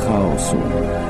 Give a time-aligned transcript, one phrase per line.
[0.00, 0.56] chaosu.
[0.56, 1.09] Welcome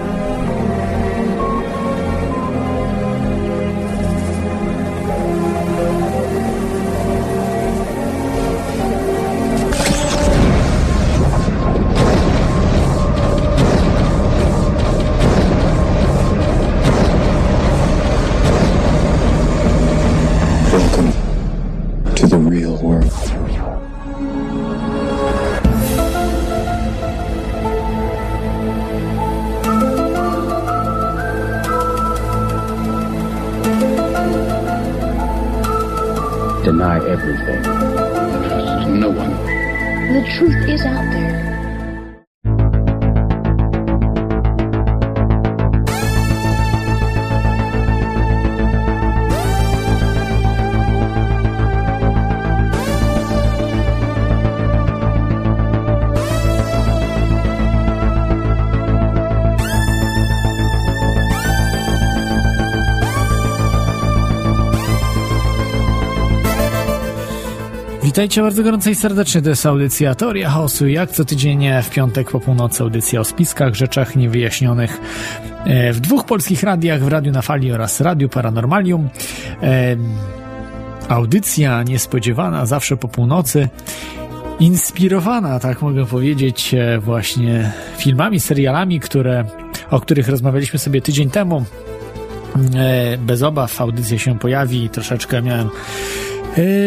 [68.21, 72.31] Witajcie bardzo gorąco i serdecznie, to jest audycja Teoria Chaosu, jak co tydzień w piątek
[72.31, 75.01] po północy audycja o spiskach, rzeczach niewyjaśnionych
[75.65, 79.09] e, w dwóch polskich radiach, w Radiu na Fali oraz Radiu Paranormalium.
[79.63, 79.97] E,
[81.09, 83.69] Audycja niespodziewana, zawsze po północy,
[84.59, 89.45] inspirowana, tak mogę powiedzieć, e, właśnie filmami, serialami, które,
[89.91, 91.65] o których rozmawialiśmy sobie tydzień temu.
[92.75, 96.30] E, Bez obaw audycja się pojawi, troszeczkę miałem E,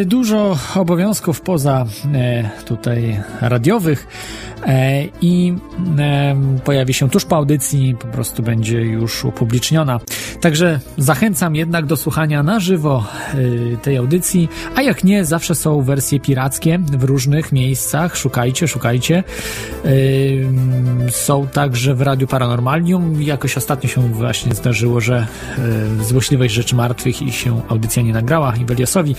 [0.05, 4.07] Dużo obowiązków poza e, tutaj radiowych.
[4.07, 4.52] e,
[5.21, 5.53] i
[5.99, 9.99] e, pojawi się tuż po audycji, po prostu będzie już upubliczniona.
[10.41, 13.05] Także zachęcam jednak do słuchania na żywo
[13.73, 18.17] e, tej audycji, a jak nie, zawsze są wersje pirackie w różnych miejscach.
[18.17, 19.23] Szukajcie, szukajcie.
[19.85, 23.21] E, Są także w Radiu Paranormalium.
[23.21, 25.27] Jakoś ostatnio się właśnie zdarzyło, że
[25.99, 29.15] e, Złośliwość Rzeczy Martwych i się audycja nie nagrała Ibeliosowi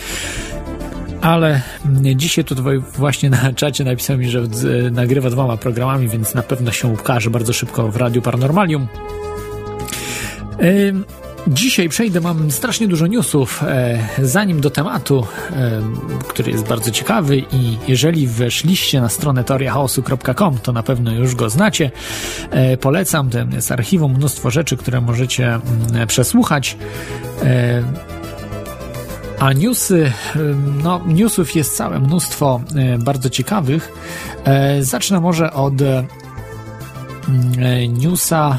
[1.24, 1.60] ale
[2.16, 6.72] dzisiaj tutaj właśnie na czacie napisał mi, że e, nagrywa dwoma programami, więc na pewno
[6.72, 8.86] się ukaże bardzo szybko w Radiu Paranormalium.
[10.62, 11.04] Ym,
[11.46, 13.62] Dzisiaj przejdę, mam strasznie dużo newsów.
[13.62, 15.82] E, Zanim do tematu, e,
[16.28, 21.50] który jest bardzo ciekawy i jeżeli weszliście na stronę teoriachaosu.com, to na pewno już go
[21.50, 21.90] znacie.
[22.50, 26.76] E, Polecam, to jest archiwum, mnóstwo rzeczy, które możecie mm, przesłuchać.
[29.38, 30.12] A newsy,
[30.82, 33.92] no newsów jest całe mnóstwo e, bardzo ciekawych.
[34.44, 36.04] E, Zacznę może od e,
[37.88, 38.58] newsa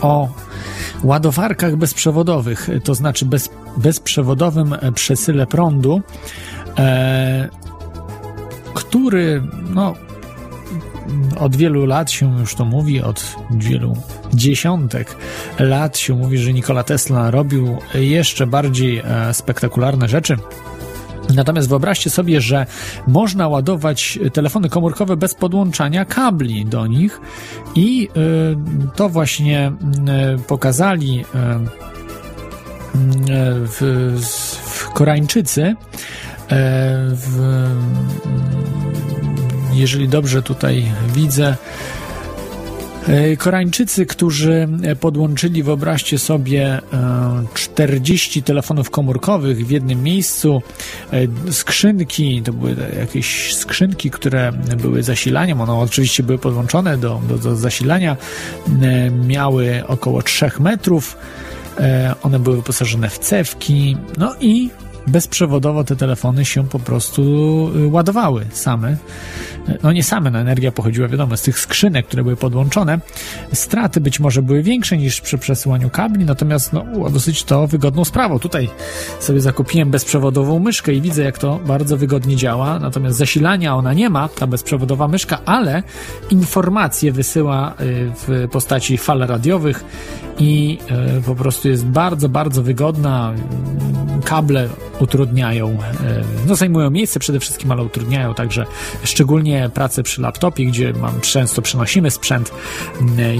[0.00, 0.28] o
[1.04, 6.02] ładowarkach bezprzewodowych, to znaczy bez, bezprzewodowym przesyle prądu,
[8.74, 9.42] który
[9.74, 9.94] no,
[11.40, 13.96] od wielu lat się już to mówi, od wielu
[14.34, 15.16] dziesiątek
[15.58, 20.36] lat się mówi, że Nikola Tesla robił jeszcze bardziej e, spektakularne rzeczy.
[21.34, 22.66] Natomiast wyobraźcie sobie, że
[23.06, 27.20] można ładować telefony komórkowe bez podłączania kabli do nich
[27.74, 29.72] i y, to właśnie
[30.38, 31.24] y, pokazali
[32.94, 33.78] w,
[34.64, 35.74] w Koreańczycy e,
[37.10, 37.66] w,
[39.74, 40.84] jeżeli dobrze tutaj
[41.14, 41.56] widzę,
[43.08, 44.68] e, Koreańczycy, którzy
[45.00, 50.62] podłączyli, wyobraźcie sobie, e, 40 telefonów komórkowych w jednym miejscu,
[51.12, 57.38] e, skrzynki, to były jakieś skrzynki, które były zasilaniem, one oczywiście były podłączone do, do,
[57.38, 58.16] do zasilania,
[58.82, 61.16] e, miały około 3 metrów,
[61.80, 64.70] e, one były wyposażone w cewki, no i
[65.06, 67.22] bezprzewodowo te telefony się po prostu
[67.76, 68.96] y, ładowały same.
[69.82, 73.00] No nie same, no energia pochodziła wiadomo z tych skrzynek, które były podłączone.
[73.52, 78.38] Straty być może były większe niż przy przesyłaniu kabli, natomiast no, dosyć to wygodną sprawą.
[78.38, 78.68] Tutaj
[79.20, 82.78] sobie zakupiłem bezprzewodową myszkę i widzę, jak to bardzo wygodnie działa.
[82.78, 85.82] Natomiast zasilania ona nie ma, ta bezprzewodowa myszka, ale
[86.30, 87.74] informacje wysyła y,
[88.26, 89.84] w postaci fal radiowych
[90.38, 90.78] i
[91.18, 93.34] y, po prostu jest bardzo, bardzo wygodna.
[94.24, 94.68] Kable
[95.02, 95.78] utrudniają,
[96.46, 98.66] no zajmują miejsce przede wszystkim, ale utrudniają także
[99.04, 102.52] szczególnie pracę przy laptopie, gdzie mam, często przenosimy sprzęt.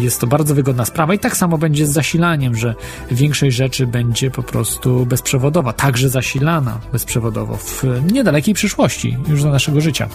[0.00, 2.74] Jest to bardzo wygodna sprawa i tak samo będzie z zasilaniem, że
[3.10, 9.80] większość rzeczy będzie po prostu bezprzewodowa, także zasilana bezprzewodowo w niedalekiej przyszłości, już do naszego
[9.80, 10.08] życia.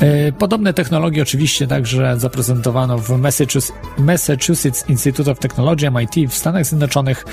[0.00, 3.10] E, podobne technologie oczywiście także zaprezentowano w
[3.98, 7.24] Massachusetts Institute of Technology, MIT w Stanach Zjednoczonych.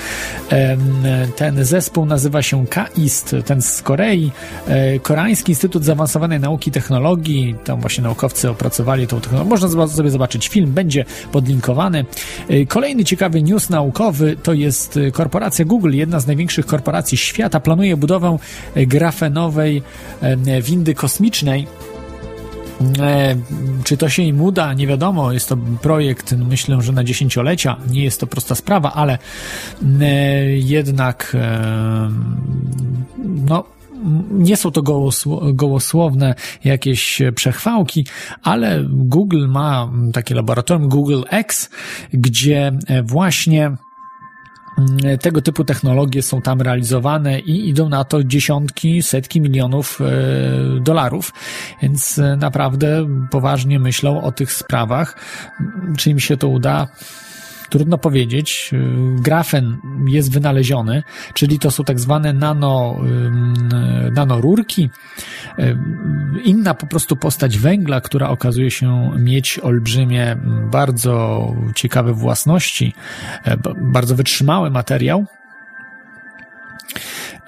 [1.36, 4.30] Ten zespół nazywa się KIST, ten z Korei.
[4.68, 9.50] E, Koreański Instytut Zaawansowanej Nauki i Technologii, tam właśnie naukowcy opracowali tą technologię.
[9.50, 12.04] Można sobie zobaczyć film, będzie podlinkowany.
[12.48, 17.96] E, kolejny ciekawy news naukowy to jest korporacja Google, jedna z największych korporacji świata, planuje
[17.96, 18.38] budowę
[18.76, 19.82] grafenowej
[20.62, 21.66] windy kosmicznej.
[23.00, 23.36] E,
[23.84, 24.74] czy to się im uda?
[24.74, 25.32] Nie wiadomo.
[25.32, 27.76] Jest to projekt, myślę, że na dziesięciolecia.
[27.90, 29.18] Nie jest to prosta sprawa, ale
[30.00, 30.06] e,
[30.50, 32.10] jednak e,
[33.46, 33.64] no,
[34.30, 34.82] nie są to
[35.52, 36.34] gołosłowne
[36.64, 38.06] jakieś przechwałki,
[38.42, 41.70] ale Google ma takie laboratorium Google X,
[42.12, 42.72] gdzie
[43.04, 43.76] właśnie
[45.20, 51.32] tego typu technologie są tam realizowane i idą na to dziesiątki, setki milionów e, dolarów,
[51.82, 55.16] więc e, naprawdę poważnie myślą o tych sprawach.
[55.96, 56.88] Czy im się to uda?
[57.68, 58.70] Trudno powiedzieć.
[59.16, 59.76] Grafen
[60.06, 61.02] jest wynaleziony,
[61.34, 62.96] czyli to są tak zwane nano,
[64.14, 64.90] nanorurki.
[66.44, 70.36] Inna po prostu postać węgla, która okazuje się mieć olbrzymie,
[70.70, 72.94] bardzo ciekawe własności,
[73.44, 75.26] e, bardzo wytrzymały materiał.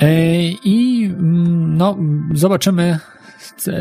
[0.00, 1.08] E, I
[1.58, 1.96] no,
[2.34, 2.98] zobaczymy,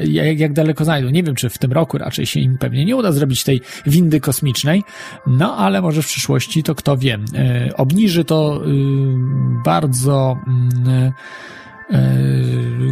[0.04, 1.10] jak, jak daleko znajdą.
[1.10, 4.20] Nie wiem, czy w tym roku raczej się im pewnie nie uda zrobić tej windy
[4.20, 4.84] kosmicznej,
[5.28, 7.20] no ale może w przyszłości to kto wie.
[7.36, 8.70] E, obniży to y,
[9.64, 11.14] bardzo mm, E,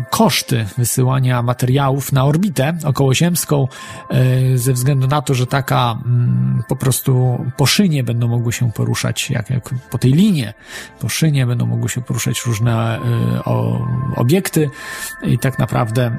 [0.09, 3.67] koszty wysyłania materiałów na orbitę okołoziemską
[4.09, 8.71] e, ze względu na to, że taka mm, po prostu po szynie będą mogły się
[8.71, 10.53] poruszać, jak, jak po tej linie
[10.99, 12.99] po szynie będą mogły się poruszać różne e,
[14.15, 14.69] obiekty
[15.23, 16.17] i tak naprawdę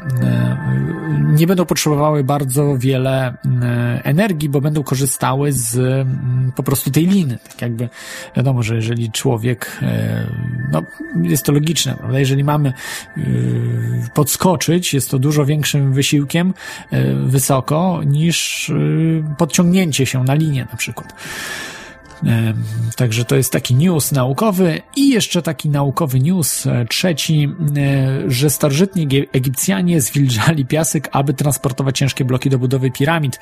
[1.21, 3.35] nie będą potrzebowały bardzo wiele
[4.05, 6.07] energii, bo będą korzystały z
[6.57, 7.39] po prostu tej liny.
[7.49, 7.89] Tak jakby
[8.37, 9.81] wiadomo, że jeżeli człowiek,
[10.73, 10.83] no
[11.23, 12.19] jest to logiczne, prawda?
[12.19, 12.66] Jeżeli mamy
[13.19, 13.23] Y,
[14.15, 16.55] podskoczyć, jest to dużo większym wysiłkiem
[16.93, 21.15] y, wysoko niż y, podciągnięcie się na linię na przykład.
[22.97, 28.51] Także to jest taki news naukowy i jeszcze taki naukowy news e, trzeci, e, że
[28.51, 33.41] starożytni Egipcjanie zwilżali piasek, aby transportować ciężkie bloki do budowy piramid.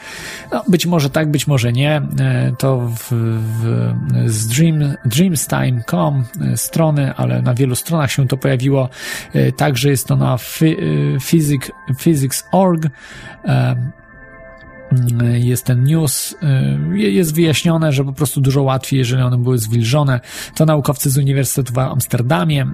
[0.53, 1.97] No, być może tak, być może nie.
[2.21, 3.94] E, to w, w,
[4.26, 6.25] z dream, dreamstime.com
[6.56, 8.88] strony, ale na wielu stronach się to pojawiło.
[9.56, 10.38] Także jest to na
[11.21, 12.87] physics, physics.org
[15.35, 16.37] jest ten news,
[16.93, 20.20] y, jest wyjaśnione, że po prostu dużo łatwiej, jeżeli one były zwilżone.
[20.55, 22.69] To naukowcy z Uniwersytetu w Amsterdamie y,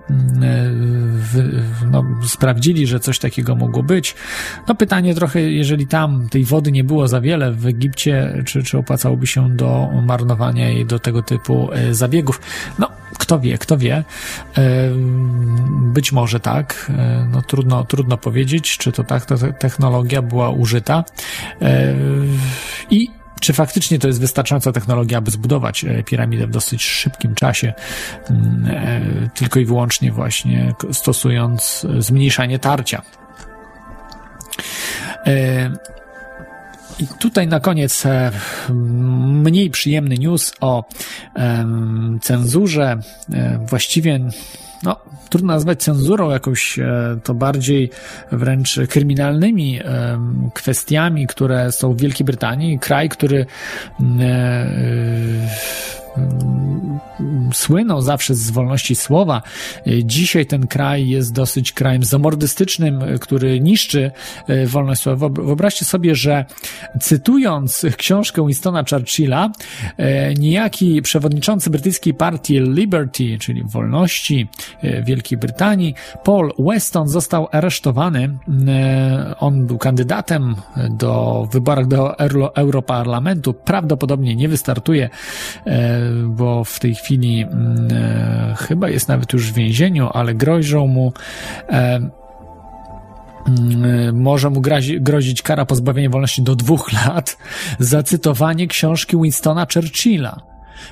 [1.90, 4.14] no, sprawdzili, że coś takiego mogło być.
[4.68, 8.78] No pytanie trochę, jeżeli tam tej wody nie było za wiele w Egipcie, czy, czy
[8.78, 12.40] opłacałoby się do marnowania jej do tego typu y, zabiegów?
[12.78, 12.88] No,
[13.18, 14.04] kto wie, kto wie.
[15.94, 16.92] Być może tak.
[17.32, 21.04] No trudno, trudno powiedzieć, czy to tak ta technologia była użyta.
[22.90, 23.08] I
[23.40, 27.72] czy faktycznie to jest wystarczająca technologia, aby zbudować e, piramidę w dosyć szybkim czasie,
[28.30, 33.02] mm, e, tylko i wyłącznie właśnie stosując zmniejszanie tarcia.
[35.26, 35.70] E,
[36.98, 38.04] I tutaj na koniec
[39.24, 40.84] mniej przyjemny news o
[42.20, 42.98] cenzurze.
[43.66, 44.20] Właściwie
[44.82, 44.96] no,
[45.28, 47.90] trudno nazwać cenzurą jakąś, e, to bardziej
[48.32, 49.80] wręcz kryminalnymi
[50.54, 52.78] kwestiami, które są w Wielkiej Brytanii.
[52.78, 53.46] Kraj, który
[54.20, 54.66] e,
[57.52, 59.42] słynął zawsze z wolności słowa.
[60.04, 64.10] Dzisiaj ten kraj jest dosyć krajem zamordystycznym, który niszczy
[64.48, 65.28] e, wolność słowa.
[65.28, 66.44] Wyobraźcie sobie, że
[67.00, 69.50] cytując książkę Winstona Churchilla,
[70.38, 74.48] niejaki przewodniczący brytyjskiej partii Liberty, czyli wolności
[75.02, 78.38] Wielkiej Brytanii, Paul Weston został aresztowany.
[79.38, 80.54] On był kandydatem
[80.90, 82.18] do wyborach do
[82.56, 83.54] Europarlamentu.
[83.54, 85.10] Prawdopodobnie nie wystartuje
[86.26, 91.12] bo w tej chwili mm, e, chyba jest nawet już w więzieniu, ale grożą mu
[91.68, 92.00] e,
[93.46, 97.36] mm, może mu grozi, grozić kara pozbawienia wolności do dwóch lat
[97.78, 100.40] za cytowanie książki Winstona Churchilla.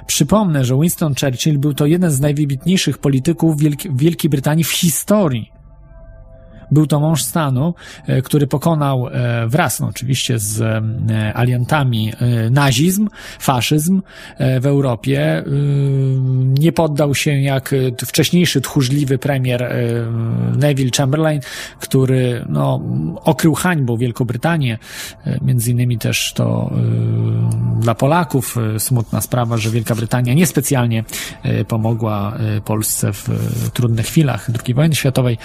[0.07, 5.58] Przypomnę, że Winston Churchill był to jeden z najwybitniejszych polityków Wielki, Wielkiej Brytanii w historii.
[6.71, 7.75] Był to mąż stanu,
[8.07, 12.13] e, który pokonał e, wraz, no oczywiście z e, aliantami
[12.51, 13.09] nazizm,
[13.39, 14.03] faszyzm
[14.61, 15.45] w Europie.
[16.59, 17.75] Nie poddał się jak
[18.07, 19.75] wcześniejszy tchórzliwy premier
[20.57, 21.41] Neville Chamberlain,
[21.81, 22.81] który no,
[23.25, 24.79] okrył hańbą Wielką Brytanię.
[25.43, 26.73] Między innymi też to
[27.81, 31.05] dla Polaków smutna sprawa, że Wielka Brytania niespecjalnie
[31.69, 33.29] pomogła Polsce w
[33.73, 35.39] trudnych chwilach II wojny światowej,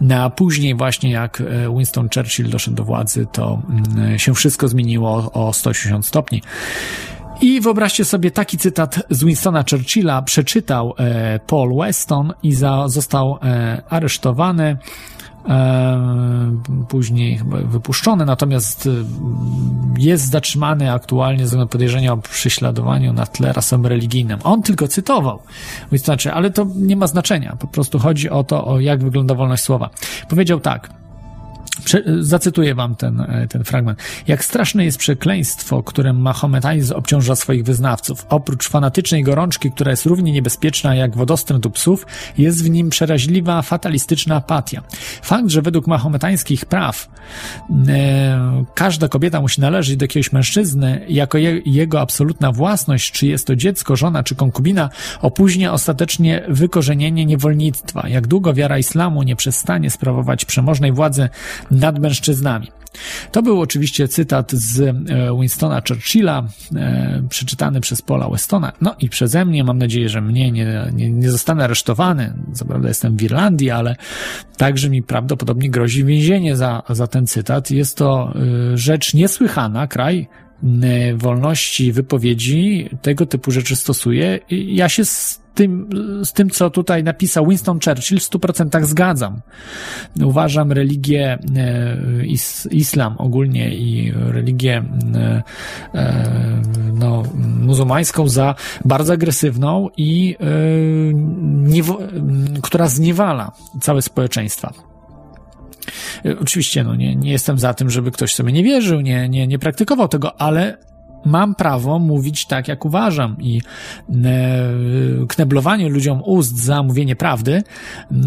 [0.00, 4.68] no, a później właśnie jak e, Winston Churchill doszedł do władzy, to mm, się wszystko
[4.68, 6.42] zmieniło o 180 stopni.
[7.40, 13.38] I wyobraźcie sobie taki cytat z Winstona Churchilla, przeczytał e, Paul Weston i za, został
[13.42, 14.76] e, aresztowany
[16.88, 18.88] później chyba wypuszczony, natomiast
[19.98, 24.38] jest zatrzymany aktualnie z podejrzenia o prześladowaniu na tle rasowym religijnym.
[24.44, 25.42] On tylko cytował,
[25.92, 29.34] więc znaczy, ale to nie ma znaczenia, po prostu chodzi o to, o jak wygląda
[29.34, 29.90] wolność słowa.
[30.28, 30.90] Powiedział tak,
[32.20, 33.98] Zacytuję wam ten, e, ten fragment.
[34.26, 38.26] Jak straszne jest przekleństwo, którym mahometanizm obciąża swoich wyznawców.
[38.28, 42.06] Oprócz fanatycznej gorączki, która jest równie niebezpieczna jak wodostręt u psów,
[42.38, 44.82] jest w nim przeraźliwa, fatalistyczna apatia.
[45.22, 47.08] Fakt, że według mahometańskich praw
[47.88, 53.46] e, każda kobieta musi należeć do jakiegoś mężczyzny jako je, jego absolutna własność, czy jest
[53.46, 54.90] to dziecko, żona, czy konkubina,
[55.22, 58.08] opóźnia ostatecznie wykorzenienie niewolnictwa.
[58.08, 61.28] Jak długo wiara islamu nie przestanie sprawować przemożnej władzy
[61.70, 62.68] nad mężczyznami.
[63.32, 64.94] To był oczywiście cytat z e,
[65.40, 66.44] Winstona Churchilla,
[66.76, 69.64] e, przeczytany przez Paula Westona, no i przeze mnie.
[69.64, 72.32] Mam nadzieję, że mnie nie, nie, nie zostanę aresztowany.
[72.52, 73.96] Co prawda jestem w Irlandii, ale
[74.56, 77.70] także mi prawdopodobnie grozi więzienie za, za ten cytat.
[77.70, 78.34] Jest to
[78.72, 79.86] e, rzecz niesłychana.
[79.86, 80.28] Kraj
[81.16, 84.38] wolności wypowiedzi tego typu rzeczy stosuje.
[84.50, 85.88] Ja się z tym,
[86.24, 89.40] z tym, co tutaj napisał Winston Churchill, w 100% zgadzam.
[90.22, 94.84] Uważam religię, e, is, islam ogólnie i religię
[95.14, 95.42] e,
[95.94, 96.62] e,
[96.94, 100.36] no, muzułmańską za bardzo agresywną i
[101.42, 101.82] nie,
[102.62, 104.72] która zniewala całe społeczeństwa.
[106.40, 109.58] Oczywiście, no nie, nie jestem za tym, żeby ktoś sobie nie wierzył, nie, nie, nie
[109.58, 110.78] praktykował tego, ale
[111.24, 113.60] mam prawo mówić tak, jak uważam i
[114.24, 117.62] e, kneblowanie ludziom ust za mówienie prawdy,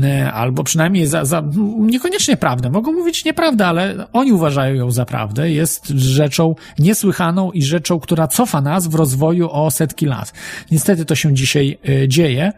[0.03, 1.43] e, albo przynajmniej za, za
[1.79, 7.63] niekoniecznie prawdę, mogą mówić nieprawdę, ale oni uważają ją za prawdę, jest rzeczą niesłychaną i
[7.63, 10.33] rzeczą, która cofa nas w rozwoju o setki lat.
[10.71, 12.53] Niestety to się dzisiaj e, dzieje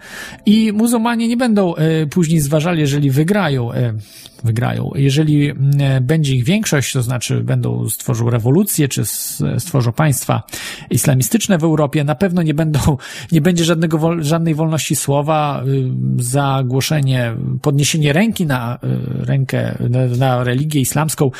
[0.45, 1.73] i muzułmanie nie będą
[2.09, 3.69] później zważali, jeżeli wygrają
[4.43, 4.91] wygrają.
[4.95, 5.53] Jeżeli
[6.01, 9.05] będzie ich większość, to znaczy będą stworzą rewolucję, czy
[9.59, 10.43] stworzą państwa
[10.89, 12.79] islamistyczne w Europie, na pewno nie będą,
[13.31, 15.63] nie będzie żadnego, żadnej wolności słowa,
[16.19, 21.31] y, za głoszenie, podniesienie ręki na y, rękę, na, na religię islamską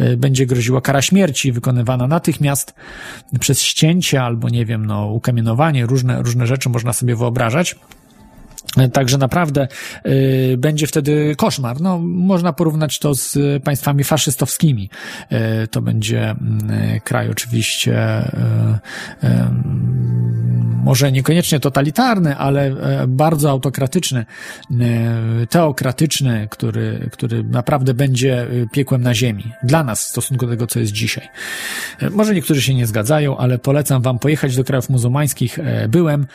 [0.00, 2.74] y, będzie groziła kara śmierci wykonywana natychmiast
[3.40, 7.76] przez ścięcie albo nie wiem, no, ukamienowanie, różne, różne rzeczy można sobie wyobrażać.
[8.92, 9.68] Także naprawdę
[10.06, 11.80] y, będzie wtedy koszmar.
[11.80, 14.90] No, można porównać to z państwami faszystowskimi.
[15.62, 16.34] Y, to będzie
[16.96, 18.22] y, kraj oczywiście
[19.22, 19.30] y, y,
[20.86, 24.26] może niekoniecznie totalitarny, ale e, bardzo autokratyczny,
[24.80, 29.52] e, teokratyczny, który, który naprawdę będzie e, piekłem na ziemi.
[29.62, 31.28] Dla nas w stosunku do tego, co jest dzisiaj.
[32.10, 35.58] Może niektórzy się nie zgadzają, ale polecam wam pojechać do krajów muzułmańskich.
[35.88, 36.26] Byłem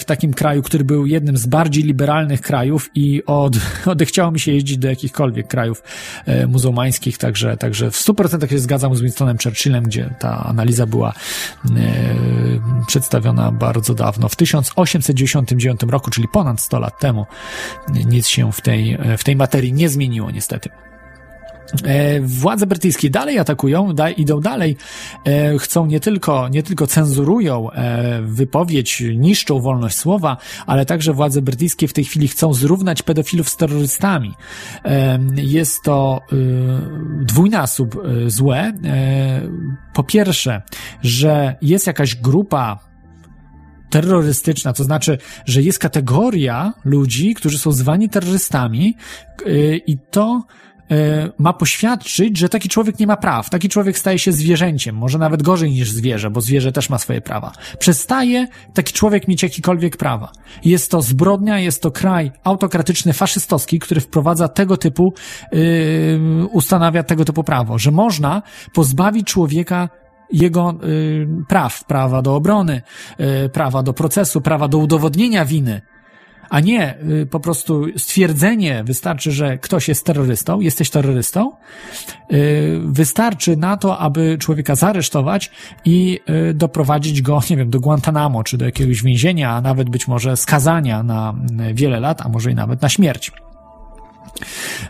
[0.00, 3.56] w takim kraju, który był jednym z bardziej liberalnych krajów i od,
[3.86, 5.82] odechciało mi się jeździć do jakichkolwiek krajów
[6.48, 11.12] muzułmańskich, także, także w 100% się zgadzam z Winstonem Churchillem, gdzie ta analiza była
[12.86, 17.26] przedstawiona bardzo bardzo dawno, w 1899 roku, czyli ponad 100 lat temu,
[18.06, 20.70] nic się w tej, w tej materii nie zmieniło niestety.
[21.84, 24.76] E, władze brytyjskie dalej atakują, da, idą dalej,
[25.26, 31.42] e, chcą nie tylko, nie tylko cenzurują e, wypowiedź, niszczą wolność słowa, ale także władze
[31.42, 34.34] brytyjskie w tej chwili chcą zrównać pedofilów z terrorystami.
[34.84, 36.36] E, jest to e,
[37.24, 38.72] dwójnasób e, złe.
[39.94, 40.62] Po pierwsze,
[41.02, 42.91] że jest jakaś grupa
[43.92, 48.96] terrorystyczna, to znaczy, że jest kategoria ludzi, którzy są zwani terrorystami
[49.46, 50.42] yy, i to
[50.90, 50.96] yy,
[51.38, 53.50] ma poświadczyć, że taki człowiek nie ma praw.
[53.50, 57.20] Taki człowiek staje się zwierzęciem, może nawet gorzej niż zwierzę, bo zwierzę też ma swoje
[57.20, 57.52] prawa.
[57.78, 60.32] Przestaje taki człowiek mieć jakiekolwiek prawa.
[60.64, 65.14] Jest to zbrodnia, jest to kraj autokratyczny, faszystowski, który wprowadza tego typu,
[65.52, 68.42] yy, ustanawia tego typu prawo, że można
[68.74, 69.88] pozbawić człowieka
[70.32, 72.82] jego y, praw, prawa do obrony,
[73.20, 75.80] y, prawa do procesu, prawa do udowodnienia winy.
[76.52, 81.52] a nie y, po prostu stwierdzenie wystarczy, że ktoś jest terrorystą, jesteś terrorystą,
[82.32, 85.50] y, wystarczy na to, aby człowieka zaresztować
[85.84, 86.20] i
[86.50, 90.36] y, doprowadzić go, nie wiem, do Guantanamo, czy do jakiegoś więzienia, a nawet być może
[90.36, 91.34] skazania na
[91.74, 93.32] wiele lat, a może i nawet na śmierć.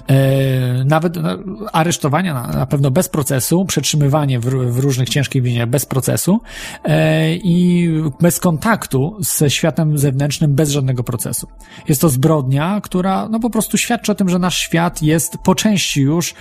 [0.09, 1.39] E, nawet no,
[1.73, 6.41] aresztowania na, pewno bez procesu, przetrzymywanie w, w różnych ciężkich więzieniach bez procesu
[6.85, 7.89] e, i
[8.21, 11.49] bez kontaktu ze światem zewnętrznym, bez żadnego procesu.
[11.89, 15.55] Jest to zbrodnia, która no po prostu świadczy o tym, że nasz świat jest po
[15.55, 16.35] części już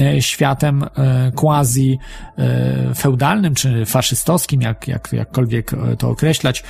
[0.00, 0.84] e, światem
[1.36, 1.98] quasi
[2.96, 6.64] feudalnym czy faszystowskim, jak, jak, jakkolwiek to określać.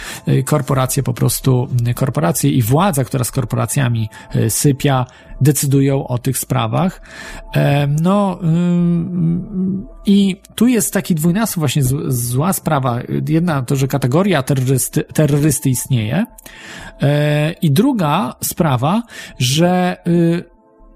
[0.44, 4.08] Korporacje po prostu, korporacje i władza, która z korporacjami
[4.48, 5.06] sypia,
[5.72, 7.00] decydują o tych sprawach.
[8.02, 8.38] No
[10.06, 13.00] i tu jest taki dwójnasób właśnie zła sprawa.
[13.28, 16.26] Jedna to, że kategoria terrorysty, terrorysty istnieje
[17.02, 19.02] e, i druga sprawa,
[19.38, 20.51] że y,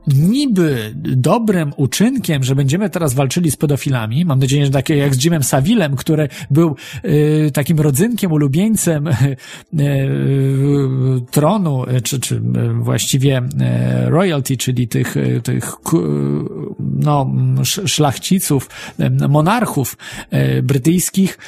[0.07, 5.25] niby dobrym uczynkiem, że będziemy teraz walczyli z pedofilami, mam nadzieję, że takie jak z
[5.25, 9.37] Jimem Savillem, który był y, takim rodzynkiem, ulubieńcem y,
[9.81, 9.87] y,
[11.31, 12.43] tronu, czy, czy
[12.81, 13.43] właściwie
[14.07, 15.73] royalty, czyli tych, tych
[16.81, 17.33] no,
[17.65, 18.71] szlachciców,
[19.29, 19.97] monarchów
[20.63, 21.39] brytyjskich,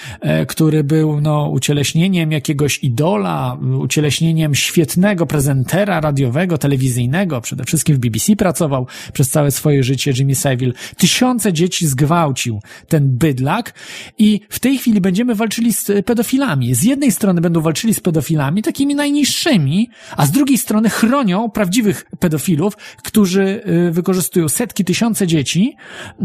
[0.49, 8.37] który był no, ucieleśnieniem jakiegoś idola, ucieleśnieniem świetnego prezentera radiowego, telewizyjnego, przede wszystkim w BBC
[8.49, 10.73] pracował przez całe swoje życie Jimmy Savile.
[10.97, 13.75] Tysiące dzieci zgwałcił ten bydlak
[14.19, 16.75] i w tej chwili będziemy walczyli z pedofilami.
[16.75, 22.05] Z jednej strony będą walczyli z pedofilami, takimi najniższymi, a z drugiej strony chronią prawdziwych
[22.19, 25.77] pedofilów, którzy y, wykorzystują setki, tysiące dzieci
[26.21, 26.25] y,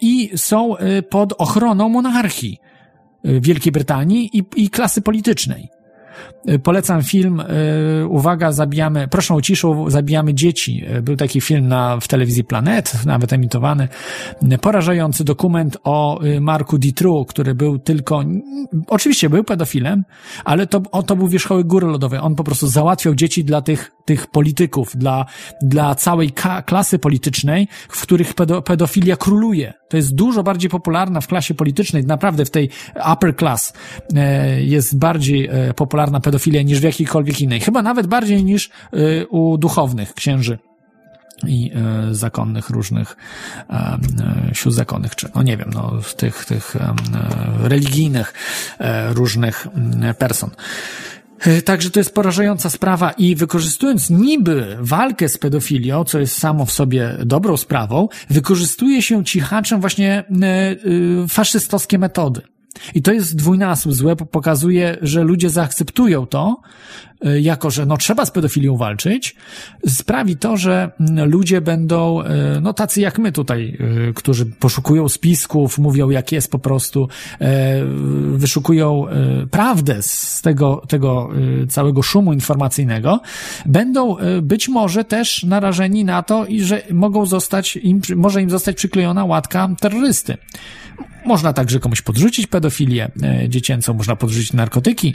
[0.00, 2.58] i są y, pod ochroną monarchii
[3.24, 5.75] Wielkiej Brytanii i, i klasy politycznej.
[6.62, 10.84] Polecam film, y, uwaga, zabijamy, proszę o ciszę, zabijamy dzieci.
[11.02, 13.88] Był taki film na, w telewizji Planet, nawet emitowany.
[14.60, 18.22] Porażający dokument o Marku Ditru, który był tylko,
[18.86, 20.04] oczywiście był pedofilem,
[20.44, 22.20] ale to, o, to był wierzchołek góry lodowej.
[22.22, 25.26] On po prostu załatwiał dzieci dla tych, tych polityków, dla,
[25.62, 26.32] dla całej
[26.66, 29.74] klasy politycznej, w których pedo, pedofilia króluje.
[29.88, 32.70] To jest dużo bardziej popularna w klasie politycznej, naprawdę w tej
[33.12, 33.72] upper class
[34.14, 37.60] e, jest bardziej e, popularna pedofilia niż w jakiejkolwiek innej.
[37.60, 40.58] Chyba nawet bardziej niż e, u duchownych księży
[41.46, 41.72] i
[42.10, 43.16] zakonnych różnych
[43.70, 43.98] e,
[44.52, 46.76] sił zakonnych, czy no nie wiem, no tych, tych
[47.62, 48.34] religijnych
[49.14, 49.66] różnych
[50.18, 50.50] person.
[51.40, 56.66] E, także to jest porażająca sprawa i wykorzystując niby walkę z pedofilią, co jest samo
[56.66, 60.76] w sobie dobrą sprawą, wykorzystuje się cichaczem właśnie e, e,
[61.28, 62.40] faszystowskie metody.
[62.94, 66.60] I to jest dwójnasób złe, bo pokazuje, że ludzie zaakceptują to,
[67.40, 69.36] jako że no trzeba z pedofilią walczyć,
[69.86, 72.26] sprawi to, że mm, ludzie będą, y,
[72.60, 77.08] no tacy jak my tutaj, y, którzy poszukują spisków, mówią jak jest po prostu,
[78.32, 79.04] wyszukują
[79.50, 81.30] prawdę z tego, tego
[81.68, 83.20] całego szumu informacyjnego,
[83.66, 88.76] będą być może też narażeni na to, i że mogą zostać im, może im zostać
[88.76, 90.36] przyklejona łatka terrorysty.
[91.26, 95.14] Można także komuś podrzucić pedofilię e, dziecięcą, można podrzucić narkotyki.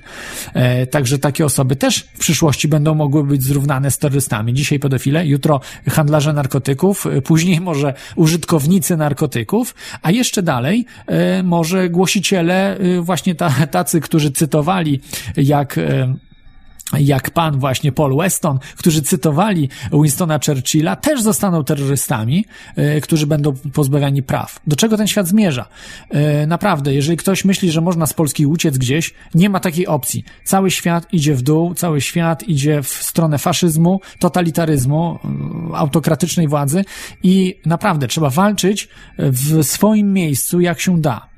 [0.54, 4.54] E, także takie osoby też w przyszłości będą mogły być zrównane z terrorystami.
[4.54, 10.86] Dzisiaj pedofile, jutro handlarze narkotyków, e, później może użytkownicy narkotyków, a jeszcze dalej
[11.44, 13.36] może głosiciele, właśnie
[13.72, 15.00] tacy, którzy cytowali,
[15.38, 15.80] jak
[17.00, 23.54] jak pan właśnie Paul Weston, którzy cytowali Winstona Churchilla, też zostaną terrorystami, e, którzy będą
[23.74, 24.60] pozbawiani praw.
[24.68, 25.66] Do czego ten świat zmierza?
[26.10, 30.24] E, naprawdę, jeżeli ktoś myśli, że można z Polski uciec gdzieś, nie ma takiej opcji.
[30.44, 35.20] Cały świat idzie w dół, cały świat idzie w stronę faszyzmu, totalitaryzmu,
[35.72, 36.86] e, autokratycznej władzy
[37.24, 41.31] i naprawdę trzeba walczyć w swoim miejscu, jak się da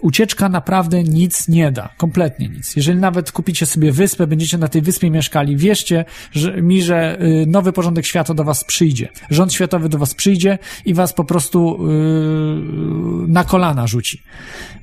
[0.00, 1.88] ucieczka naprawdę nic nie da.
[1.96, 2.76] Kompletnie nic.
[2.76, 7.46] Jeżeli nawet kupicie sobie wyspę, będziecie na tej wyspie mieszkali, wierzcie że, mi, że y,
[7.46, 9.08] nowy porządek świata do was przyjdzie.
[9.30, 14.22] Rząd światowy do was przyjdzie i was po prostu yy, na kolana rzuci.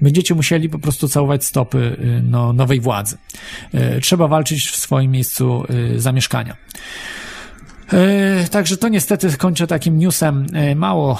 [0.02, 3.18] Będziecie musieli po prostu całować stopy yy, no, nowej władzy.
[3.74, 5.64] Yy, trzeba walczyć w swoim miejscu
[5.96, 6.56] y, zamieszkania.
[8.52, 11.20] Także to niestety kończę takim newsem mało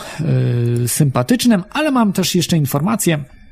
[0.88, 3.43] sympatycznym, ale mam też jeszcze informację, e,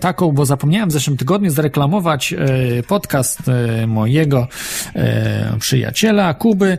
[0.00, 2.36] taką, bo zapomniałem w zeszłym tygodniu zareklamować e,
[2.82, 4.48] podcast e, mojego
[5.60, 6.78] przyjaciela Kuby.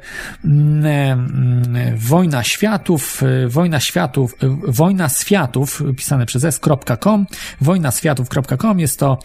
[1.95, 4.35] Wojna Światów, Wojna Światów,
[4.67, 7.25] Wojna Światów, pisane przez s.com,
[7.61, 9.19] wojnaświatów.com jest to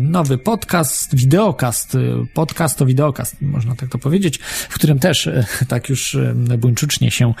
[0.00, 1.96] nowy podcast, wideokast,
[2.34, 4.38] podcast to wideokast, można tak to powiedzieć,
[4.68, 5.30] w którym też
[5.68, 6.16] tak już
[6.58, 7.34] buńczucznie się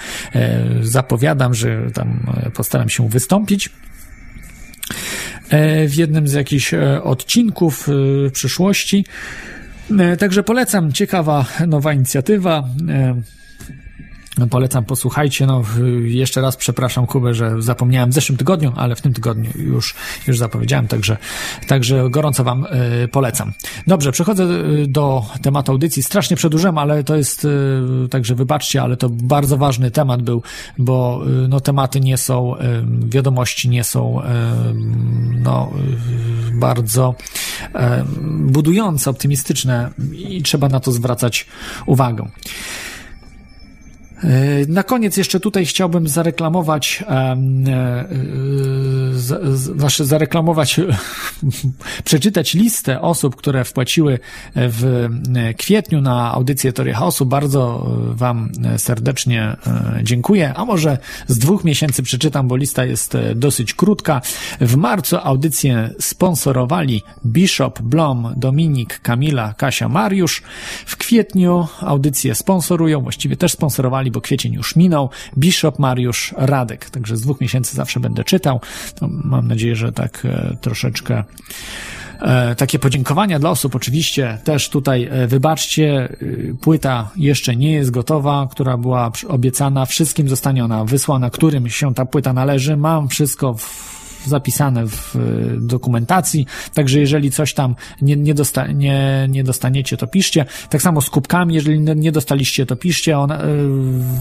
[0.80, 3.70] zapowiadam, że tam postaram się wystąpić.
[5.50, 9.04] E, w jednym z jakichś e, odcinków e, przyszłości.
[10.18, 12.68] Także polecam, ciekawa nowa inicjatywa.
[14.50, 15.46] Polecam, posłuchajcie.
[15.46, 15.62] No,
[16.04, 19.94] jeszcze raz przepraszam Kubę, że zapomniałem w zeszłym tygodniu, ale w tym tygodniu już,
[20.26, 21.16] już zapowiedziałem, także,
[21.66, 22.66] także gorąco Wam
[23.04, 23.52] y, polecam.
[23.86, 26.02] Dobrze, przechodzę e, do tematu audycji.
[26.02, 30.42] Strasznie przedłużyłem, ale to jest, y, także wybaczcie, ale to bardzo ważny temat był,
[30.78, 32.54] bo no, tematy nie są,
[33.08, 34.22] wiadomości nie są
[35.32, 35.72] no,
[36.52, 37.14] bardzo
[38.40, 41.46] budujące, optymistyczne i trzeba na to zwracać
[41.86, 42.28] uwagę.
[44.24, 44.28] E,
[44.68, 47.04] na koniec jeszcze tutaj chciałbym zareklamować,
[49.54, 50.80] znaczy zareklamować,
[52.04, 54.18] przeczytać listę osób, które wpłaciły
[54.54, 55.08] w
[55.58, 57.26] kwietniu na audycję Teorii Chaosu.
[57.26, 59.56] Bardzo Wam serdecznie
[60.02, 60.54] dziękuję.
[60.56, 64.20] A może z dwóch miesięcy przeczytam, bo lista jest dosyć krótka.
[64.60, 70.42] W marcu audycję sponsorowali Bishop, Blom, Dominik, Kamila, Kasia, Mariusz.
[70.86, 75.10] W kwietniu audycję sponsorują, właściwie też sponsorowali bo kwiecień już minął.
[75.38, 78.60] Bishop Mariusz Radek, także z dwóch miesięcy zawsze będę czytał.
[79.00, 81.24] Mam nadzieję, że tak e, troszeczkę
[82.20, 83.74] e, takie podziękowania dla osób.
[83.74, 86.16] Oczywiście też tutaj e, wybaczcie,
[86.60, 89.86] płyta jeszcze nie jest gotowa, która była obiecana.
[89.86, 92.76] Wszystkim zostanie ona wysłana, którym się ta płyta należy.
[92.76, 93.95] Mam wszystko w
[94.26, 95.20] zapisane w y,
[95.60, 100.44] dokumentacji, także jeżeli coś tam nie, nie, dosta, nie, nie dostaniecie, to piszcie.
[100.70, 103.18] Tak samo z kubkami, jeżeli nie dostaliście, to piszcie.
[103.18, 103.46] Ona, y,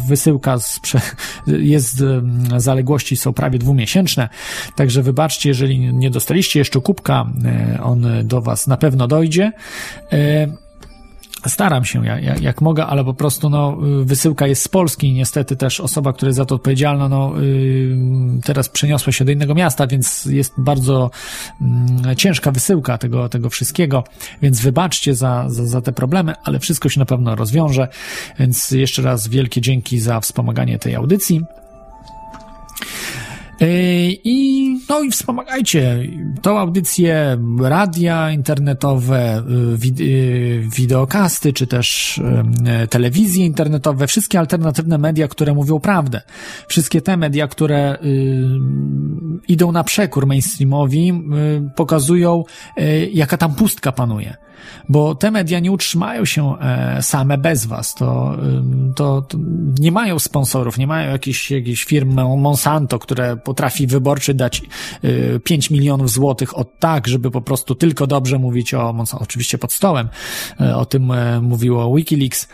[0.07, 0.81] wysyłka z,
[1.47, 2.21] jest, y,
[2.57, 4.29] zaległości są prawie dwumiesięczne,
[4.75, 7.25] także wybaczcie, jeżeli nie dostaliście jeszcze kubka,
[7.83, 9.51] on do Was na pewno dojdzie
[11.49, 15.13] staram się jak, jak mogę, ale po prostu no, wysyłka jest z Polski.
[15.13, 19.55] Niestety też osoba, która jest za to odpowiedzialna, no, yy, teraz przeniosła się do innego
[19.55, 21.11] miasta, więc jest bardzo
[22.05, 24.03] yy, ciężka wysyłka tego, tego wszystkiego,
[24.41, 27.87] więc wybaczcie za, za, za te problemy, ale wszystko się na pewno rozwiąże.
[28.39, 31.41] Więc jeszcze raz wielkie dzięki za wspomaganie tej audycji.
[33.61, 33.67] E,
[34.09, 35.99] I, no i wspomagajcie
[36.41, 39.43] tą audycję, radia internetowe,
[39.73, 42.17] y, wid y, wideokasty, czy też
[42.83, 46.21] y, telewizje internetowe, wszystkie alternatywne media, które mówią prawdę.
[46.67, 47.97] Wszystkie te media, które
[49.47, 51.23] idą na przekór mainstreamowi,
[51.75, 52.43] pokazują,
[53.13, 54.37] jaka tam pustka panuje
[54.89, 57.93] bo te media nie utrzymają się e, same bez was.
[57.93, 58.37] To,
[58.95, 59.37] to, to
[59.79, 64.61] nie mają sponsorów, nie mają jakichś, jakichś firm Monsanto, które potrafi wyborczy dać
[65.43, 69.73] 5 e, milionów złotych od tak, żeby po prostu tylko dobrze mówić o oczywiście pod
[69.73, 70.09] stołem,
[70.61, 71.11] e, o tym
[71.41, 72.47] mówiło Wikileaks.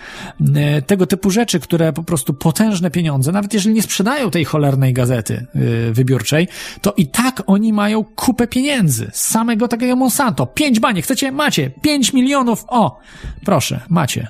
[0.87, 5.45] Tego typu rzeczy, które po prostu potężne pieniądze, nawet jeżeli nie sprzedają tej cholernej gazety
[5.91, 6.47] wybiórczej,
[6.81, 10.45] to i tak oni mają kupę pieniędzy z samego takiego Monsanto.
[10.45, 11.31] Pięć baniek, chcecie?
[11.31, 11.69] Macie.
[11.81, 12.99] Pięć 5 milionów, o,
[13.45, 14.27] proszę, macie.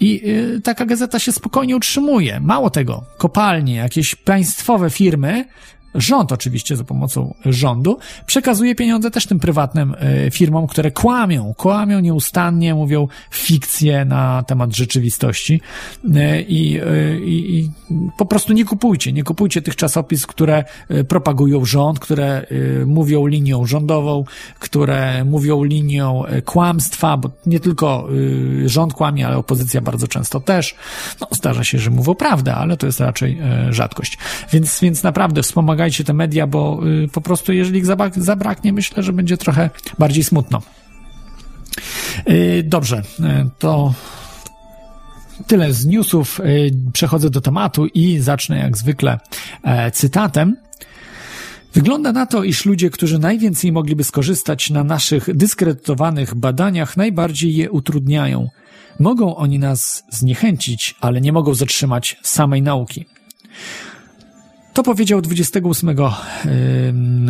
[0.00, 2.40] I y, taka gazeta się spokojnie utrzymuje.
[2.40, 5.44] Mało tego, kopalnie, jakieś państwowe firmy
[5.94, 12.00] Rząd oczywiście za pomocą rządu przekazuje pieniądze też tym prywatnym e, firmom, które kłamią, kłamią
[12.00, 15.60] nieustannie, mówią fikcje na temat rzeczywistości
[16.14, 17.70] e, i, e, i, i
[18.18, 20.64] po prostu nie kupujcie, nie kupujcie tych czasopism, które
[21.08, 22.46] propagują rząd, które
[22.86, 24.24] mówią linią rządową,
[24.58, 28.08] które mówią linią kłamstwa, bo nie tylko
[28.66, 30.74] rząd kłamie, ale opozycja bardzo często też.
[31.20, 33.38] No, zdarza się, że mówią prawdę, ale to jest raczej
[33.70, 34.18] rzadkość.
[34.52, 35.42] Więc, więc naprawdę
[35.80, 39.70] wspomagajcie pomagajcie te media, bo y, po prostu jeżeli ich zabraknie, myślę, że będzie trochę
[39.98, 40.62] bardziej smutno.
[42.28, 43.94] Y, dobrze, y, to
[45.46, 46.40] tyle z newsów.
[46.92, 49.18] Przechodzę do tematu i zacznę jak zwykle
[49.62, 50.56] e, cytatem.
[51.74, 57.70] Wygląda na to, iż ludzie, którzy najwięcej mogliby skorzystać na naszych dyskredytowanych badaniach, najbardziej je
[57.70, 58.48] utrudniają.
[58.98, 63.06] Mogą oni nas zniechęcić, ale nie mogą zatrzymać samej nauki.
[64.72, 65.96] To powiedział 28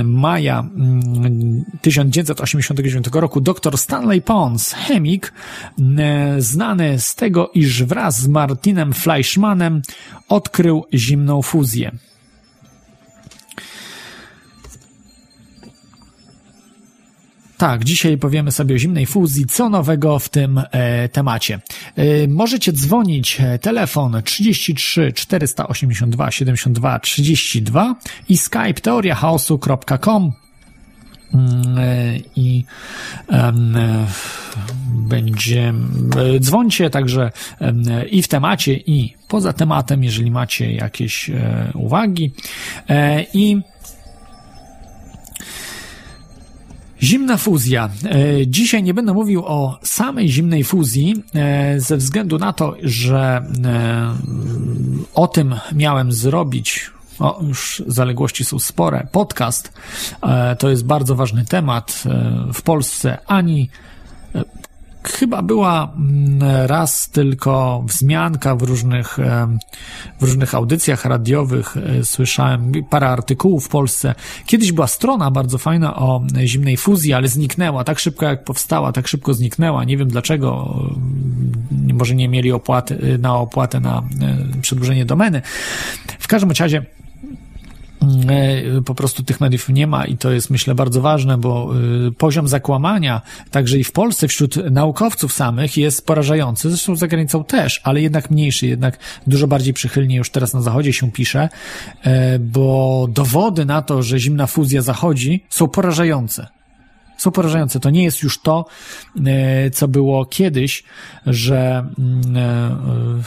[0.04, 0.64] maja
[1.80, 5.32] 1989 roku dr Stanley Pons, chemik,
[6.38, 9.82] znany z tego, iż wraz z Martinem Fleischmanem
[10.28, 11.92] odkrył zimną fuzję.
[17.60, 21.60] Tak, dzisiaj powiemy sobie o zimnej fuzji, co nowego w tym e, temacie.
[21.96, 27.94] E, możecie dzwonić, e, telefon 33 482 72 32
[28.28, 30.32] i skype teoriachaosu.com
[31.34, 32.64] mm, e, i
[33.32, 33.52] e,
[34.94, 35.74] będzie
[36.36, 42.32] e, dzwońcie także e, i w temacie i poza tematem, jeżeli macie jakieś e, uwagi.
[43.34, 43.60] I
[47.02, 47.88] Zimna fuzja.
[48.04, 53.42] E, dzisiaj nie będę mówił o samej zimnej fuzji, e, ze względu na to, że
[53.64, 54.14] e,
[55.14, 56.90] o tym miałem zrobić.
[57.18, 59.06] O, już zaległości są spore.
[59.12, 59.72] Podcast
[60.58, 62.04] to jest bardzo ważny temat
[62.54, 63.18] w Polsce.
[63.26, 63.70] Ani
[65.04, 69.18] chyba była mm, raz tylko wzmianka w różnych,
[70.20, 71.76] w różnych audycjach radiowych.
[71.76, 74.14] E, słyszałem parę artykułów w Polsce.
[74.46, 79.08] Kiedyś była strona bardzo fajna o zimnej fuzji, ale zniknęła tak szybko jak powstała, tak
[79.08, 79.84] szybko zniknęła.
[79.84, 80.76] Nie wiem dlaczego.
[81.94, 85.42] Może nie mieli opłaty, na opłatę na e, przedłużenie domeny.
[86.18, 86.99] W każdym razie E,
[88.84, 91.72] po prostu tych mediów nie ma i to jest myślę bardzo ważne, bo
[92.08, 97.44] e, poziom zakłamania także i w Polsce wśród naukowców samych jest porażający, zresztą za granicą
[97.44, 101.48] też, ale jednak mniejszy, jednak dużo bardziej przychylnie już teraz na zachodzie się pisze,
[102.02, 106.46] e, bo dowody na to, że zimna fuzja zachodzi są porażające
[107.16, 107.80] są porażające.
[107.80, 108.66] To nie jest już to,
[109.72, 110.84] co było kiedyś,
[111.26, 113.22] że mm,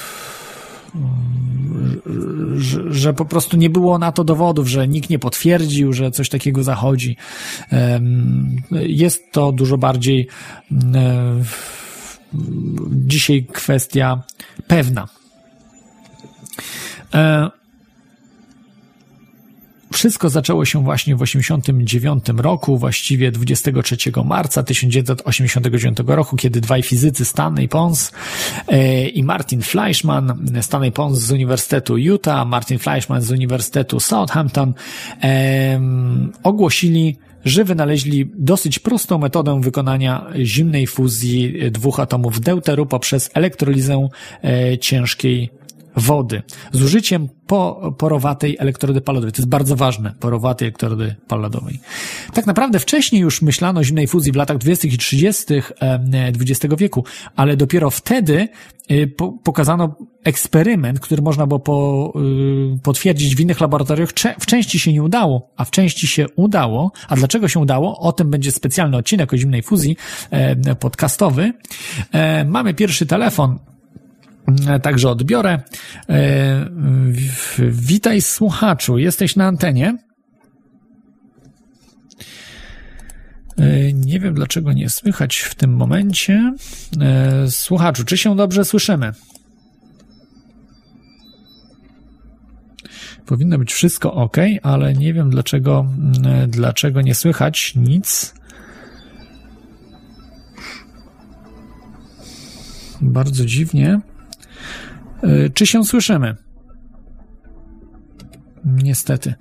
[2.55, 6.29] że, że, po prostu nie było na to dowodów, że nikt nie potwierdził, że coś
[6.29, 7.17] takiego zachodzi.
[8.71, 10.27] Jest to dużo bardziej
[13.05, 14.23] dzisiaj kwestia
[14.67, 15.07] pewna.
[19.93, 27.25] Wszystko zaczęło się właśnie w 1989 roku, właściwie 23 marca 1989 roku, kiedy dwaj fizycy
[27.25, 28.11] Stanley Pons
[28.67, 34.73] e, i Martin Fleischmann, Stanley Pons z Uniwersytetu Utah, Martin Fleischmann z Uniwersytetu Southampton,
[36.43, 44.07] ogłosili, że wynaleźli dosyć prostą metodę wykonania zimnej fuzji dwóch atomów deuteru poprzez elektrolizę
[44.43, 45.62] e, ciężkiej
[45.95, 49.31] wody z użyciem po, porowatej elektrody paladowej.
[49.31, 51.79] To jest bardzo ważne, porowatej elektrody paladowej.
[52.33, 54.87] Tak naprawdę wcześniej już myślano o zimnej fuzji w latach 20.
[54.87, 55.53] i 30.
[56.39, 58.47] XX wieku, ale dopiero wtedy
[58.91, 59.11] y,
[59.43, 62.13] pokazano eksperyment, który można było po,
[62.75, 64.09] y, potwierdzić w innych laboratoriach.
[64.39, 66.91] W części się nie udało, a w części się udało.
[67.09, 67.99] A dlaczego się udało?
[67.99, 69.97] O tym będzie specjalny odcinek o zimnej fuzji
[70.79, 71.53] podcastowy.
[72.11, 73.59] E, mamy pierwszy telefon
[74.81, 75.59] także odbiorę.
[76.09, 76.69] E,
[77.69, 79.97] witaj słuchaczu, jesteś na antenie.
[83.57, 86.53] E, nie wiem dlaczego nie słychać w tym momencie.
[87.49, 89.13] Słuchaczu, czy się dobrze słyszymy?
[93.25, 95.85] Powinno być wszystko ok, ale nie wiem dlaczego,
[96.47, 98.33] dlaczego nie słychać nic.
[103.01, 104.01] Bardzo dziwnie.
[105.23, 106.35] E, czy się słyszymy?
[108.65, 109.33] Niestety.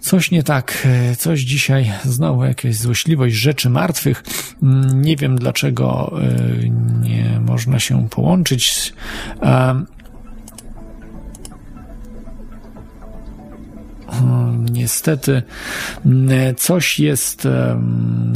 [0.00, 4.24] Coś nie tak, e, coś dzisiaj znowu jakaś złośliwość rzeczy martwych.
[4.62, 6.68] Mm, nie wiem dlaczego e,
[7.00, 8.92] nie można się połączyć.
[14.70, 15.42] Niestety
[16.06, 17.48] mm, coś jest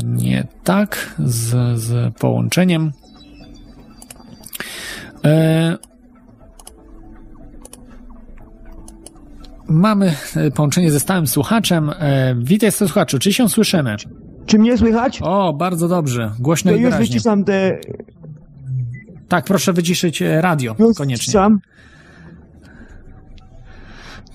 [0.04, 2.92] nie tak z, z połączeniem.
[9.68, 11.90] Mamy e, połączenie ze stałym słuchaczem.
[11.90, 13.96] E, witaj słuchaczu, czy się słyszymy?
[14.46, 15.18] Czy mnie słychać?
[15.22, 16.31] O, bardzo dobrze.
[16.38, 17.00] Głośno to i wyraźnie.
[17.00, 17.79] już wyciszam te...
[19.29, 21.22] Tak, proszę wyciszyć e, radio już koniecznie.
[21.22, 21.61] Wyciszam.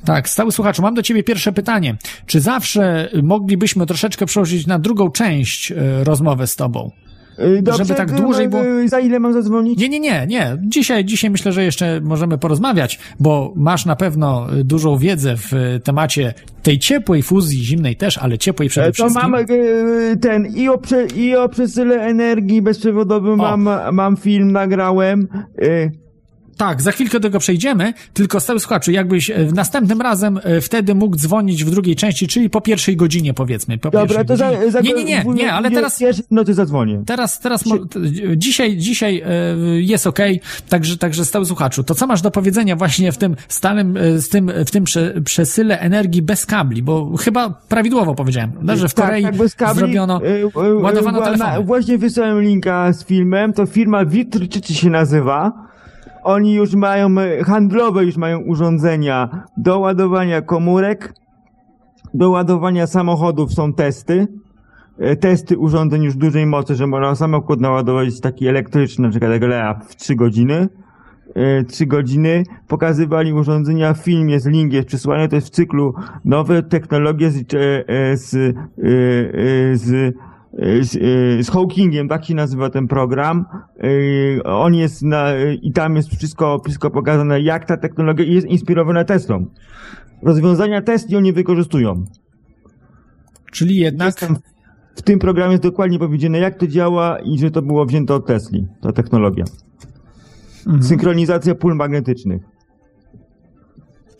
[0.05, 1.97] Tak, stały słuchaczu, mam do ciebie pierwsze pytanie.
[2.25, 6.91] Czy zawsze moglibyśmy troszeczkę przełożyć na drugą część rozmowę z tobą?
[7.41, 8.63] Y, dobrze, żeby tak dłużej było...
[8.85, 9.79] Za ile mam zadzwonić?
[9.79, 10.57] Nie, nie, nie, nie.
[10.61, 16.33] Dzisiaj, dzisiaj myślę, że jeszcze możemy porozmawiać, bo masz na pewno dużą wiedzę w temacie
[16.63, 19.21] tej ciepłej fuzji, zimnej też, ale ciepłej przede wszystkim.
[19.21, 24.51] To mam y, ten i o, prze, i o przesyle energii bezprzewodowej mam, mam film,
[24.51, 25.27] nagrałem.
[25.61, 25.91] Y,
[26.59, 30.95] Tak, za chwilkę do tego przejdziemy, tylko stały słuchaczu, jakbyś e, następnym razem e, wtedy
[30.95, 33.77] mógł dzwonić w drugiej części, czyli po pierwszej godzinie powiedzmy.
[33.77, 36.03] Po Dobra, to za, za Nie, nie, nie, nie, ale teraz...
[36.31, 37.03] No to zadzwonię.
[37.05, 37.63] Teraz, teraz,
[38.35, 43.11] dzisiaj, dzisiaj e, jest okej, także, także stały słuchaczu, to co masz do powiedzenia właśnie
[43.11, 48.15] w tym stałym, z tym, w tym prze, przesyle energii bez kabli, bo chyba prawidłowo
[48.15, 50.21] powiedziałem, no, że w Korei tak, tak, bez kabli, zrobiono,
[50.81, 51.63] ładowano telefony.
[51.63, 55.68] Właśnie wysłałem linka z filmem, to firma Witrczycy się nazywa.
[56.29, 61.13] Oni już mają, y, handlowe już mają urządzenia do ładowania komórek,
[62.13, 64.27] do ładowania samochodów są testy.
[65.11, 69.41] Y, Testy urządzeń już dużej mocy, że można samochód naładować taki elektryczny, na przykład jak
[69.41, 70.69] Lea w 3 godziny.
[71.37, 75.93] y, 3 godziny pokazywali urządzenia filmie z link jest przysłany, to jest w cyklu
[76.25, 82.25] nowe technologie z, e, e, z, e, e, z, e, z, e, z Hawkingiem, tak
[82.25, 83.45] się nazywa ten program.
[84.39, 85.25] E, On jest na,
[85.61, 89.45] i tam jest wszystko, wszystko pokazane, jak ta technologia jest inspirowana Teslą.
[90.23, 92.05] Rozwiązania Tesli oni wykorzystują.
[93.51, 94.15] Czyli jednak,
[94.95, 98.25] w tym programie jest dokładnie powiedziane, jak to działa i że to było wzięte od
[98.25, 99.45] Tesli, ta technologia.
[100.65, 100.83] Mhm.
[100.83, 102.41] Synchronizacja pól magnetycznych.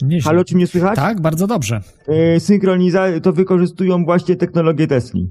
[0.01, 0.29] nieźle.
[0.29, 0.95] Halo, czy mnie słychać?
[0.95, 1.81] Tak, bardzo dobrze.
[2.07, 5.29] E, synchroniza- to wykorzystują właśnie technologię Tesli.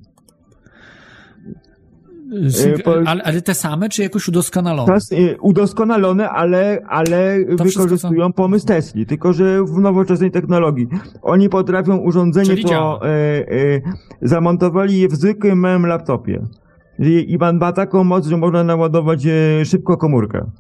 [2.85, 4.87] Po- ale, ale te same, czy jakoś udoskonalone?
[4.87, 10.89] Teraz e, udoskonalone, ale, ale To wykorzystują są- pomysł Tesli, tylko że w nowoczesnej technologii.
[11.23, 13.81] Oni potrafią urządzenie Czyli to e, e,
[14.23, 16.43] zamontowali je w zwykłym małym laptopie.
[16.99, 20.51] I i ma, taką moc, że można naładować e, szybko komórkę.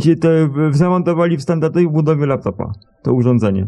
[0.00, 3.66] Się to w- zamontowali w standardowej budowie laptopa, to urządzenie.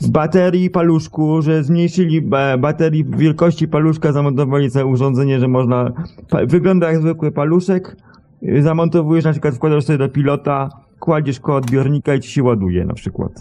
[0.00, 5.92] Z baterii paluszku, że zmniejszyli ba baterii wielkości paluszka, zamontowali całe urządzenie, że można...
[6.46, 7.96] Wygląda jak zwykły paluszek,
[8.42, 10.68] y, zamontowujesz, na przykład wkładasz sobie do pilota,
[11.00, 13.32] kładziesz koło odbiornika i ci się ładuje na przykład.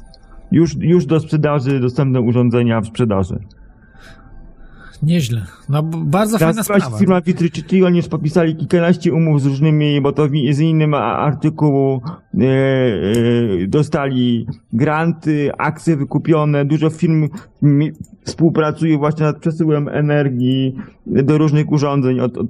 [0.51, 3.39] Już, już do sprzedaży, dostępne urządzenia w sprzedaży.
[5.03, 5.45] Nieźle.
[5.69, 6.97] No, bardzo fajna Teraz sprawa.
[6.97, 12.01] firma Vitricity, oni już podpisali kilkanaście umów z różnymi, bo to z innym artykułu
[12.33, 12.45] e,
[13.63, 17.29] e, dostali granty, akcje wykupione, dużo firm
[18.23, 22.47] współpracuje właśnie nad przesyłem energii do różnych urządzeń, od, od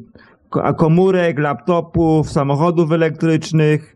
[0.78, 3.96] komórek, laptopów, samochodów elektrycznych.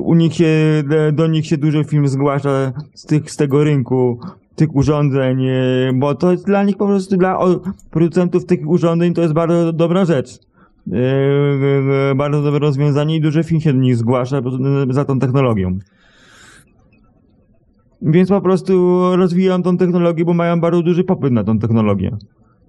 [0.00, 4.20] U nich się, do- do nich się dużo firm zgłasza z, tych, z tego rynku
[4.56, 5.54] tych urządzeń, e,
[5.94, 7.38] bo to jest dla nich po prostu, dla
[7.90, 10.38] producentów tych urządzeń to jest bardzo dobra rzecz.
[10.92, 14.58] E, e, e, Bardzo dobre rozwiązanie i dużo firm się do nich zgłasza po-
[14.90, 15.78] za tą technologią.
[18.02, 22.16] Więc po prostu rozwijają tą technologię, bo mają bardzo duży popyt na tą technologię.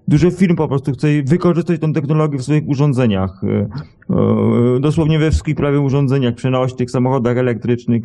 [0.07, 3.41] Dużo firm po prostu chce wykorzystać tą technologię w swoich urządzeniach.
[3.43, 3.67] e,
[4.15, 8.03] e, Dosłownie we wszystkich prawie urządzeniach przenośnych, samochodach elektrycznych.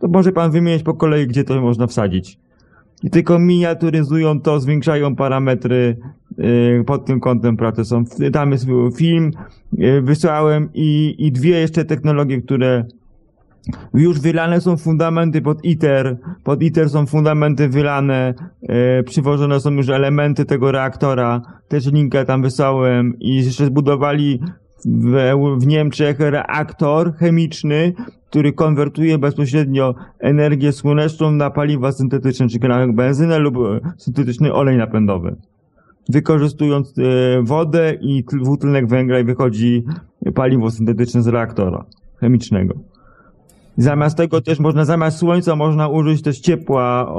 [0.00, 2.38] To może pan wymienić po kolei, gdzie to można wsadzić.
[3.02, 5.96] I tylko miniaturyzują to, zwiększają parametry
[6.38, 8.04] y, pod tym kątem pracy są.
[8.32, 9.30] Tam jest film,
[9.78, 12.84] y, wysłałem i, i dwie jeszcze technologie, które
[13.94, 19.88] już wylane są fundamenty pod ITER, pod ITER są fundamenty wylane, e, przywożone są już
[19.88, 24.40] elementy tego reaktora, też linka tam wysłałem i jeszcze zbudowali
[24.84, 27.92] w, w Niemczech reaktor chemiczny,
[28.30, 34.76] który konwertuje bezpośrednio energię słoneczną na paliwa syntetyczne, czyli na benzynę lub e, syntetyczny olej
[34.76, 35.36] napędowy.
[36.08, 37.02] Wykorzystując e,
[37.42, 39.84] wodę i tl- dwutlenek węgla i wychodzi
[40.34, 41.84] paliwo syntetyczne z reaktora
[42.20, 42.74] chemicznego.
[43.78, 47.14] Zamiast tego też można, zamiast słońca można użyć też ciepła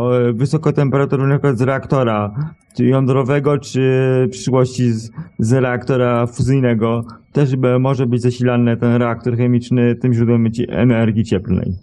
[1.36, 2.34] przykład z reaktora,
[2.78, 3.80] czy jądrowego, czy
[4.28, 7.06] w przyszłości z, z reaktora fuzyjnego.
[7.34, 11.74] Też be- może być zasilany ten reaktor chemiczny tym źródłem energii cieplnej.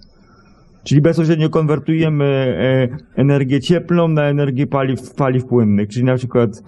[0.84, 5.88] Czyli bezpośrednio konwertujemy e, energię cieplną na energię paliw, paliw płynnych.
[5.88, 6.62] Czyli na przykład,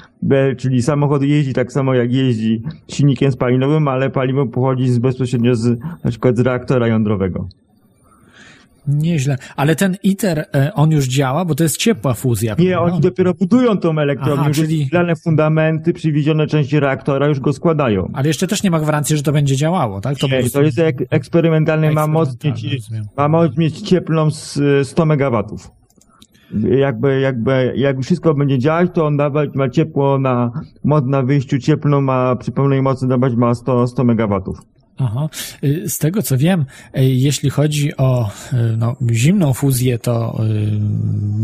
[0.56, 5.80] czyli samochód jeździ tak samo jak jeździ silnikiem spalinowym, ale paliwo pochodzi z, bezpośrednio z,
[6.04, 7.48] na przykład z reaktora jądrowego.
[8.88, 9.36] Nieźle.
[9.56, 12.54] Ale ten ITER, e, on już działa, bo to jest ciepła fuzja.
[12.58, 12.92] Nie, prawda?
[12.92, 14.90] oni dopiero budują tą elektrownię, Aha, już czyli-
[15.24, 18.10] fundamenty, przywiezione części reaktora, już go składają.
[18.14, 20.18] Ale jeszcze też nie ma gwarancji, że to będzie działało, tak?
[20.18, 22.66] po Nie, prostu- to jest ek eksperymentalny, ma moc mieć,
[23.16, 25.70] ma moc mieć cieplną z 100 megawatów.
[26.78, 30.50] Jakby, jakby, jak wszystko będzie działać, to on dawać ma ciepło na,
[30.84, 34.58] moc na wyjściu cieplną ma przy pełnej mocy dawać ma 100, 100 megawatów.
[34.98, 35.28] Aha.
[35.64, 36.60] Y, Z tego co wiem,
[36.98, 40.40] y, jeśli chodzi o y, no, zimną fuzję, to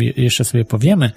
[0.00, 1.10] je- jeszcze sobie powiemy,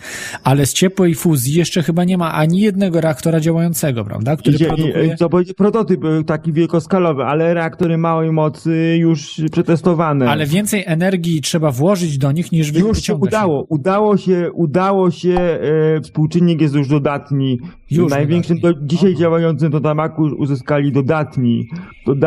[0.44, 4.36] ale z ciepłej fuzji jeszcze chyba nie ma ani jednego reaktora działającego, prawda?
[4.36, 5.16] Który produkuje...
[5.20, 10.30] to będzie prototyp taki wielkoskalowy, ale reaktory małej mocy już przetestowane.
[10.30, 13.28] Ale więcej energii trzeba włożyć do nich niż wy- już się wyciągać.
[13.30, 15.60] udało, udało się, udało się,
[16.04, 17.60] współczynnik jest już dodatni.
[17.92, 18.82] Już Największym dodatni.
[18.88, 19.20] do, dzisiaj Aha.
[19.22, 21.68] działającym to tamaku uzyskali dodatni,
[22.06, 22.27] dodatni,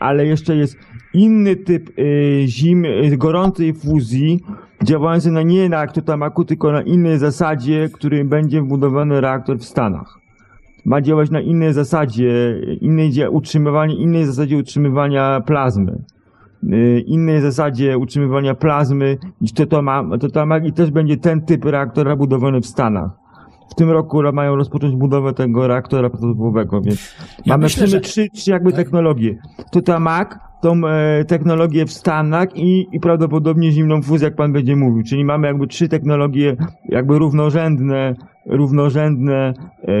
[0.00, 0.78] ale jeszcze jest
[1.14, 4.40] inny typ e, zim, e, gorącej fuzji,
[4.84, 10.18] działający na nie na tamaku, tylko na innej zasadzie, którym będzie wbudowany reaktor w Stanach.
[10.84, 15.98] Ma działać na innej zasadzie, innej utrzymywanie, innej zasadzie utrzymywania plazmy
[16.72, 21.16] y, innej zasadzie utrzymywania plazmy niż to, to, ma, to, to ma i też będzie
[21.16, 23.10] ten typ reaktora budowany w Stanach.
[23.70, 27.14] W tym roku mają rozpocząć budowę tego reaktora prototypowego, więc
[27.46, 28.76] Ja mamy myślę, że- trzy, trzy jakby tak?
[28.80, 29.38] technologie.
[29.72, 35.02] Totamak, tą e, technologię w Stanach i, i prawdopodobnie zimną fuzję, jak pan będzie mówił.
[35.04, 36.56] Czyli mamy jakby trzy technologie
[36.88, 38.14] jakby równorzędne,
[38.46, 39.54] równorzędne,
[39.84, 39.92] e,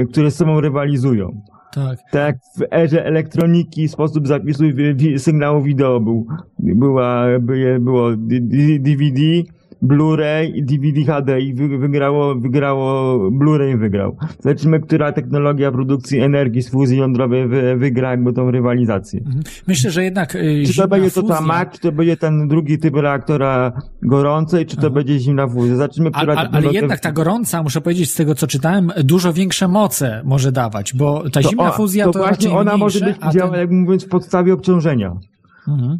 [0.00, 1.40] e, które z sobą rywalizują.
[1.74, 1.98] Tak.
[2.12, 6.26] Tak w erze elektroniki sposób zapisu wi- sygnału wideo był,
[6.58, 8.10] była, by, było
[8.80, 9.20] DVD,
[9.82, 14.16] Blu-ray i DVD HD i wy, wygrało, wygrało, Blu-ray wygrał.
[14.40, 19.20] Zobaczymy, która technologia produkcji energii z fuzji jądrowej wy, wygra jakby tą rywalizację.
[19.20, 19.40] Mhm.
[19.66, 21.36] Myślę, że jednak y, Czy to będzie to fuzja...
[21.36, 23.72] ta MAC, czy to będzie ten drugi typ reaktora
[24.02, 25.76] gorącej, czy to będzie zimna fuzja.
[25.76, 28.92] Zobaczymy, A, która a, ale technologia- jednak ta gorąca, muszę powiedzieć z tego, co czytałem,
[29.04, 32.62] dużo większe moce może dawać, bo ta to, zimna o, fuzja to to, właśnie ona
[32.62, 33.60] mniejsze, może być a działa, ten...
[33.60, 35.12] jakby mówiąc, w podstawie obciążenia.
[35.68, 35.98] Mhm.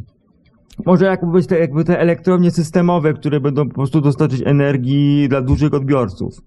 [0.86, 5.40] Może jakby być te, jakby te elektrownie systemowe, które będą po prostu dostarczyć energii dla
[5.40, 6.40] dużych odbiorców.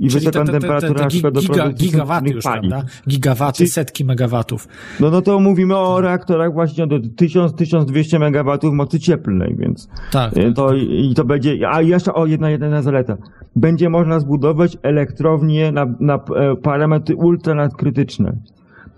[0.00, 2.70] I Czyli wysoka te, te, te, temperatura te przykład do giga, produkcji gigawaty już, paliw.
[2.70, 2.88] prawda?
[3.08, 4.68] Gigawaty, Czyli- setki megawatów.
[5.00, 10.36] No, no to mówimy o reaktorach właśnie do 1000-1200 MW mocy cieplnej, więc Tak.
[10.36, 13.16] y, to, i to będzie, a jeszcze o jedna, jedna zaleta.
[13.56, 18.36] Będzie można zbudować elektrownie na, na e, parametry ultranadkrytyczne.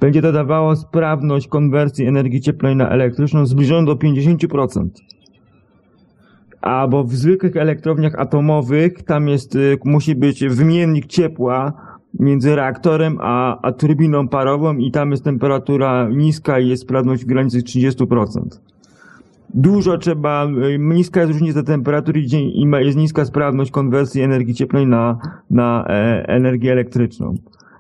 [0.01, 0.33] Będzie to
[0.77, 4.89] sprawność konwersji energii cieplnej na elektryczną zbliżoną do 50%.
[6.61, 11.73] A bo w zwykłych elektrowniach atomowych tam jest, y, musi być wymiennik ciepła
[12.19, 17.27] między reaktorem a, a turbiną parową i tam jest temperatura niska i jest sprawność w
[17.27, 18.61] granicy 30%.
[19.55, 25.19] Dużo trzeba, y, niska jest różnica temperatury i jest niska sprawność konwersji energii cieplnej na,
[25.51, 27.35] na e, energię elektryczną.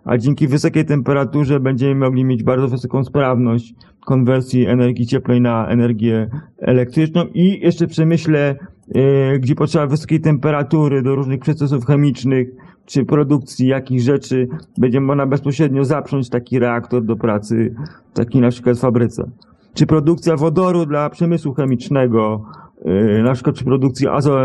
[0.04, 3.74] A dzięki wysokiej temperaturze będziemy mogli mieć bardzo wysoką sprawność
[4.06, 8.56] konwersji energii cieplnej na energię elektryczną i jeszcze w przemyśle,
[8.94, 12.48] e, gdzie potrzeba wysokiej temperatury do różnych procesów chemicznych
[12.86, 14.48] czy produkcji jakichś rzeczy,
[14.78, 17.74] będzie można bezpośrednio zaprząć taki reaktor do pracy,
[18.14, 19.30] taki na przykład w fabryce.
[19.74, 22.44] Czy produkcja wodoru dla przemysłu chemicznego,
[22.84, 24.38] e, na przykład przy produkcji azo,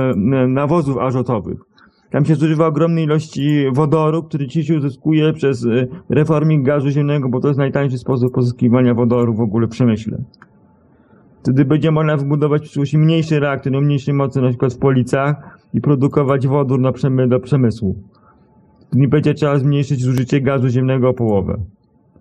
[0.47, 1.74] nawozów azotowych.
[2.11, 7.29] Tam się zużywa ogromne ilości wodoru, który dziś się uzyskuje przez y, reforming gazu ziemnego,
[7.29, 10.17] bo to jest najtańszy sposób pozyskiwania wodoru w ogóle w przemyśle.
[11.39, 15.59] Wtedy będzie można wbudować w przyszłości mniejszy reaktor o mniejszej mocy, na przykład w Policach
[15.73, 17.95] i produkować wodór na przemy, do przemysłu.
[18.93, 21.57] Nie będzie trzeba zmniejszyć zużycie gazu ziemnego o połowę.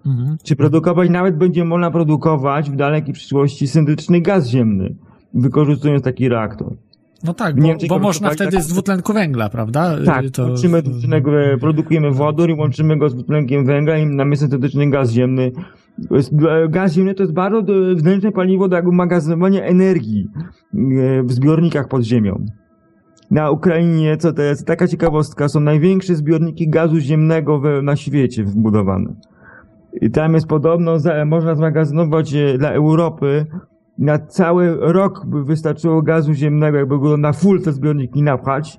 [0.06, 0.36] Mhm.
[0.42, 4.94] Czy produkować, nawet będzie można produkować w dalekiej przyszłości syntetyczny gaz ziemny,
[5.34, 6.76] wykorzystując taki reaktor.
[7.24, 9.96] No tak, W bo, bo można produkowali wtedy tak- z dwutlenku węgla, prawda?
[10.04, 14.36] Tak, to- łączymy dwutlenek, e, produkujemy wodór i łączymy go z dwutlenkiem węgla i mamy
[14.36, 15.52] syntetyczny gaz ziemny.
[16.68, 17.62] Gaz ziemny to jest bardzo
[17.96, 20.28] wnętrzne paliwo do magazynowania energii
[20.74, 22.44] e, w zbiornikach pod ziemią.
[23.30, 28.44] Na Ukrainie, co to jest taka ciekawostka, są największe zbiorniki gazu ziemnego we, na świecie
[28.44, 29.14] wbudowane.
[30.00, 33.46] I tam jest podobno, za, można zmagazynować e, dla Europy
[33.98, 38.78] na cały rok by wystarczyło gazu ziemnego, jakby go na full te zbiorniki napchać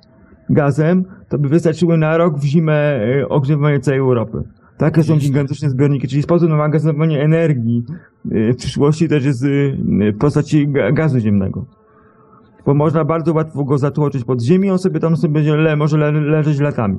[0.49, 4.43] gazem, to by wystarczyły na rok w zimę e, ogrzewania całej Europy.
[4.77, 7.83] Takie są gigantyczne zbiorniki, czyli sposób na magazynowanie energii
[8.31, 9.47] e, w przyszłości też jest e,
[10.11, 11.65] w postaci ga- gazu ziemnego.
[12.65, 16.11] Bo można bardzo łatwo go zatłoczyć pod ziemię, on sobie tam sobie le, może le,
[16.11, 16.97] leżeć latami.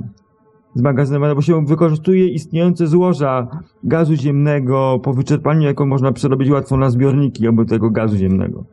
[0.77, 3.49] Zmagazynowane, bo się wykorzystuje istniejące złoża
[3.85, 8.65] gazu ziemnego po wyczerpaniu, jaką można przerobić łatwo na zbiorniki albo tego gazu ziemnego.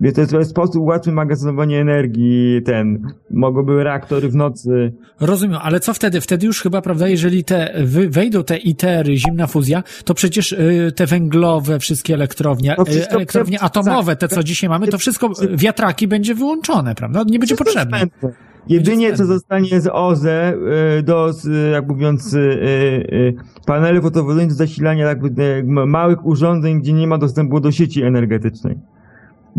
[0.00, 5.94] Więc to jest sposób łatwy magazynowania energii, ten, mogłyby reaktory w nocy, Rozumiem, ale co
[5.94, 6.20] wtedy?
[6.20, 11.06] Wtedy już chyba, prawda, jeżeli te wejdą te ITER-y, zimna fuzja, to przecież y, te
[11.06, 16.94] węglowe wszystkie elektrownie, y, elektrownie atomowe, te co dzisiaj mamy, to wszystko wiatraki będzie wyłączone,
[16.94, 17.22] prawda?
[17.26, 17.98] Nie będzie potrzebne.
[17.98, 18.45] Zbędne.
[18.68, 20.54] Jedynie co zostanie z OZE
[20.98, 21.32] y, do,
[21.72, 23.34] jak mówiąc, y, y,
[23.66, 28.78] paneli fotowoltaiczne do zasilania jakby małych urządzeń, gdzie nie ma dostępu do sieci energetycznej.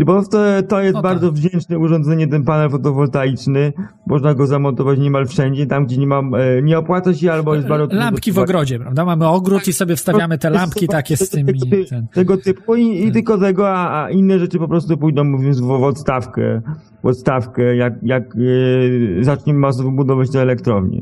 [0.05, 0.37] Bo to,
[0.67, 1.11] to jest No tak.
[1.11, 3.73] bardzo wdzięczne urządzenie, ten panel fotowoltaiczny.
[4.07, 7.67] Można go zamontować niemal wszędzie, tam gdzie nie mam, e, nie opłaca się, albo jest
[7.67, 9.05] bardzo trudno Lampki w ogrodzie, prawda?
[9.05, 11.59] Mamy ogród i sobie wstawiamy te lampki takie z tymi...
[11.89, 12.07] Ten.
[12.13, 15.65] tego typu i, i tylko tego, a, a inne rzeczy po prostu pójdą, mówiąc, w,
[15.65, 16.61] w odstawkę,
[17.03, 21.01] w odstawkę, jak, jak e, zaczniemy masowo budować te elektrownie.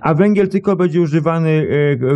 [0.00, 1.66] A węgiel tylko będzie używany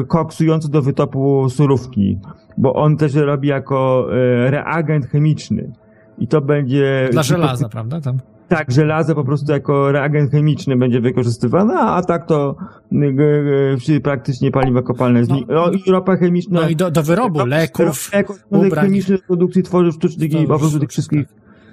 [0.00, 2.18] e, koksujący do wytopu surówki,
[2.58, 5.72] bo on też robi jako e, reagent chemiczny.
[6.18, 7.08] I to będzie...
[7.12, 8.00] Dla żelaza, prawda?
[8.00, 8.18] Tam.
[8.48, 12.56] tak, żelazo po prostu jako reagent chemiczny będzie wykorzystywane, a tak to
[12.92, 15.22] y, y, y, praktycznie paliwa kopalne.
[15.28, 15.36] No.
[15.48, 16.60] No, no i ropa chemiczna.
[16.60, 18.84] No i do, do wyrobu leków, jako ubrań.
[18.84, 21.26] chemiczne produkcji tworzyw sztucznych i po prostu tych wszystkich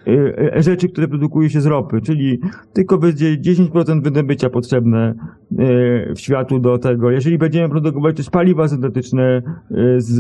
[0.08, 0.12] y,
[0.58, 2.40] y, rzeczy, które produkuje się z ropy, czyli
[2.74, 5.16] tylko będzie 10% wydobycia potrzebne
[6.16, 7.12] w światu do tego.
[7.12, 9.42] Jeżeli będziemy produkować też paliwa syntetyczne
[9.72, 10.14] y, z,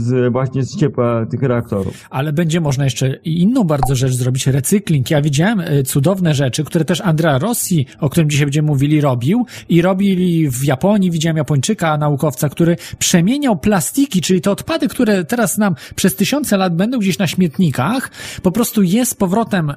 [0.00, 2.06] z właśnie z ciepła tych reaktorów.
[2.10, 5.10] ale będzie można jeszcze inną bardzo rzecz zrobić, recykling.
[5.10, 9.46] Ja widziałem e, cudowne rzeczy, które też Andrea Rossi, o którym dzisiaj będziemy mówili, robił
[9.68, 11.10] i robili w Japonii.
[11.10, 16.76] Widziałem Japończyka, naukowca, który przemieniał plastiki, czyli te odpady, które teraz nam przez tysiące lat
[16.76, 18.10] będą gdzieś na śmietnikach,
[18.42, 19.74] po prostu je z powrotem E,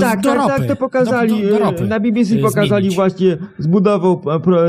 [0.00, 0.52] tak, do tak, ropy.
[0.58, 2.94] tak, to pokazali, do, do, do na BBC e, pokazali zmienić.
[2.94, 4.19] właśnie, zbudował pro-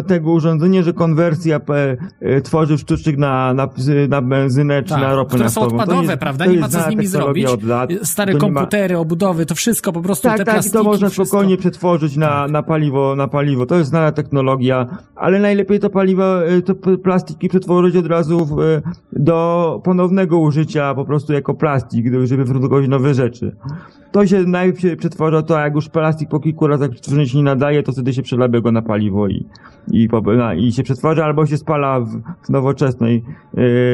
[0.08, 3.70] tego urządzenie, że konwersja e, e, tworzyw sztucznych na, na,
[4.10, 5.78] na benzynę czy Tak, na ropę które są naftową.
[5.78, 6.46] To odpadowe, jest- prawda?
[6.46, 7.48] Nie ma co z nimi zrobić.
[7.64, 7.90] Lat.
[8.04, 10.78] Stare nie ma- komputery, obudowy, to wszystko po prostu tak, te tak, plastiki.
[10.78, 11.26] to można wszystko.
[11.26, 13.66] spokojnie przetworzyć na, na paliwo, na paliwo.
[13.66, 18.82] To jest znana technologia, ale najlepiej to paliwo, e, to plastiki przetworzyć od razu w,
[19.14, 23.56] do ponownego użycia, po prostu jako plastik, żeby produkować nowe rzeczy.
[24.12, 27.44] To się najpierw przetwarza to, a jak już plastik po kilku razach przetworzenia się nie
[27.44, 29.46] nadaje, to wtedy się przelabia go na paliwo i,
[29.92, 30.24] i, po,
[30.58, 33.24] i się przetwarza, albo się spala w, nowoczesnej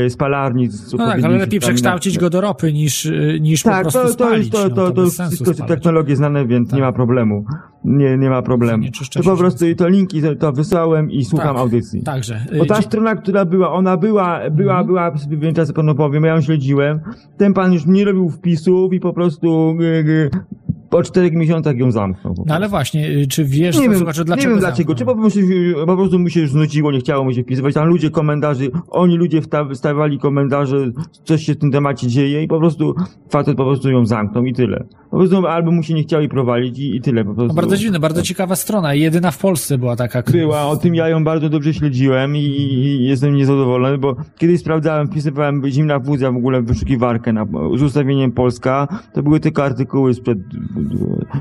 [0.06, 0.68] e, spalarni.
[0.68, 4.00] Z No tak, ale lepiej przekształcić go do ropy niż, y, niż po tak, prostu
[4.00, 4.38] to, to, spalić.
[4.38, 6.82] jest, to, no, to, to, już wszystko technologie znane, więc nie Tak.
[6.82, 7.46] ma problemu.
[7.86, 8.84] Nie, nie ma problemu.
[9.14, 9.84] To po prostu wszystko.
[9.84, 12.04] to linki to, to wysłałem i słucham Tak, audycji.
[12.04, 12.46] Także.
[12.54, 14.88] y, Bo ta strona, która była, ona była, była, Mhm.
[14.88, 17.00] była, sobie pewien czas panu powiem, ja ją śledziłem.
[17.38, 19.78] Ten pan już nie robił wpisów i po prostu
[20.08, 22.36] y, y, po czterech miesiącach ją zamknął.
[22.46, 25.06] No ale właśnie, y, czy wiesz, nie co, wiem, słuchaczu, nie dlaczego wiem dlaczego, czy
[25.06, 25.40] po prostu,
[25.86, 29.18] po prostu mu się już znudziło, nie chciało mu się wpisywać, tam ludzie komentarzy, oni
[29.18, 30.92] ludzie wsta- wstawali komentarze,
[31.24, 32.96] coś się w tym temacie dzieje i po prostu
[33.30, 34.84] facet po prostu ją zamknął i tyle.
[35.12, 37.48] Po prostu albo mu się nie chciało jej prowadzić i, i tyle po prostu.
[37.48, 38.94] No bardzo dziwne, bardzo ciekawa strona.
[38.94, 40.24] Jedyna w Polsce była taka.
[40.32, 44.60] Była, o tym ja ją bardzo dobrze śledziłem i, i, i jestem niezadowolony, bo kiedyś
[44.60, 47.46] sprawdzałem, wpisywałem zimna wódza w ogóle w wyszukiwarkę na,
[47.78, 50.38] z ustawieniem Polska, to były tylko artykuły sprzed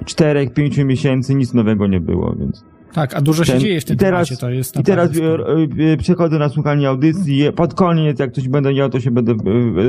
[0.05, 2.65] 4-5 miesięcy, nic nowego nie było, więc...
[2.97, 5.11] Tak, a dużo się Ten- dzieje w tym i teraz, temacie, to jest I teraz
[5.17, 7.53] e, e, przechodzę na słuchanie audycji.
[7.57, 9.35] Pod koniec, jak coś będę miał, to się będę,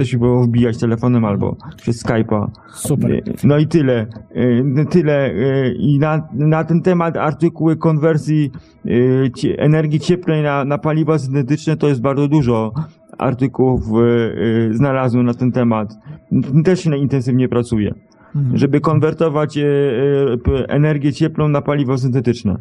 [0.02, 2.48] e, się próbował wbijać telefonem albo przez Skype'a.
[2.74, 3.12] Super.
[3.12, 4.08] E, No i tyle.
[4.80, 5.26] E, Tyle.
[5.26, 8.52] E, I na, na ten temat artykuły konwersji
[9.36, 12.74] cie, energii cieplnej na, na paliwa syntetyczne to jest bardzo dużo
[13.18, 13.84] artykułów
[14.72, 15.94] znalazłem na ten temat.
[16.64, 17.94] Też się intensywnie pracuje.
[18.36, 18.58] Mhm.
[18.58, 22.58] Żeby konwertować e, e, energię cieplną na paliwo syntetyczne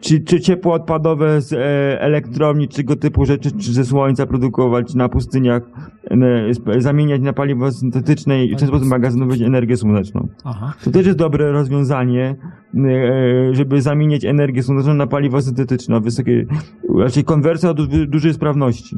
[0.00, 1.56] czy, czy ciepło odpadowe z e,
[2.00, 5.62] elektrowni, czy tego typu rzeczy, czy ze słońca produkować na pustyniach,
[6.78, 10.28] zamieniać na paliwo syntetyczne i w ten sposób magazynować energię słoneczną.
[10.44, 10.74] Aha.
[10.84, 12.36] To też jest dobre rozwiązanie,
[13.52, 16.46] żeby zamieniać energię słoneczną na paliwo syntetyczne wysokiej,
[16.98, 18.96] raczej konwersja o du- dużej sprawności.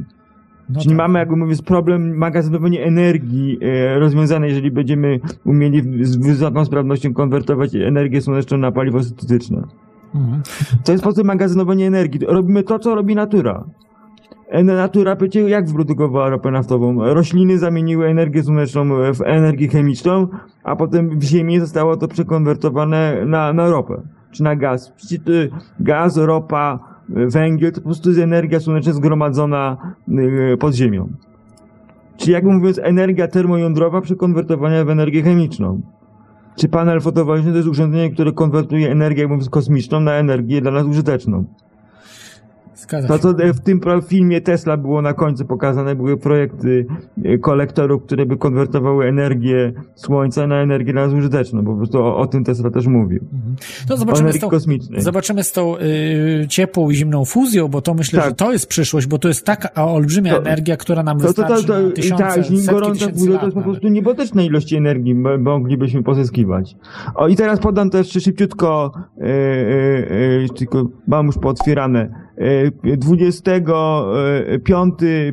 [0.68, 0.98] No Czyli tak.
[0.98, 7.74] mamy, jak mówię, problem magazynowania energii e, rozwiązane, jeżeli będziemy umieli z wysoką sprawnością konwertować
[7.74, 9.62] energię słoneczną na paliwo syntetyczne.
[10.14, 10.42] Mhm.
[10.84, 12.20] To jest sposób magazynowania energii.
[12.26, 13.64] Robimy to, co robi natura.
[14.48, 17.14] E, Natura, wiecie, jak wyprodukowała ropę naftową?
[17.14, 20.28] Rośliny zamieniły energię słoneczną w energię chemiczną,
[20.64, 24.92] a potem w ziemi zostało to przekonwertowane na, na ropę, czy na gaz.
[24.96, 25.50] Przecież y,
[25.80, 26.78] gaz, ropa,
[27.08, 31.08] węgiel to po prostu jest energia słoneczna zgromadzona y, pod ziemią.
[32.16, 35.80] Czyli jakby mówiąc, energia termojądrowa przekonwertowana w energię chemiczną.
[36.56, 40.86] Czy panel fotowoltaiczny to jest urządzenie, które konwertuje energię, mówiąc, kosmiczną na energię dla nas
[40.86, 41.44] użyteczną.
[42.78, 46.86] Zgadza To, co w tym filmie Tesla było na końcu pokazane, były projekty
[47.24, 51.64] e, kolektorów, które by konwertowały energię słońca na energię bezużyteczną.
[51.64, 53.20] Po prostu o, o tym Tesla też mówił.
[53.88, 55.00] To O zobaczymy z tą, kosmicznej.
[55.00, 58.28] zobaczymy z tą y, ciepłą i zimną fuzją, bo to myślę, Tak.
[58.28, 61.28] że to jest przyszłość, bo to jest taka olbrzymia To- energia, która nam To, to,
[61.28, 65.14] wystarczy to, to, tysiące, jeśli setki gorąca fuzja, to jest po prostu niebotyczne ilości energii
[65.38, 66.76] moglibyśmy pozyskiwać.
[67.14, 69.26] O i teraz podam też szybciutko, e, e,
[70.44, 72.27] e, tylko mam już pootwierane.
[72.38, 73.66] E, 25,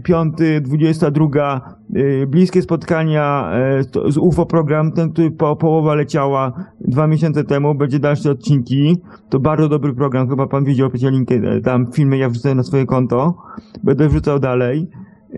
[0.03, 7.07] 5, 22 e, bliskie spotkania e, z UFO program, ten, który po, połowa leciała dwa
[7.07, 8.97] miesiące temu, będzie dalsze odcinki.
[9.29, 12.85] To bardzo dobry program, chyba pan widział linkę, e, tam filmy ja wrzucę na swoje
[12.85, 13.37] konto.
[13.83, 14.87] Będę wrzucał dalej.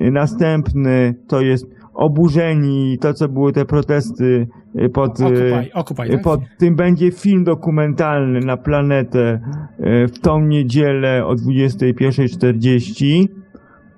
[0.01, 6.09] Y, Następny to jest oburzeni, to co były te protesty y, pod, y, Okupaj, okupaj,
[6.09, 6.21] y, tak?
[6.21, 9.39] pod tym będzie film dokumentalny na planetę
[9.79, 13.27] y, w tą niedzielę o 21.40.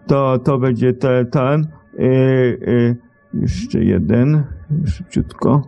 [0.08, 1.68] To, to będzie te, ten.
[2.00, 2.98] Y,
[3.34, 4.44] jeszcze jeden,
[4.86, 5.62] szybciutko.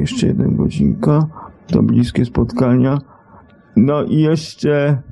[0.00, 1.26] Jeszcze jeden godzinka.
[1.66, 2.98] To bliskie spotkania.
[3.76, 5.02] No i jeszcze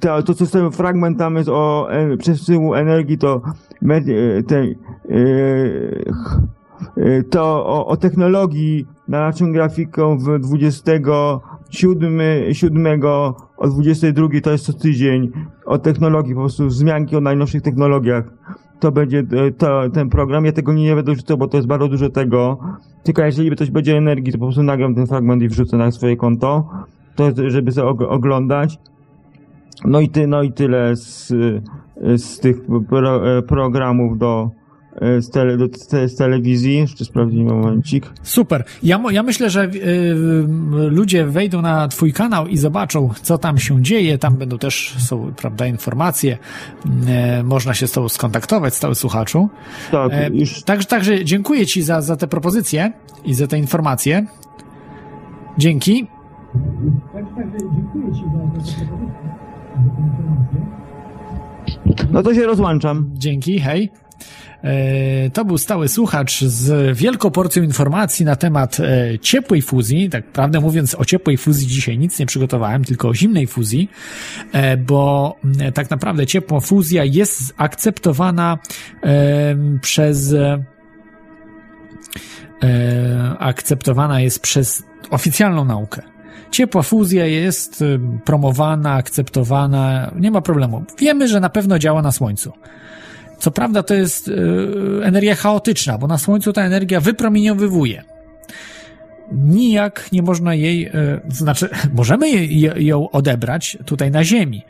[0.00, 3.42] to, to co tym fragment tam jest o e, przesyłu energii, to
[3.88, 4.74] e, te, e,
[6.96, 12.20] e, to o, o technologii na naszą grafiką w 27,
[12.52, 13.02] 7
[13.56, 15.32] o 22 to jest co tydzień
[15.66, 18.24] o technologii, po prostu wzmianki o najnowszych technologiach.
[18.80, 20.44] To będzie e, to, ten program.
[20.44, 22.58] Ja tego nie będę wrzucał, bo to jest bardzo dużo tego.
[23.02, 26.16] Tylko jeżeli coś będzie energii, to po prostu nagram ten fragment i wrzucę na swoje
[26.16, 26.68] konto,
[27.16, 28.78] to żeby sobie og- oglądać.
[29.84, 31.32] No i ty, no i tyle z,
[32.16, 32.56] z tych
[32.88, 34.50] pro, e, programów do
[35.00, 35.66] e, z, tele, do,
[36.08, 36.76] z, telewizji.
[36.76, 38.06] Jeszcze sprawdzimy momencik.
[38.22, 38.64] Super.
[38.82, 40.14] Ja, ja myślę, że y,
[40.90, 44.18] ludzie wejdą na twój kanał i zobaczą, co tam się dzieje.
[44.18, 46.38] Tam będą też, są, prawda, informacje.
[47.44, 49.48] Można się z tobą skontaktować, stały słuchaczu.
[49.90, 52.92] Tak, E, już Także, także dziękuję ci za, za te propozycje
[53.24, 54.26] i za te informacje.
[55.58, 56.06] Dzięki.
[62.10, 63.10] No to się rozłączam.
[63.14, 63.90] Dzięki, hej.
[64.62, 70.10] E, To był stały słuchacz z wielką porcją informacji na temat e, ciepłej fuzji.
[70.10, 73.90] Tak prawdę mówiąc, o ciepłej fuzji dzisiaj nic nie przygotowałem, tylko o zimnej fuzji,
[74.52, 75.36] e, bo
[75.74, 78.58] tak naprawdę ciepła fuzja jest akceptowana
[79.80, 80.34] przez.
[83.38, 86.15] akceptowana jest przez oficjalną naukę.
[86.50, 90.84] Ciepła fuzja jest y, promowana, akceptowana, nie ma problemu.
[90.98, 92.52] Wiemy, że na pewno działa na Słońcu.
[93.38, 94.34] Co prawda to jest y,
[95.02, 98.04] energia chaotyczna, bo na Słońcu ta energia wypromieniowywuje.
[99.32, 100.92] Nijak nie można jej, y,
[101.28, 102.28] znaczy możemy
[102.76, 104.62] ją odebrać tutaj na Ziemi,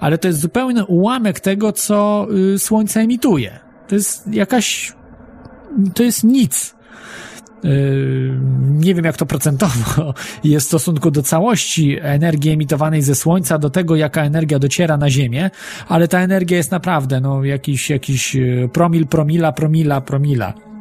[0.00, 2.26] ale to jest zupełny ułamek tego, co
[2.58, 3.60] Słońce emituje.
[3.88, 4.92] To jest jakaś,
[5.94, 6.74] to jest nic.
[7.64, 8.38] Yy,
[8.70, 13.70] nie wiem jak to procentowo jest w stosunku do całości energii emitowanej ze Słońca, do
[13.70, 15.50] tego jaka energia dociera na Ziemię,
[15.88, 20.73] ale ta energia jest naprawdę no, jakiś, jakiś yy, promil, promila, promila, promila.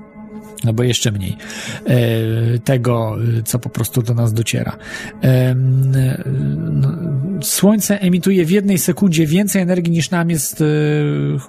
[0.65, 1.37] Albo jeszcze mniej
[1.85, 4.77] e, tego, co po prostu do nas dociera.
[5.23, 6.93] E, no,
[7.41, 10.65] Słońce emituje w jednej sekundzie więcej energii niż nam jest, e,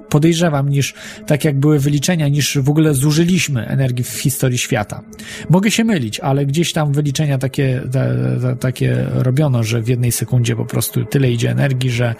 [0.08, 0.94] podejrzewam, niż
[1.26, 5.02] tak jak były wyliczenia, niż w ogóle zużyliśmy energii w historii świata.
[5.50, 10.12] Mogę się mylić, ale gdzieś tam wyliczenia takie, te, te, takie robiono, że w jednej
[10.12, 12.14] sekundzie po prostu tyle idzie energii, że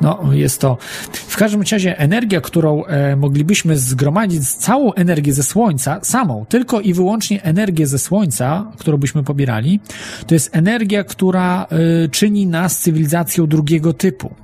[0.00, 0.78] no, jest to.
[1.12, 2.82] W każdym razie energia, którą
[3.16, 9.24] moglibyśmy zgromadzić, całą energię ze Słońca, samą, tylko i wyłącznie energię ze Słońca, którą byśmy
[9.24, 9.80] pobierali,
[10.26, 14.34] to jest energia, która e, czyni nas cywilizacją drugiego typu.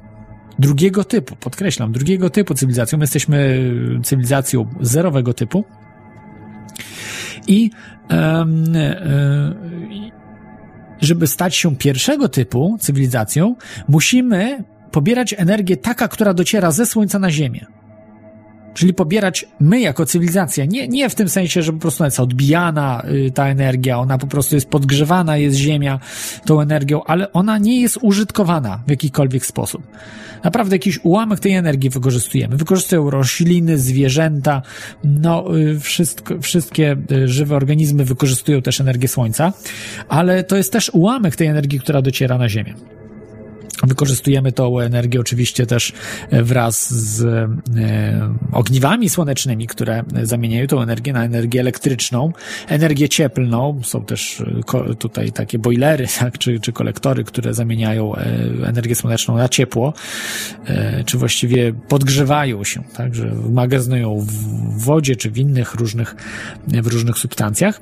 [0.59, 2.99] Drugiego typu, podkreślam, drugiego typu cywilizacją.
[2.99, 3.71] My jesteśmy
[4.03, 5.65] cywilizacją zerowego typu.
[7.47, 7.71] I
[8.11, 8.47] e,
[9.91, 10.13] i
[11.01, 13.57] żeby stać się pierwszego typu cywilizacją,
[13.89, 17.67] musimy pobierać energię taka, która dociera ze Słońca na Ziemię.
[18.75, 23.03] Czyli pobierać my jako cywilizacja, nie, nie w tym sensie, że po prostu jest odbijana
[23.27, 26.01] y, ta energia, ona po prostu jest podgrzewana, jest Ziemia
[26.45, 29.83] tą energią, ale ona nie jest użytkowana w jakikolwiek sposób.
[30.45, 32.57] Naprawdę jakiś ułamek tej energii wykorzystujemy.
[32.57, 34.63] Wykorzystują rośliny, zwierzęta,
[35.05, 39.53] no y, wszystko, wszystkie y, żywe organizmy wykorzystują też energię Słońca,
[40.09, 42.75] ale to jest też ułamek tej energii, która dociera na Ziemię.
[43.83, 45.93] Wykorzystujemy tą energię oczywiście też
[46.31, 47.49] e, wraz z e,
[48.53, 52.33] ogniwami słonecznymi, które zamieniają tą energię na energię elektryczną,
[52.69, 53.81] energię cieplną.
[53.85, 54.45] Są też
[54.91, 58.15] e, tutaj takie bojlery, tak, czy, czy kolektory, które zamieniają
[58.67, 59.95] energię słoneczną na ciepło,
[61.07, 66.17] czy właściwie podgrzewają się, tak, że magazynują w wodzie, czy w innych różnych,
[66.69, 67.81] w różnych substancjach.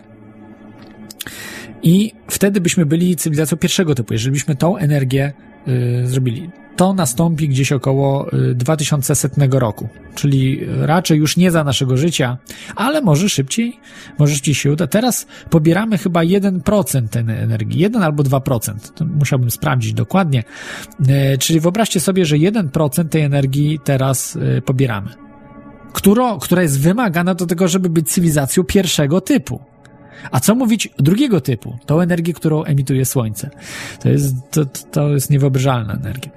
[1.82, 5.32] I wtedy byśmy byli cywilizacją pierwszego typu, jeżeli byśmy tą energię
[6.04, 6.50] zrobili.
[6.80, 12.38] To nastąpi gdzieś około y, 2100 roku, czyli raczej już nie za naszego życia,
[12.76, 13.80] ale może szybciej,
[14.18, 14.86] może szybciej się uda.
[14.86, 20.44] Teraz pobieramy chyba 1% tej energii, 1 albo 2%, to musiałbym sprawdzić dokładnie.
[21.34, 25.10] Y, czyli wyobraźcie sobie, że 1% tej energii teraz y, pobieramy,
[25.92, 29.60] którą, która jest wymagana do tego, żeby być cywilizacją pierwszego typu.
[30.30, 31.78] A co mówić drugiego typu?
[31.86, 33.50] Tą energię, którą emituje Słońce.
[34.00, 36.30] To jest, to, to jest niewyobrażalna energia.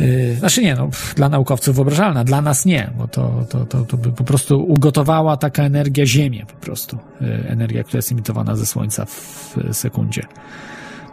[0.00, 3.96] Yy, znaczy nie, no, dla naukowców wyobrażalna, dla nas nie, bo to, to, to, to
[3.96, 6.98] by po prostu ugotowała taka energia Ziemię, po prostu.
[7.20, 10.22] Yy, energia, która jest emitowana ze Słońca w sekundzie.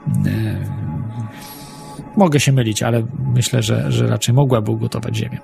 [0.07, 0.31] Yy,
[2.17, 3.03] mogę się mylić, ale
[3.33, 5.37] myślę, że, że raczej mogłaby ugotować Ziemię.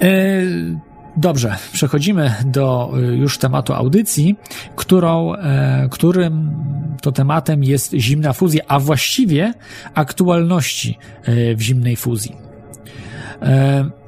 [0.00, 0.78] Yy,
[1.16, 4.36] Dobrze, przechodzimy do y, już tematu audycji,
[4.76, 6.50] którą, e, którym
[7.02, 9.54] to tematem jest zimna fuzja, a właściwie
[9.94, 12.36] aktualności e, w zimnej fuzji.
[13.42, 14.04] E,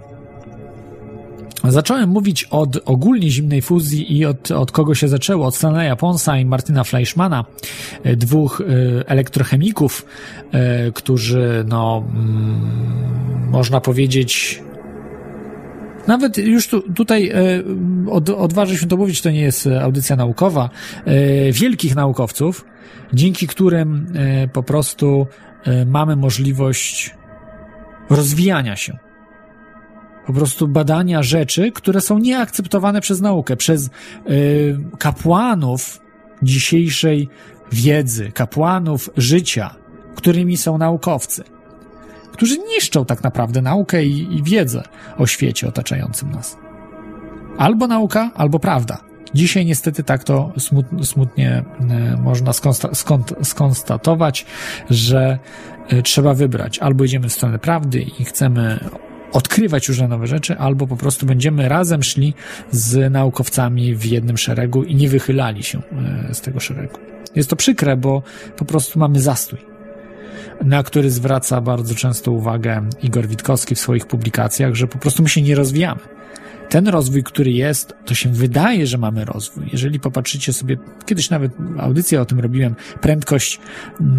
[1.65, 6.39] Zacząłem mówić od ogólnie zimnej fuzji i od, od kogo się zaczęło, od Stanleya Ponsa
[6.39, 7.45] i Martina Fleischmana,
[8.17, 8.63] dwóch
[9.07, 10.07] elektrochemików,
[10.95, 14.63] którzy, no, mm, można powiedzieć,
[16.07, 17.35] nawet już tu, tutaj e,
[18.11, 20.71] od, odważę się to mówić, to nie jest audycja naukowa,
[21.05, 22.65] e, wielkich naukowców,
[23.13, 25.27] dzięki którym e, po prostu
[25.65, 27.15] e, mamy możliwość
[28.11, 28.99] rozwijania się.
[30.27, 33.91] Po prostu badania rzeczy, które są nieakceptowane przez naukę, przez e,
[34.99, 36.01] kapłanów
[36.43, 37.29] dzisiejszej
[37.73, 39.75] wiedzy, kapłanów życia,
[40.15, 41.56] którymi są naukowcy
[42.37, 44.83] którzy niszczą tak naprawdę naukę i, i wiedzę
[45.19, 46.57] o świecie otaczającym nas.
[47.59, 49.01] Albo nauka, albo prawda.
[49.35, 51.65] Dzisiaj niestety tak to smut, smutnie
[52.15, 52.53] y, można
[53.43, 54.47] skonstatować,
[54.91, 55.39] że
[55.93, 56.79] y, trzeba wybrać.
[56.79, 58.79] Albo idziemy w stronę prawdy i chcemy
[59.33, 62.35] odkrywać różne nowe rzeczy, albo po prostu będziemy razem szli
[62.71, 65.79] z naukowcami w jednym szeregu i nie wychylali się
[66.31, 66.99] y, z tego szeregu.
[67.35, 68.23] Jest to przykre, bo
[68.57, 69.76] po prostu mamy zastój
[70.65, 75.29] na który zwraca bardzo często uwagę Igor Witkowski w swoich publikacjach, że po prostu my
[75.29, 76.01] się nie rozwijamy.
[76.69, 79.69] Ten rozwój, który jest, to się wydaje, że mamy rozwój.
[79.73, 80.77] Jeżeli popatrzycie sobie,
[81.07, 83.61] kiedyś nawet audycję o tym robiłem, prędkość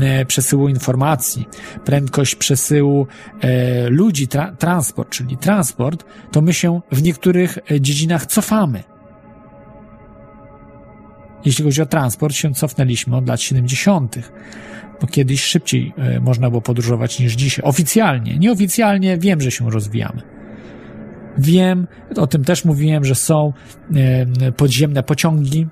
[0.01, 1.47] e, przesyłu informacji,
[1.85, 3.07] prędkość przesyłu
[3.41, 8.83] e, ludzi, tra transport, czyli transport, to my się w niektórych e, dziedzinach cofamy.
[11.47, 14.15] Jeśli chodzi o transport, się cofnęliśmy od lat 70
[15.01, 17.65] bo kiedyś szybciej e, można było podróżować niż dzisiaj.
[17.65, 20.21] Oficjalnie, nieoficjalnie wiem, że się rozwijamy.
[21.37, 23.53] Wiem, o tym też mówiłem, że są
[23.95, 25.67] e, podziemne pociągi,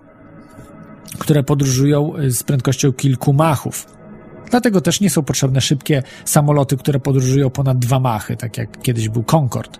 [1.19, 3.87] które podróżują e, z prędkością kilku machów.
[4.51, 9.09] Dlatego też nie są potrzebne szybkie samoloty, które podróżują ponad dwa machy, tak jak kiedyś
[9.09, 9.79] był Concorde.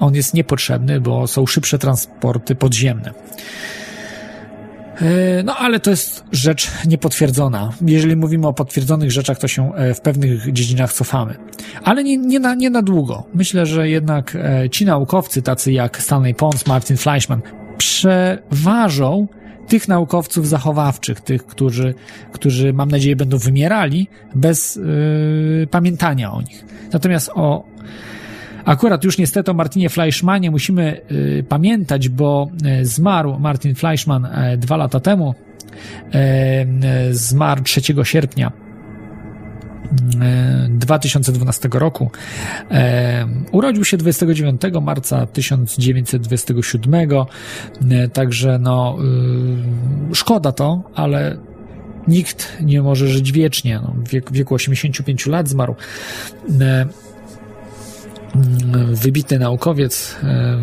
[0.00, 3.12] On jest niepotrzebny, bo są szybsze transporty podziemne.
[5.00, 7.72] E, no, ale to jest rzecz niepotwierdzona.
[7.86, 11.34] Jeżeli mówimy o potwierdzonych rzeczach, to się e, w pewnych dziedzinach cofamy.
[11.84, 13.26] Ale nie, nie, na, nie na długo.
[13.34, 17.40] Myślę, że jednak e, ci naukowcy, tacy jak Stanley Pons, Martin Fleischman,
[17.78, 19.28] przeważą
[19.68, 21.94] tych naukowców zachowawczych, tych, którzy,
[22.32, 26.64] którzy mam nadzieję będą wymierali bez yy, pamiętania o nich.
[26.92, 27.64] Natomiast o
[28.64, 32.48] Akurat już niestety o Martinie Fleischmanie musimy y, pamiętać, bo
[32.80, 35.34] y, zmarł Martin Fleischman y, dwa lata temu.
[36.14, 38.52] Y, zmarł 3 sierpnia
[40.68, 42.10] 2012 roku.
[43.52, 47.08] Urodził się 29 marca 1927,
[48.12, 48.98] także no
[50.12, 51.36] szkoda to, ale
[52.08, 53.80] nikt nie może żyć wiecznie.
[53.82, 53.94] No,
[54.30, 55.74] w wieku 85 lat zmarł.
[58.34, 60.16] Mm, wybitny naukowiec.
[60.22, 60.58] E,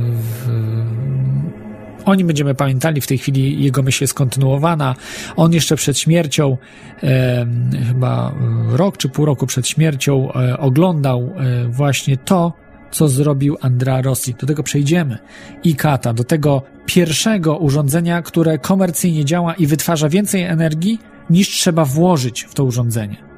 [2.05, 4.95] o nim będziemy pamiętali, w tej chwili jego myśl jest kontynuowana.
[5.36, 6.57] On jeszcze przed śmiercią,
[7.03, 7.45] e,
[7.88, 8.36] chyba
[8.69, 11.34] rok czy pół roku przed śmiercią, e, oglądał
[11.69, 12.53] właśnie to,
[12.91, 14.36] co zrobił Andrea Rossi.
[14.39, 15.17] Do tego przejdziemy.
[15.63, 20.99] I Kata, do tego pierwszego urządzenia, które komercyjnie działa i wytwarza więcej energii,
[21.30, 23.31] niż trzeba włożyć w to urządzenie.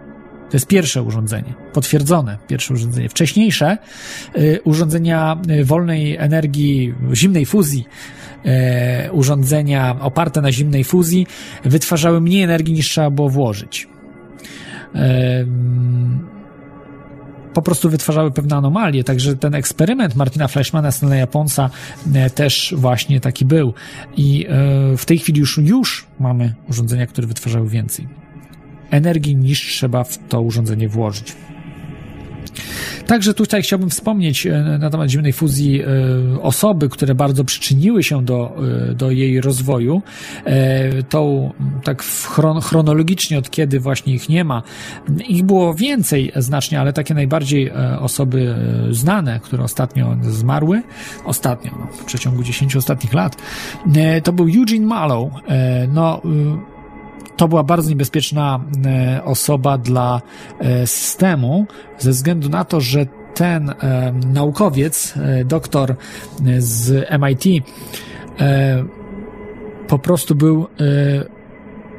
[0.54, 3.10] To jest pierwsze urządzenie, potwierdzone pierwsze urządzenie.
[3.10, 3.78] Wcześniejsze
[4.38, 7.86] y, urządzenia y, wolnej energii, zimnej fuzji,
[8.46, 11.28] y, urządzenia oparte na zimnej fuzji
[11.66, 13.88] wytwarzały mniej energii niż trzeba było włożyć.
[14.96, 16.28] Ym,
[17.54, 21.70] po prostu wytwarzały pewne anomalie, także ten eksperyment Martina Fleischmana, Stanleya Ponsa
[22.14, 23.74] e, też właśnie taki był.
[24.18, 28.23] I e, w tej chwili już, już mamy urządzenia, które wytwarzały więcej
[28.94, 31.36] energii niż trzeba w to urządzenie włożyć.
[33.08, 35.86] Także tutaj chciałbym wspomnieć e, na temat zimnej fuzji e,
[36.42, 38.56] osoby, które bardzo przyczyniły się do,
[38.92, 40.02] e, do jej rozwoju.
[41.10, 41.52] To
[41.84, 44.64] tak chron chronologicznie od kiedy właśnie ich nie ma.
[45.28, 48.56] Ich było więcej znacznie, ale takie najbardziej osoby
[48.92, 50.82] znane, które ostatnio zmarły,
[51.26, 53.36] ostatnio, no, w przeciągu 10 ostatnich lat,
[54.24, 55.30] to był Eugene Mallow.
[55.88, 56.22] No,
[57.38, 60.22] to była bardzo niebezpieczna e, osoba dla
[60.60, 61.66] e, systemu,
[62.00, 65.14] ze względu na to, że ten e, naukowiec,
[65.46, 65.96] doktor
[66.58, 67.66] z MIT,
[69.88, 70.68] po prostu był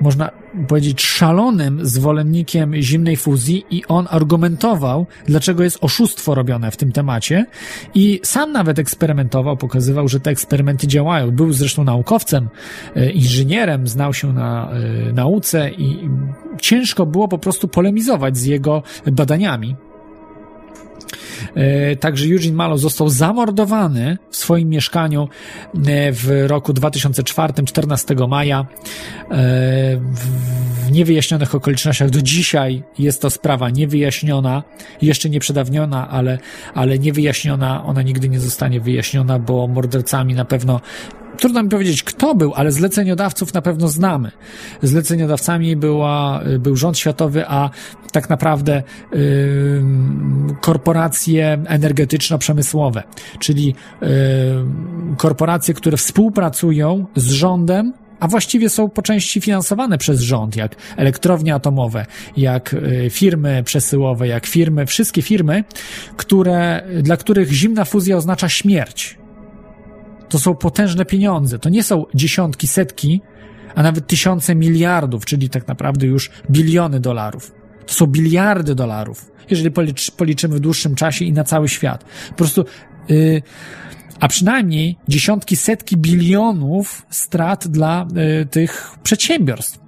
[0.01, 0.31] można
[0.69, 7.47] powiedzieć, szalonym zwolennikiem zimnej fuzji i on argumentował, dlaczego jest oszustwo robione w tym temacie
[7.95, 11.31] i sam nawet eksperymentował, pokazywał, że te eksperymenty działają.
[11.31, 12.49] Był zresztą naukowcem,
[12.97, 16.09] e, inżynierem, znał się na e, nauce i
[16.61, 18.83] ciężko było po prostu polemizować z jego
[19.13, 19.77] badaniami.
[21.55, 25.29] E, także Eugene Malo został zamordowany w swoim mieszkaniu
[25.75, 28.61] e, w roku 2004, 14 maja.
[28.61, 28.67] E,
[30.85, 34.63] w niewyjaśnionych okolicznościach do dzisiaj jest to sprawa niewyjaśniona,
[35.03, 36.39] jeszcze nie przedawniona, ale,
[36.75, 37.85] ale niewyjaśniona.
[37.85, 40.81] Ona nigdy nie zostanie wyjaśniona, bo mordercami na pewno
[41.39, 44.31] trudno mi powiedzieć, kto był, ale zleceniodawców na pewno znamy.
[44.83, 47.71] Zleceniodawcami była, był rząd światowy, a
[48.13, 48.83] tak naprawdę
[49.13, 49.85] yy,
[50.61, 53.03] korporacje energetyczno-przemysłowe,
[53.39, 54.09] czyli yy,
[55.17, 61.55] korporacje, które współpracują z rządem, a właściwie są po części finansowane przez rząd, jak elektrownie
[61.55, 62.07] atomowe,
[62.37, 65.65] jak y, firmy przesyłowe, jak firmy, wszystkie firmy,
[66.17, 69.19] które, dla których zimna fuzja oznacza śmierć
[70.35, 71.59] to są potężne pieniądze.
[71.59, 73.21] To nie są dziesiątki, setki,
[73.75, 77.53] a nawet tysiące miliardów, czyli tak naprawdę już biliony dolarów.
[77.87, 82.05] To są biliardy dolarów, jeżeli policz, policzymy w dłuższym czasie i na cały świat.
[82.29, 82.65] Po prostu,
[83.09, 83.43] yy,
[84.21, 89.81] a przynajmniej dziesiątki, setki bilionów strat dla yy, tych przedsiębiorstw.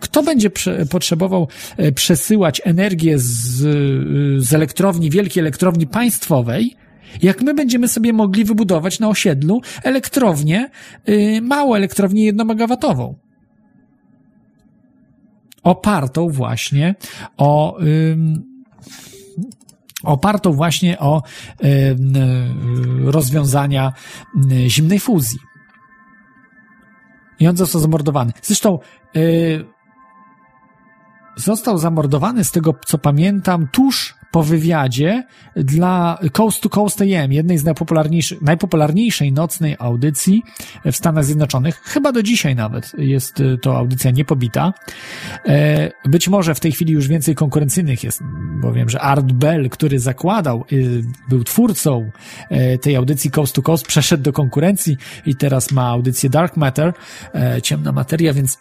[0.00, 6.76] Kto będzie prze, potrzebował yy, przesyłać energię z, y, z elektrowni, wielkiej elektrowni państwowej,
[7.22, 10.70] jak my będziemy sobie mogli wybudować na osiedlu elektrownię,
[11.06, 13.14] yy, małą elektrownię jednomegawatową.
[15.62, 16.94] Opartą właśnie
[17.36, 18.16] o, yy,
[20.02, 21.22] opartą właśnie o
[21.62, 21.96] yy,
[23.04, 23.92] rozwiązania
[24.52, 25.38] y, zimnej fuzji.
[27.38, 28.32] I on został zamordowany.
[28.42, 28.78] Zresztą
[29.16, 29.64] y,
[31.36, 35.24] został zamordowany, z tego co pamiętam, tuż po wywiadzie
[35.56, 40.42] dla Coast to Coast AM, jednej z najpopularniejszych, najpopularniejszej nocnej audycji
[40.84, 41.80] w Stanach Zjednoczonych.
[41.84, 44.72] Chyba do dzisiaj nawet jest to audycja niepobita.
[45.46, 48.22] E, być może w tej chwili już więcej konkurencyjnych jest,
[48.62, 52.10] bo wiem, że Art Bell, który zakładał, y, był twórcą
[52.50, 56.92] e, tej audycji Coast to Coast, przeszedł do konkurencji i teraz ma audycję Dark Matter,
[57.34, 58.58] e, ciemna materia, więc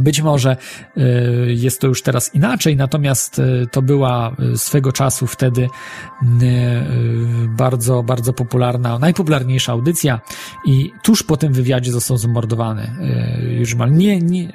[0.00, 0.56] być może
[0.96, 1.02] y,
[1.48, 5.68] jest to już teraz inaczej, natomiast y, to była y, swego czasu wtedy
[7.48, 10.20] bardzo, bardzo popularna, najpopularniejsza audycja
[10.66, 12.90] i tuż po tym wywiadzie został zamordowany
[13.58, 13.92] już mal.
[13.92, 14.52] Nie, nie,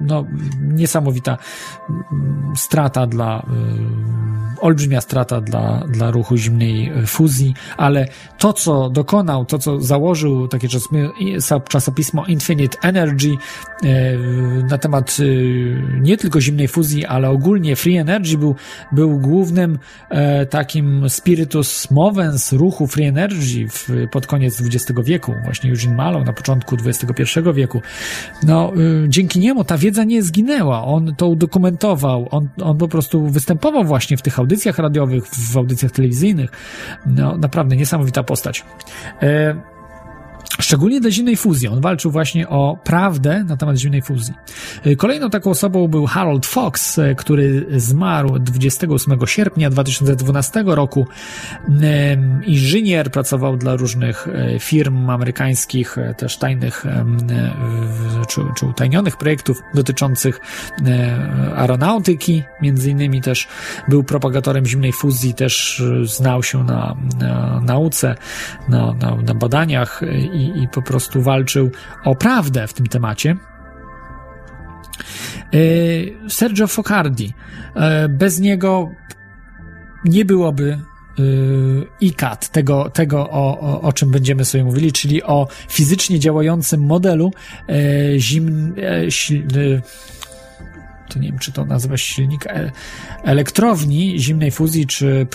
[0.00, 0.26] no,
[0.60, 1.38] niesamowita
[2.56, 3.46] strata dla,
[4.62, 8.06] olbrzymia strata dla, dla ruchu zimnej fuzji, ale
[8.38, 10.68] to, co dokonał, to, co założył takie
[11.68, 13.36] czasopismo Infinite Energy,
[14.70, 18.54] na temat y, nie tylko zimnej fuzji, ale ogólnie free energy był,
[18.92, 19.78] był głównym
[20.10, 26.26] e, takim spiritus movens ruchu free energy w, pod koniec XX wieku, właśnie Eugene Mallow
[26.26, 27.80] na początku XXI wieku.
[28.42, 33.26] No, y, dzięki niemu ta wiedza nie zginęła, on to udokumentował, on, on po prostu
[33.26, 36.50] występował właśnie w tych audycjach radiowych, w audycjach telewizyjnych.
[37.06, 38.64] No, naprawdę niesamowita postać.
[39.22, 39.71] E,
[40.60, 41.68] Szczególnie dla zimnej fuzji.
[41.68, 44.34] On walczył właśnie o prawdę na temat zimnej fuzji.
[44.86, 51.06] Y, Kolejną taką osobą był Harold Fox, y, który zmarł 28 sierpnia 2012 roku.
[51.68, 56.90] Ym, Inżynier, pracował dla różnych y, firm amerykańskich, y, też tajnych y,
[58.28, 60.40] czy, czy utajnionych projektów dotyczących
[60.80, 62.42] y, aeronautyki.
[62.62, 63.48] Między innymi też
[63.88, 68.14] był propagatorem zimnej fuzji, też y, znał się na, na nauce,
[68.68, 71.70] na, na, na badaniach y, i, i po prostu walczył
[72.04, 73.36] o prawdę w tym temacie.
[75.54, 77.34] Y, Sergio Focardi.
[78.04, 78.90] Y, Bez niego
[80.04, 80.78] nie byłoby
[81.18, 86.80] y, ICAT, tego, tego o, o, o czym będziemy sobie mówili, czyli o fizycznie działającym
[86.80, 87.32] modelu
[88.16, 89.82] zim, e, sil- y,
[91.12, 92.70] to nie wiem, czy to nazywa silnik e,
[93.24, 95.26] elektrowni zimnej fuzji, czy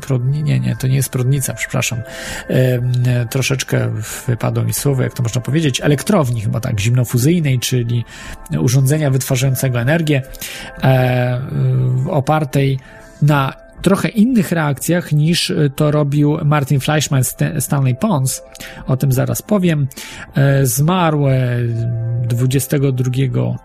[0.00, 1.98] prądni, nie, nie, to nie jest prądnica, przepraszam.
[2.48, 3.90] E, troszeczkę
[4.26, 8.04] wypadło mi słowo, jak to można powiedzieć, elektrowni chyba tak, zimnofuzyjnej, czyli
[8.58, 10.22] urządzenia wytwarzającego energię,
[10.82, 11.40] e,
[12.10, 12.78] opartej
[13.22, 18.42] na trochę innych reakcjach niż y, to robił Martin Fleischmann St- Stanley Pons.
[18.86, 19.86] O tym zaraz powiem.
[20.34, 21.58] E, Zmarł e,
[22.28, 23.10] 22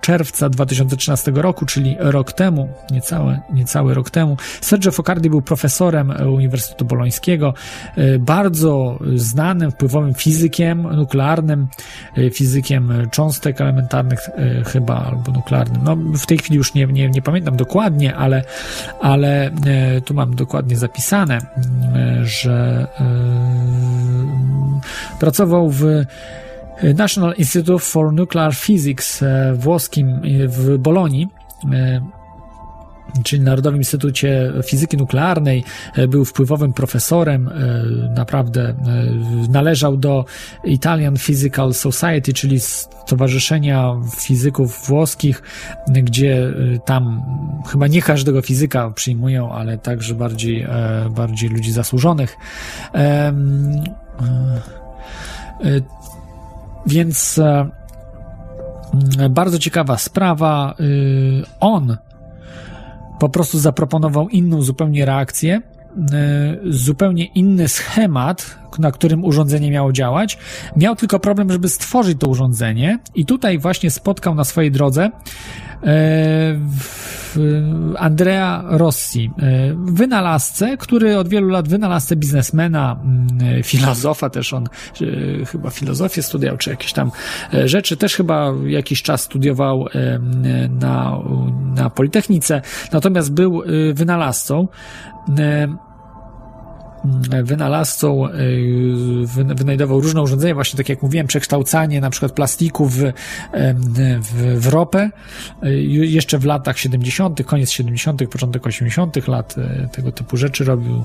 [0.01, 2.69] czerwca 2013 roku, czyli rok temu,
[3.53, 4.37] niecały, rok temu.
[4.61, 7.53] Sergio Focardi był profesorem e, Uniwersytetu Bolońskiego,
[7.95, 11.67] e, bardzo znanym, wpływowym fizykiem nuklearnym,
[12.17, 15.81] e, fizykiem cząstek elementarnych e, chyba, albo nuklearnym.
[15.83, 18.43] No, w tej chwili już nie, nie, nie pamiętam dokładnie, ale,
[19.01, 23.05] ale e, tu mam dokładnie zapisane, e, że e,
[25.19, 26.05] pracował w
[26.83, 31.27] National Institute for Nuclear Physics e, włoskim e, w Bolonii,
[33.23, 35.63] czyli Narodowym Instytucie Fizyki Nuklearnej,
[35.95, 37.53] e, był wpływowym profesorem, e,
[38.15, 38.75] naprawdę e,
[39.49, 40.25] należał do
[40.63, 45.41] Italian Physical Society, czyli Stowarzyszenia Fizyków Włoskich,
[45.87, 46.53] gdzie
[46.85, 47.21] tam
[47.71, 50.67] chyba nie każdego fizyka przyjmują, ale także bardziej,
[51.09, 52.37] bardziej ludzi zasłużonych.
[56.85, 57.39] Więc
[59.29, 60.75] bardzo ciekawa sprawa.
[60.79, 61.97] Y, On
[63.19, 65.61] po prostu zaproponował inną zupełnie reakcję,
[66.65, 70.37] y, zupełnie inny schemat, na którym urządzenie miało działać.
[70.77, 75.11] Miał tylko problem, żeby stworzyć to urządzenie, i tutaj właśnie spotkał na swojej drodze e,
[77.97, 85.45] Andrea Rossi, e, wynalazcę, który od wielu lat wynalazcę biznesmena, mm, filozofa też on e,
[85.45, 87.11] chyba filozofię studiował, czy jakieś tam
[87.53, 90.19] e, rzeczy, też chyba jakiś czas studiował e,
[90.69, 91.19] na,
[91.75, 92.61] na Politechnice,
[92.91, 94.67] natomiast był e, wynalazcą.
[97.43, 98.31] Wynalazcą, y,
[99.25, 102.97] wy- wynajdował różne urządzenia, właśnie tak jak mówiłem, przekształcanie na przykład plastiku w,
[104.21, 105.09] w, w ropę.
[105.63, 109.27] Y, Jeszcze w latach 70., koniec 70., początek 80.
[109.27, 111.03] lat y, tego typu rzeczy robił.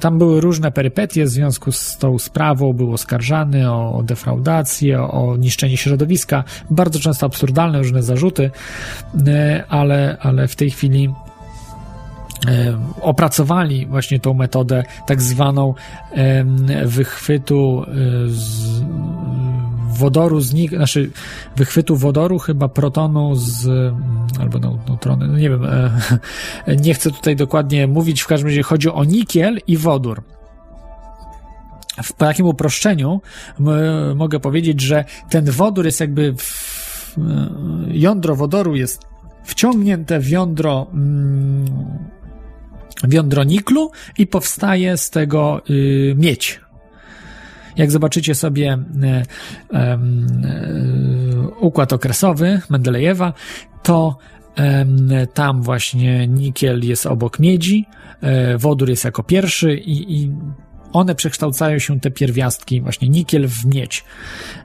[0.00, 5.76] Tam były różne perypetie w związku z tą sprawą, był oskarżany o, defraudację, o, niszczenie
[5.76, 8.50] środowiska, bardzo często absurdalne różne zarzuty,
[9.68, 11.14] ale, ale w tej chwili
[13.00, 15.74] opracowali właśnie tą metodę tak zwaną
[16.84, 17.94] wychwytu e,
[18.28, 18.84] z
[19.94, 21.10] wodoru z nich, znaczy
[21.56, 23.66] wychwytu wodoru chyba protonu z
[24.40, 25.90] albo neu- neutrony, no nie wiem, e,
[26.84, 30.22] nie chcę tutaj dokładnie mówić, w każdym razie chodzi o nikiel i wodór.
[32.02, 33.20] W takim uproszczeniu
[34.14, 37.22] mogę powiedzieć, że ten wodór jest jakby w, e,
[37.88, 39.02] jądro wodoru jest
[39.44, 41.64] wciągnięte w jądro mm,
[43.08, 46.60] w jądro niklu i powstaje z tego y, miedź.
[47.76, 49.88] Jak zobaczycie sobie y, y,
[51.60, 53.32] układ okresowy Mendelejewa,
[53.82, 54.18] to
[55.34, 57.86] tam właśnie nikiel jest obok miedzi,
[58.20, 60.30] e, wodór jest jako pierwszy i, i
[60.94, 64.04] one przekształcają się, te pierwiastki, właśnie nikiel w miedź.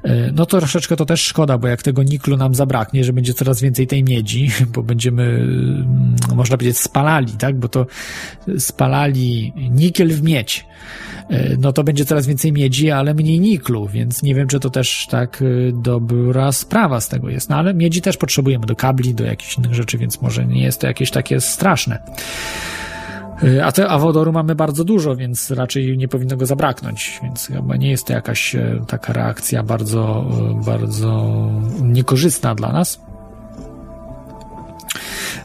[0.04, 3.34] E, No to troszeczkę to też szkoda, bo jak tego niklu nam zabraknie, że będzie
[3.34, 7.60] coraz więcej tej miedzi, bo będziemy, mm, można powiedzieć, spalali, tak?
[7.60, 7.86] Bo to
[8.58, 10.66] spalali nikiel w miedź.
[11.30, 14.70] E, No to będzie coraz więcej miedzi, ale mniej niklu, więc nie wiem, czy to
[14.70, 17.50] też tak e, dobra sprawa z tego jest.
[17.50, 20.82] No ale miedzi też potrzebujemy do kabli, do jakichś innych rzeczy, więc może nie jest
[20.82, 22.00] to jakieś takie straszne.
[23.44, 27.48] Y, A, te, a wodoru mamy bardzo dużo, więc raczej nie powinno go zabraknąć, więc
[27.48, 31.32] chyba nie jest to jakaś e, taka reakcja bardzo, e, bardzo
[31.82, 33.09] niekorzystna dla nas.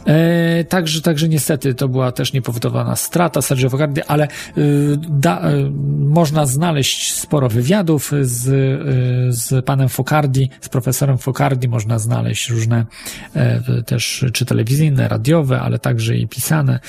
[0.07, 4.29] E, także, także niestety to była też niepowodowana strata Sergio Focardi, ale
[4.59, 11.69] y, da, y, można znaleźć sporo wywiadów z, y, z panem Focardi, z profesorem Focardi,
[11.69, 12.87] można znaleźć różne
[13.35, 16.81] e, też czy telewizyjne, radiowe, ale także i pisane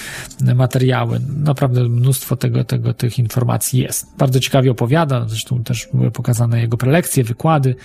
[0.55, 1.19] materiały.
[1.37, 4.07] Naprawdę mnóstwo tego, tego, tych informacji jest.
[4.17, 7.75] Bardzo ciekawie opowiada, zresztą też były pokazane jego prelekcje, wykłady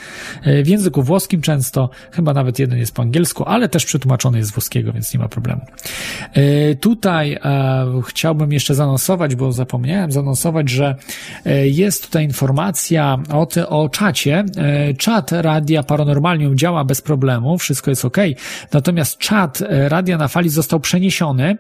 [0.42, 4.50] e, w języku włoskim często, chyba nawet jeden jest po angielsku, ale też przetłumaczony jest
[4.50, 5.60] z włoskiego, więc nie ma problemu.
[6.32, 7.38] E, Tutaj e,
[8.06, 10.94] chciałbym jeszcze zanonsować, bo zapomniałem zanonsować, że
[11.46, 14.44] e, jest tutaj informacja o, ty, o czacie.
[14.98, 18.16] Czat Radia Paranormalium działa bez problemu, wszystko jest ok.
[18.72, 21.56] Natomiast czat Radia na Fali został przeniesiony.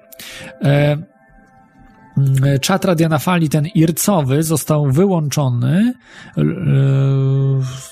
[2.46, 5.94] E, Czat Radia na Fali, ten ircowy, został wyłączony.
[6.36, 6.44] Yy,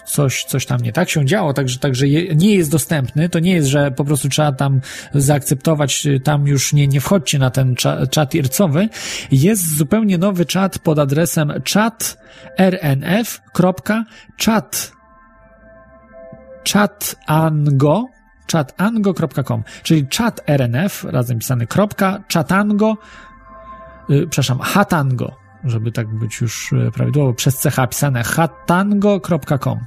[0.07, 2.07] Coś, coś tam nie tak się działo, także, także
[2.37, 3.29] nie jest dostępny.
[3.29, 4.81] To nie jest, że po prostu trzeba tam
[5.15, 8.89] zaakceptować, yy, tam już nie, nie wchodźcie na ten cza, czat ircowy.
[9.31, 13.39] Jest zupełnie nowy czat pod adresem chatrnf.chat
[16.73, 18.19] chatango
[18.53, 23.28] chatango.com, czyli chat rnf, razem pisany kropka, chatango, y,
[24.09, 29.79] przepraszam, hatango, żeby tak być już y, prawidłowo, przez CH pisane hatango.com.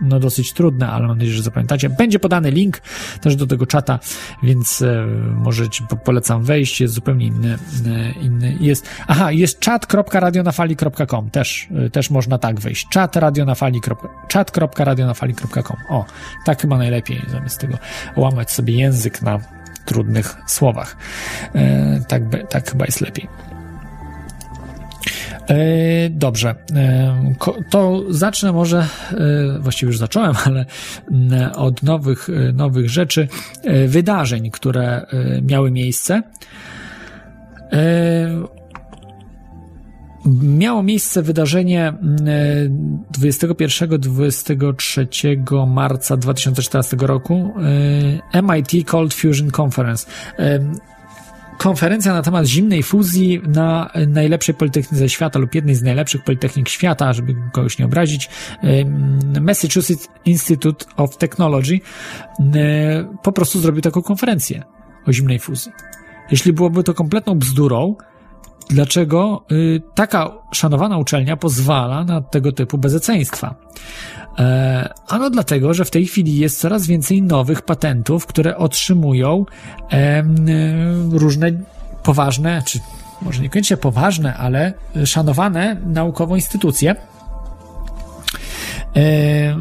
[0.00, 1.88] No dosyć trudne, ale mam nadzieję, że zapamiętacie.
[1.88, 2.82] Będzie podany link
[3.20, 3.98] też do tego czata,
[4.42, 7.58] więc e, możecie, po, polecam wejść, jest zupełnie inny,
[8.22, 13.80] inny jest, aha, jest chat.radionafali.com, też, też można tak wejść, chat.radionafali.
[14.32, 16.04] chat.radionafali.com, o,
[16.44, 17.78] tak chyba najlepiej, zamiast tego
[18.16, 19.38] łamać sobie język na
[19.84, 20.96] trudnych słowach.
[22.08, 23.51] Tak, tak chyba jest lepiej.
[25.52, 26.54] E, Dobrze.
[26.74, 27.34] E,
[27.70, 28.86] To zacznę może, e,
[29.60, 30.66] właściwie już zacząłem, ale
[31.10, 33.28] mm, od nowych, nowych rzeczy,
[33.86, 35.06] wydarzeń, które
[35.42, 36.22] miały miejsce.
[40.42, 42.68] Miało miejsce wydarzenie mm, e,
[43.18, 47.54] 21-23 marca 2014 roku
[48.42, 50.06] MIT Cold Fusion Conference.
[51.62, 57.12] Konferencja na temat zimnej fuzji na najlepszej politechnice świata lub jednej z najlepszych politechnik świata,
[57.12, 58.30] żeby kogoś nie obrazić,
[59.40, 61.80] Massachusetts Institute of Technology
[63.22, 64.62] po prostu zrobił taką konferencję
[65.06, 65.72] o zimnej fuzji.
[66.30, 67.96] Jeśli byłoby to kompletną bzdurą,
[68.70, 73.54] dlaczego y, taka szanowana uczelnia pozwala na tego typu bezeceństwa?
[74.38, 79.46] E, ano dlatego, że w tej chwili jest coraz więcej nowych patentów, które otrzymują
[79.92, 81.52] y, różne
[82.02, 82.80] poważne, czy
[83.22, 84.72] może niekoniecznie poważne, ale
[85.04, 86.96] szanowane naukowo instytucje.
[88.96, 89.56] E,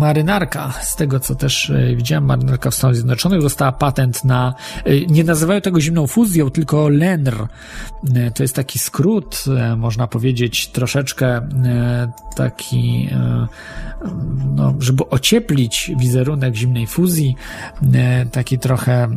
[0.00, 5.00] marynarka, z tego co też e, widziałem, marynarka w Stanach Zjednoczonych dostała patent na, e,
[5.00, 7.46] nie nazywają tego zimną fuzją, tylko LENR.
[8.34, 9.44] To jest taki skrót,
[9.76, 11.48] można powiedzieć, troszeczkę
[12.36, 13.08] taki,
[14.54, 17.36] no, żeby ocieplić wizerunek zimnej fuzji,
[18.32, 19.08] taki trochę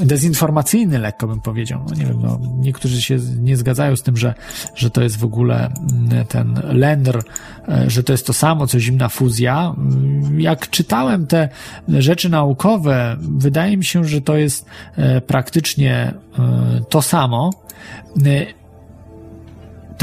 [0.00, 1.84] dezinformacyjny, lekko bym powiedział.
[1.88, 4.34] No nie wiem, no, niektórzy się nie zgadzają z tym, że,
[4.74, 7.22] że to jest w ogóle mm, ten lender,
[7.68, 9.74] e, że to jest to samo, co zimna fuzja.
[9.78, 11.48] Mm, Jak czytałem te
[11.88, 14.66] rzeczy naukowe, wydaje mi się, że to jest
[14.96, 17.50] e, praktycznie e, to samo.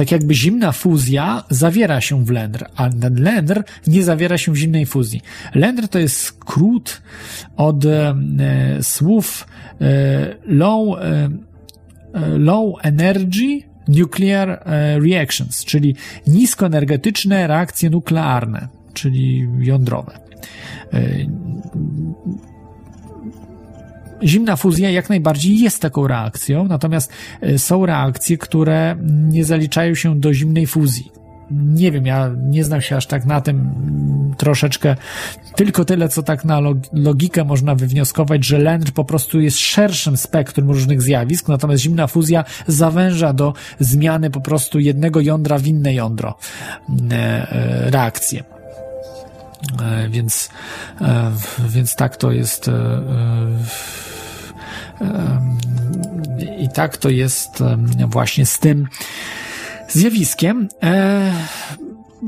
[0.02, 4.52] E, tak jakby zimna fuzja zawiera się w Lendr, a ten Lendr nie zawiera się
[4.52, 5.22] w zimnej fuzji.
[5.56, 7.02] Lendr to jest skrót
[7.58, 8.16] od e,
[8.82, 9.48] słów
[9.82, 11.30] e, low, e,
[12.14, 15.96] e, low energy nuclear e, reactions, czyli
[16.28, 20.20] niskoenergetyczne reakcje nuklearne, czyli jądrowe.
[24.24, 27.12] Zimna fuzja jak najbardziej jest taką reakcją, natomiast
[27.42, 31.12] e, są reakcje, które nie zaliczają się do zimnej fuzji.
[31.52, 34.96] Nie wiem, ja nie znam się aż tak na tym mm, troszeczkę.
[35.56, 40.18] Tylko tyle, co tak na log- logikę można wywnioskować, że Lendr po prostu jest szerszym
[40.18, 45.94] spektrum różnych zjawisk, natomiast zimna fuzja zawęża do zmiany po prostu jednego jądra w inne
[45.94, 46.38] jądro
[47.12, 47.16] e,
[47.92, 47.92] e.
[49.82, 50.50] E, Więc,
[51.02, 51.32] e,
[51.70, 52.70] więc tak to jest.
[55.02, 57.64] E, e, I tak to jest
[58.08, 58.88] właśnie z tym
[59.90, 60.68] zjawiskiem.
[60.84, 61.32] E,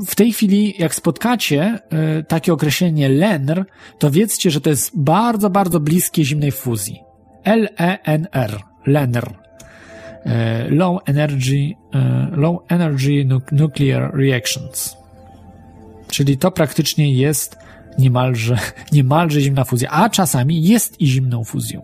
[0.06, 3.64] W tej chwili, jak spotkacie e, takie określenie LENR,
[3.98, 7.00] to wiedzcie, że to jest bardzo, bardzo bliskie zimnej fuzji.
[7.44, 8.60] L-E-N-R.
[8.86, 9.34] LENR.
[10.24, 14.96] E, Low Energy, e, Low Energy Nu- Nuclear Reactions.
[16.10, 17.56] Czyli to praktycznie jest
[17.98, 18.58] niemalże,
[18.92, 21.82] niemalże zimna fuzja, a czasami jest i zimną fuzją.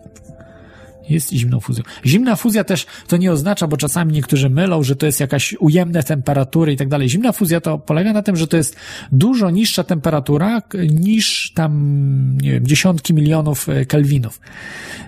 [1.09, 1.83] Jest zimną fuzją.
[2.05, 6.03] Zimna fuzja też to nie oznacza, bo czasami niektórzy mylą, że to jest jakaś ujemne
[6.03, 7.09] temperatury i tak dalej.
[7.09, 8.75] Zimna fuzja to polega na tym, że to jest
[9.11, 14.39] dużo niższa temperatura niż tam, nie wiem, dziesiątki milionów e, kelwinów.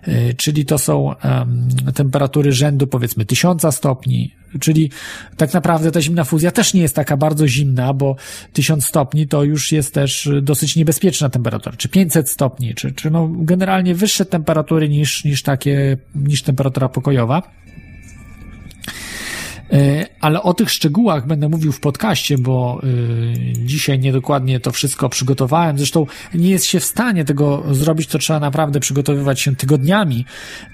[0.03, 4.89] E, Czyli to są em, temperatury rzędu powiedzmy tysiąca stopni, czyli
[5.37, 8.15] tak naprawdę ta zimna fuzja też nie jest taka bardzo zimna, bo
[8.53, 13.29] 1000 stopni to już jest też dosyć niebezpieczna temperatura, czy 500 stopni, czy, czy no
[13.31, 17.41] generalnie wyższe temperatury niż, niż takie, niż temperatura pokojowa.
[19.73, 25.09] E, Ale o tych szczegółach będę mówił w podcaście, bo y, dzisiaj niedokładnie to wszystko
[25.09, 25.77] przygotowałem.
[25.77, 30.25] Zresztą nie jest się w stanie tego zrobić, to trzeba naprawdę przygotowywać się tygodniami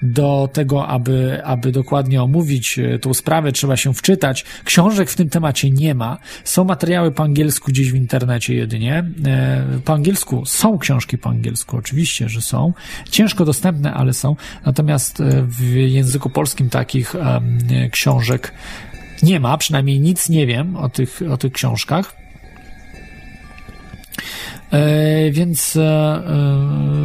[0.02, 3.52] do tego, aby, aby dokładnie omówić y, tą sprawę.
[3.52, 4.44] Trzeba się wczytać.
[4.64, 6.18] Książek w tym temacie nie ma.
[6.44, 9.04] Są materiały po angielsku gdzieś w internecie jedynie.
[9.26, 12.72] E, Po angielsku są książki po angielsku, oczywiście, że są.
[13.10, 14.36] Ciężko dostępne, ale są.
[14.66, 17.14] Natomiast e, w języku polskim takich
[17.92, 18.52] książek
[19.22, 22.16] nie ma, przynajmniej nic nie wiem o tych, o tych książkach.
[24.72, 27.00] E, więc e, e,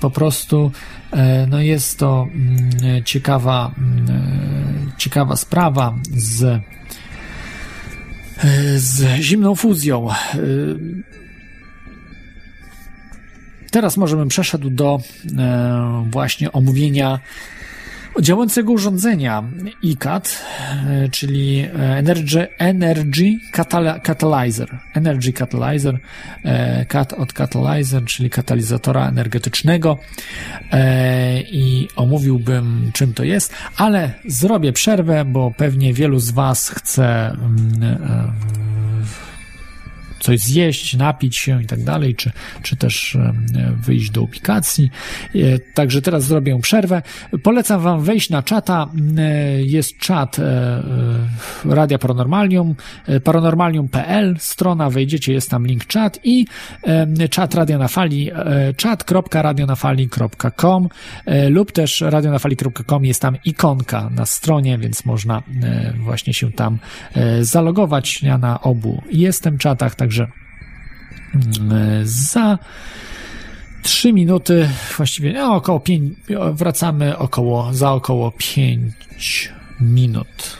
[0.00, 0.72] po prostu
[1.12, 6.60] e, no jest to mm, ciekawa, mm, e, ciekawa sprawa z, e,
[8.76, 10.08] z zimną fuzją.
[13.70, 15.00] Teraz może bym przeszedł do
[16.10, 17.18] właśnie omówienia
[18.20, 19.44] działającego urządzenia
[19.82, 20.44] ICAT,
[20.86, 24.78] e, czyli Energy, Energy Catala- Catalyzer.
[24.94, 25.98] Energy Catalyzer,
[26.44, 29.98] e, cat od Catalyzer, czyli katalizatora energetycznego
[30.72, 37.28] e, i omówiłbym czym to jest, ale zrobię przerwę, bo pewnie wielu z Was chce
[37.28, 38.67] mm, e,
[40.20, 42.30] coś zjeść, napić się i tak dalej, czy,
[42.62, 43.18] czy też
[43.76, 44.90] wyjść do ubikacji.
[45.34, 45.38] E,
[45.74, 47.02] Także teraz zrobię przerwę.
[47.42, 48.86] Polecam Wam wejść na czata.
[49.18, 50.82] E, Jest czat e,
[51.64, 52.74] Radia Paranormalium,
[53.24, 56.46] paranormalium.pl, strona, wejdziecie, jest tam link czat i
[57.30, 58.30] czat Radia na Fali,
[58.76, 60.88] czat.radionafali.com
[61.50, 65.42] lub też radionafali.com jest tam ikonka na stronie, więc można
[65.98, 66.78] właśnie się tam
[67.40, 68.22] zalogować.
[68.22, 70.26] Ja na obu jestem czatach, także
[71.34, 72.58] mm, za
[73.82, 76.18] trzy minuty, właściwie no, około pięć,
[76.52, 80.58] wracamy około, za około pięć minut.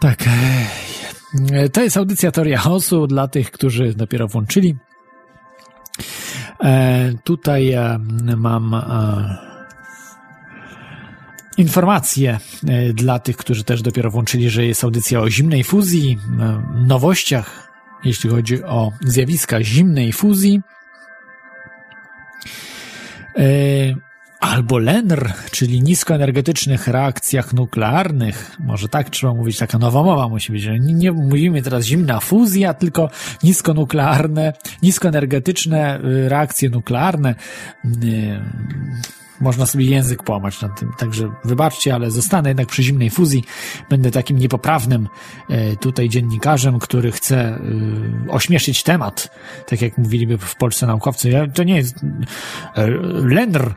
[0.00, 0.24] Tak.
[1.52, 4.76] e, To jest audycja Teoria Chaosu dla tych, którzy dopiero włączyli.
[6.64, 7.98] E, tutaj e,
[8.36, 9.47] mam e,
[11.58, 16.62] informacje e, dla tych, którzy też dopiero włączyli, że jest audycja o zimnej fuzji, e,
[16.86, 17.72] nowościach,
[18.04, 20.60] jeśli chodzi o zjawiska zimnej fuzji.
[23.38, 24.08] E,
[24.40, 28.56] Albo LENR, czyli niskoenergetycznych reakcjach nuklearnych.
[28.58, 32.74] Może tak trzeba mówić, taka nowa mowa musi być, nie, nie mówimy teraz zimna fuzja,
[32.74, 33.10] tylko
[33.42, 34.52] niskonuklearne,
[34.82, 37.34] niskoenergetyczne reakcje nuklearne.
[39.40, 43.44] Można sobie język połamać na tym, także wybaczcie, ale zostanę jednak przy zimnej fuzji.
[43.90, 45.08] Będę takim niepoprawnym
[45.48, 47.60] e, tutaj dziennikarzem, który chce e,
[48.30, 49.30] ośmieszyć temat,
[49.66, 51.32] tak jak mówiliby w Polsce naukowcy.
[51.54, 51.96] To nie jest
[52.76, 52.86] e,
[53.24, 53.74] LENR,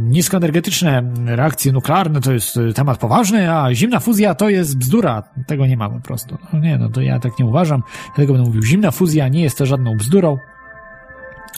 [0.00, 5.22] niskoenergetyczne reakcje nuklearne to jest temat poważny, a zimna fuzja to jest bzdura.
[5.46, 6.38] Tego nie ma po prostu.
[6.52, 7.82] No nie, no to ja tak nie uważam.
[8.06, 10.38] Dlatego będę mówił, zimna fuzja nie jest to żadną bzdurą.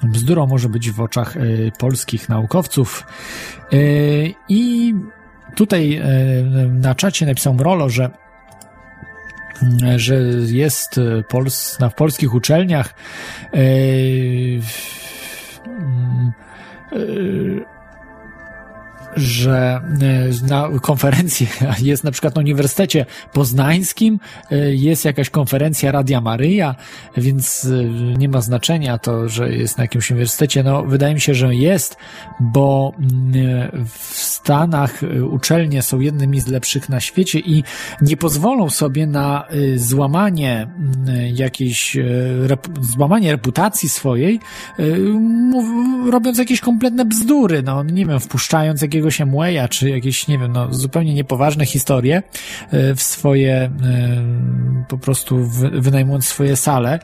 [0.03, 1.41] Bzdurą może być w oczach e,
[1.79, 3.07] polskich naukowców.
[3.73, 3.77] E,
[4.49, 4.95] I
[5.55, 6.05] tutaj e,
[6.69, 8.11] na czacie napisał Mrolo, że
[9.97, 10.15] że
[10.47, 12.95] jest e, pols, na w polskich uczelniach
[13.53, 13.59] e,
[15.67, 16.33] mm,
[16.93, 17.78] e,
[19.19, 19.81] że
[20.43, 21.49] e, na konferencji
[21.83, 24.21] jest na przykład na Uniwersytecie Poznańskim
[24.51, 26.75] e, jest jakaś konferencja Radia Maryja,
[27.17, 27.85] więc e,
[28.19, 30.63] nie ma znaczenia to, że jest na jakimś uniwersytecie.
[30.63, 31.97] No, wydaje mi się, że jest,
[32.41, 35.01] bo mm, w Stanach
[35.31, 37.65] uczelnie są jednymi z lepszych na świecie i
[38.03, 39.45] nie pozwolą sobie na
[39.77, 41.97] złamanie mm, jakiejś,
[42.81, 44.41] złamanie reputacji swojej,
[46.11, 50.53] robiąc jakieś kompletne bzdury, no nie wiem, wpuszczając jakiegoś jakiegoś Amwaya, czy jakieś, nie wiem,
[50.53, 52.23] no, zupełnie niepoważne historie
[52.71, 53.71] e, w swoje, e,
[54.89, 56.99] po prostu wy- wynajmując swoje sale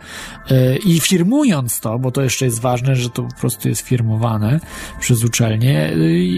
[0.51, 4.61] e, i firmując to, bo to jeszcze jest ważne, że to po prostu jest firmowane
[5.01, 5.93] przez uczelnię,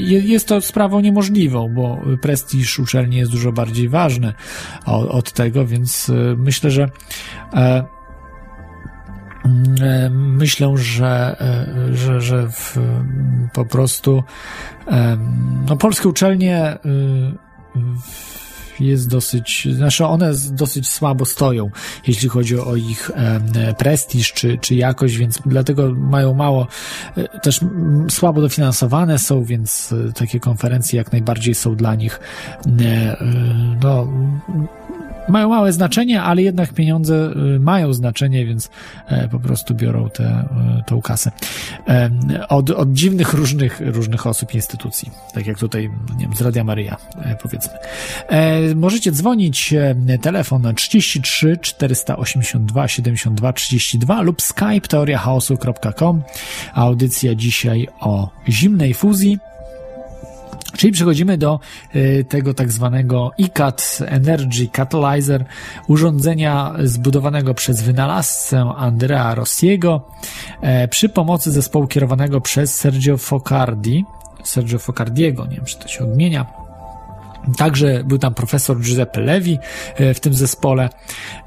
[0.06, 4.32] je- jest to sprawą niemożliwą, bo prestiż uczelni jest dużo bardziej ważny
[4.86, 6.88] od, tego, więc myślę, że
[10.10, 12.78] Myślę, że, e, że, że w,
[13.52, 14.22] po prostu
[14.88, 15.16] e,
[15.68, 16.78] no, polskie uczelnie e,
[18.80, 21.70] jest dosyć, znaczy one dosyć słabo stoją,
[22.06, 26.66] jeśli chodzi o ich e, prestiż czy, czy jakość, więc dlatego mają mało,
[27.16, 27.60] e, też
[28.10, 32.20] słabo dofinansowane są, więc e, takie konferencje jak najbardziej są dla nich
[32.80, 33.26] e, e,
[33.82, 34.08] no,
[35.28, 38.70] mają małe znaczenie, ale jednak pieniądze y, mają znaczenie, więc
[39.06, 41.30] e, po prostu biorą tę e, tą kasę
[41.88, 42.10] E,
[42.48, 46.96] od, od dziwnych różnych, różnych osób instytucji, tak jak tutaj, nie wiem, z Radia Maryja,
[47.42, 47.72] powiedzmy.
[48.74, 49.74] Możecie dzwonić
[50.22, 56.22] telefon 33 482 72 32 lub skype teoriachaosu.com.
[56.74, 59.38] Audycja dzisiaj o zimnej fuzji.
[60.76, 61.60] Czyli przechodzimy do
[61.96, 65.44] y, tego tak zwanego ICAT Energy Catalyzer,
[65.88, 70.08] urządzenia zbudowanego przez wynalazcę Andrea Rossiego
[70.60, 74.04] e, przy pomocy zespołu kierowanego przez Sergio Focardi,
[74.44, 76.46] Sergio Focardiego, nie wiem czy to się odmienia,
[77.56, 79.58] Także był tam profesor Giuseppe Levi
[79.94, 80.88] e, w tym zespole.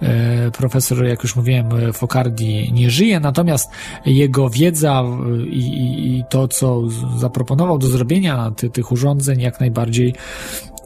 [0.01, 3.71] E, Profesor, jak już mówiłem, e, Focardi nie żyje, natomiast
[4.05, 6.81] jego wiedza e, i, i, i to, co
[7.17, 10.13] zaproponował do zrobienia ty, tych urządzeń, jak najbardziej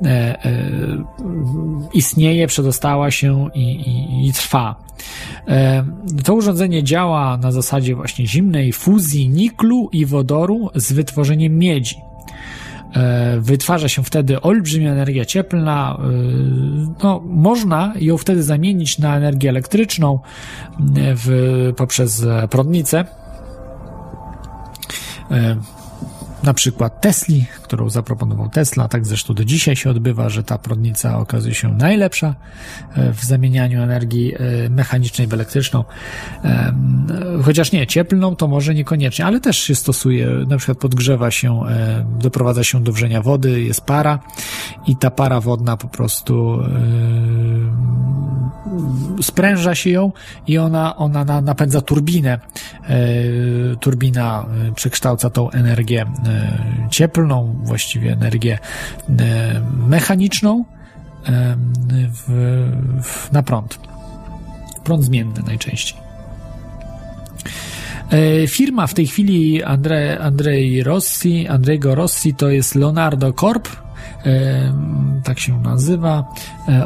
[0.01, 0.71] e, e,
[1.93, 4.75] istnieje, przedostała się i, i, i trwa.
[5.47, 5.85] E,
[6.23, 11.95] To urządzenie działa na zasadzie właśnie zimnej fuzji niklu i wodoru z wytworzeniem miedzi.
[12.95, 15.97] E, Wytwarza się wtedy olbrzymia energia cieplna.
[15.99, 16.03] e,
[17.03, 23.05] No, można ją wtedy zamienić na energię elektryczną e, w, poprzez prądnicę.
[26.43, 30.57] E, Na przykład Tesli, którą zaproponował Tesla, tak zresztą do dzisiaj się odbywa, że ta
[30.57, 32.35] prądnica okazuje się najlepsza
[32.95, 35.83] e, w zamienianiu energii e, mechanicznej w elektryczną.
[36.43, 37.07] Em,
[37.43, 42.05] Chociaż nie, cieplną to może niekoniecznie, ale też się stosuje, na przykład podgrzewa się, e,
[42.19, 44.19] doprowadza się do wrzenia wody, jest para
[44.87, 46.67] i ta para wodna po prostu e,
[49.23, 50.11] spręża się ją
[50.47, 52.39] i ona, ona na, napędza turbinę.
[52.83, 52.99] E,
[53.79, 58.59] Turbina e, przekształca tą energię e, cieplną, właściwie energię
[59.09, 59.13] e,
[59.87, 60.65] mechaniczną
[62.11, 62.23] w,
[63.03, 63.79] w, na prąd.
[64.83, 66.03] Prąd zmienny najczęściej.
[68.47, 73.69] Firma w tej chwili Andre, Andrzej Rossi, Andrego Rossi to jest Leonardo Corp,
[75.23, 76.33] tak się nazywa,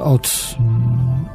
[0.02, 1.26] od mm,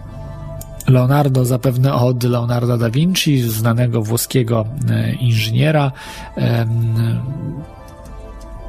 [0.93, 5.93] Leonardo zapewne od Leonardo da Vinci, znanego włoskiego e, inżyniera,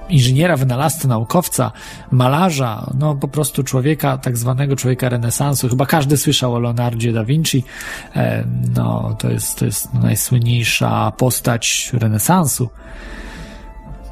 [0.09, 1.71] inżyniera, wynalazcy, naukowca,
[2.11, 5.69] malarza, no po prostu człowieka, tak zwanego człowieka renesansu.
[5.69, 7.63] Chyba każdy słyszał o Leonardzie da Vinci.
[8.15, 8.43] E,
[8.75, 12.69] No, to jest, to jest najsłynniejsza postać renesansu.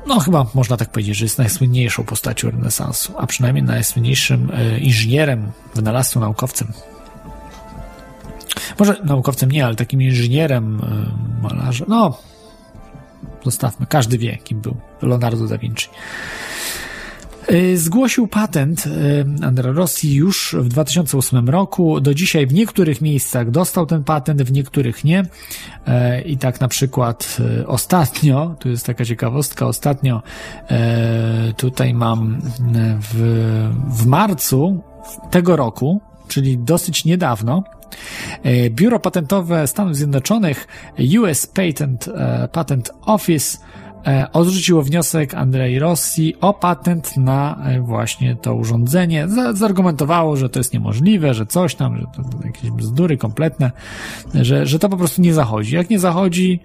[0.07, 5.51] No, chyba można tak powiedzieć, że jest najsłynniejszą postacią renesansu, a przynajmniej najsłynniejszym e, inżynierem,
[5.75, 6.67] wynalazcą, naukowcem.
[8.79, 11.87] Może naukowcem nie, ale takim inżynierem, e, malarzem.
[11.89, 12.17] No,
[13.43, 15.89] zostawmy, każdy wie, kim był Leonardo da Vinci.
[17.51, 22.01] Y, Zgłosił patent y, Andrea Rossi już w 2008 roku.
[22.01, 25.25] Do dzisiaj w niektórych miejscach dostał ten patent, w niektórych nie.
[25.87, 30.21] E, I tak na przykład e, ostatnio, tu jest taka ciekawostka, ostatnio
[30.69, 33.15] e, tutaj mam e, w,
[33.87, 34.83] w marcu
[35.31, 36.01] tego roku,
[36.31, 37.63] czyli dosyć niedawno,
[38.43, 40.67] e, Biuro Patentowe Stanów Zjednoczonych
[41.19, 43.57] US Patent, e, Patent Office
[44.07, 49.27] e, odrzuciło wniosek Andrei Rossi o patent na właśnie to urządzenie.
[49.27, 53.71] Za- Zargumentowało, że to jest niemożliwe, że coś tam, że to, to jakieś bzdury kompletne,
[54.35, 55.75] że, że to po prostu nie zachodzi.
[55.75, 56.59] Jak nie zachodzi,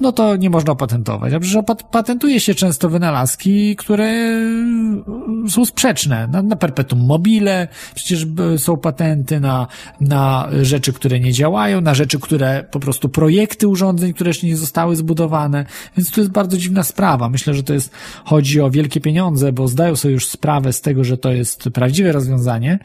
[0.00, 1.32] no to nie można opatentować.
[1.32, 6.28] A przecież patentuje się często wynalazki, które e, są sprzeczne.
[6.28, 9.66] Na, na perpetuum mobile przecież b- są patenty na,
[10.00, 14.56] na rzeczy, które nie działają, na rzeczy, które po prostu projekty urządzeń, które jeszcze nie
[14.56, 15.66] zostały zbudowane.
[15.96, 17.28] Więc to jest bardzo dziwna sprawa.
[17.28, 17.92] Myślę, że to jest,
[18.24, 22.12] chodzi o wielkie pieniądze, bo zdają sobie już sprawę z tego, że to jest prawdziwe
[22.12, 22.78] rozwiązanie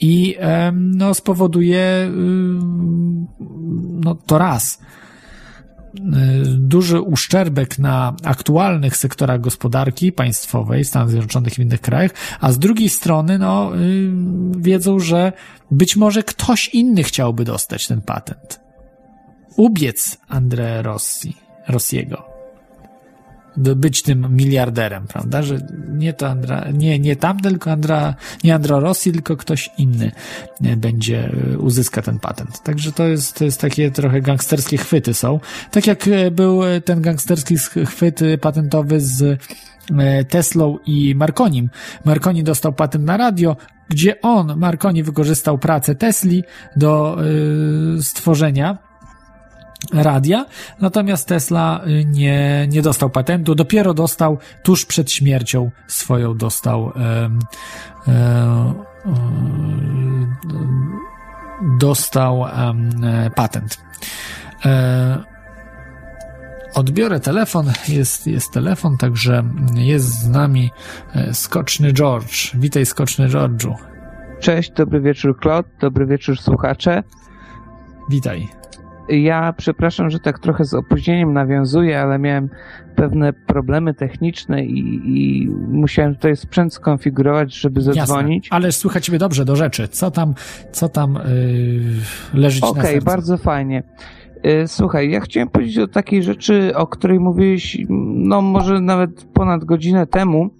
[0.00, 0.36] i
[0.72, 3.26] no, spowoduje ym,
[4.04, 4.78] no, to raz
[6.44, 12.10] duży uszczerbek na aktualnych sektorach gospodarki państwowej w Stanach Zjednoczonych i w innych krajach,
[12.40, 14.10] a z drugiej strony no, y,
[14.56, 15.32] wiedzą, że
[15.70, 18.60] być może ktoś inny chciałby dostać ten patent.
[19.56, 21.36] Ubiec André Rossi,
[21.68, 22.33] Rossiego
[23.56, 25.42] by być tym miliarderem, prawda?
[25.42, 25.58] Że
[25.88, 28.14] nie to Andra, nie, nie tam, tylko Andra,
[28.44, 30.12] nie Andro Rossi, tylko ktoś inny
[30.64, 32.62] e, będzie, e, uzyska ten patent.
[32.62, 35.40] Także to jest, to jest takie trochę gangsterskie chwyty są.
[35.70, 37.56] Tak jak e, był ten gangsterski
[37.86, 39.40] chwyt patentowy z
[40.28, 41.70] Teslą i Marconim.
[42.04, 43.56] Marconi dostał patent na radio,
[43.88, 46.44] gdzie on, Marconi, wykorzystał pracę Tesli
[46.76, 47.16] do
[47.98, 48.78] y, stworzenia
[49.92, 50.46] radia,
[50.80, 57.30] natomiast Tesla y, nie, nie dostał patentu, dopiero dostał tuż przed śmiercią swoją dostał e,
[58.08, 58.74] e,
[61.78, 62.50] dostał e,
[63.36, 63.78] patent.
[66.74, 69.44] Odbiorę telefon, jest, jest telefon, także
[69.74, 70.70] jest z nami
[71.14, 72.50] e, Skoczny George.
[72.54, 73.74] Witaj Skoczny George'u.
[74.40, 77.02] Cześć, dobry wieczór Claude, dobry wieczór słuchacze.
[78.10, 78.48] Witaj.
[79.08, 82.48] Ja przepraszam, że tak trochę z opóźnieniem nawiązuję, ale miałem
[82.96, 88.46] pewne problemy techniczne i, i musiałem tutaj sprzęt skonfigurować, żeby zadzwonić.
[88.46, 89.88] Jasne, ale słychać ciebie dobrze do rzeczy.
[89.88, 90.34] Co tam,
[90.72, 91.18] co tam
[92.34, 92.88] yy, leży okay, na?
[92.88, 93.82] Okej, bardzo fajnie.
[94.44, 99.64] Yy, słuchaj, ja chciałem powiedzieć o takiej rzeczy, o której mówiłeś, no może nawet ponad
[99.64, 100.50] godzinę temu,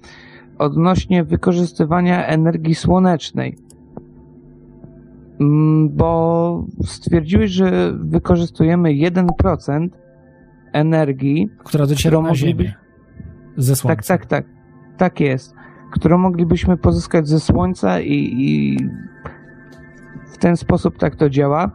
[0.58, 3.56] odnośnie wykorzystywania energii słonecznej.
[5.40, 9.88] Mm, bo stwierdziłeś, że wykorzystujemy 1%
[10.72, 12.74] energii, która dociera na Ziemię
[13.56, 13.96] ze Słońca.
[13.96, 14.54] Tak, tak, tak.
[14.96, 15.54] Tak jest.
[15.90, 18.78] Którą moglibyśmy pozyskać ze Słońca i, i
[20.32, 21.70] w ten sposób tak to działa.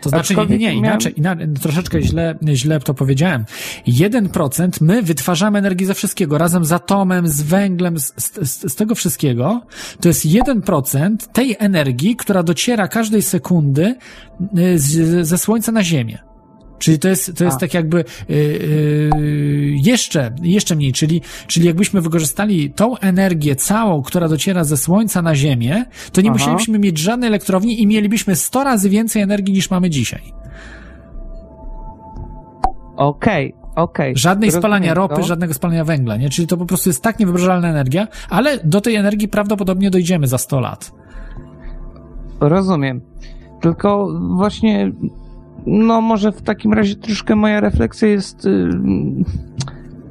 [0.00, 3.44] To znaczy, nie, nie, inaczej, inaczej, troszeczkę źle, źle to powiedziałem.
[3.86, 8.94] 1% my wytwarzamy energię ze wszystkiego, razem z atomem, z węglem, z, z, z tego
[8.94, 9.66] wszystkiego.
[10.00, 13.94] To jest 1% tej energii, która dociera każdej sekundy
[14.58, 16.33] y, z, ze Słońca na Ziemię.
[16.78, 22.00] Czyli to jest, to jest tak jakby yy, yy, jeszcze, jeszcze mniej, czyli, czyli jakbyśmy
[22.00, 26.38] wykorzystali tą energię całą, która dociera ze Słońca na Ziemię, to nie Aha.
[26.38, 30.22] musielibyśmy mieć żadnej elektrowni i mielibyśmy 100 razy więcej energii niż mamy dzisiaj.
[32.96, 33.64] Okej, okay.
[33.76, 34.10] Okej.
[34.10, 35.22] Okay, Żadnej spalania ropy, to.
[35.22, 36.30] żadnego spalania węgla, nie?
[36.30, 40.38] Czyli to po prostu jest tak niewyobrażalna energia, ale do tej energii prawdopodobnie dojdziemy za
[40.38, 40.92] 100 lat.
[42.40, 43.00] Rozumiem.
[43.60, 44.92] Tylko właśnie
[45.66, 48.68] no może w takim razie troszkę moja refleksja jest y,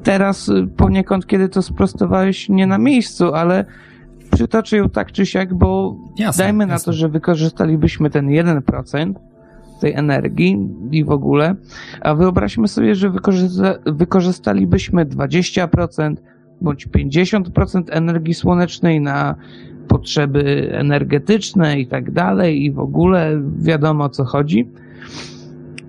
[0.04, 3.66] teraz y, poniekąd, kiedy to sprostowałeś nie na miejscu, ale
[4.32, 6.74] przytoczę ją tak czy siak, bo jasne, dajmy jasne.
[6.74, 9.14] na to, że wykorzystalibyśmy ten 1%
[9.82, 11.56] tej energii i w ogóle,
[12.02, 16.16] a wyobraźmy sobie, że wykorzysta wykorzystalibyśmy 20%
[16.62, 19.36] bądź 50% energii słonecznej na
[19.88, 24.68] potrzeby energetyczne i tak dalej i w ogóle wiadomo o co chodzi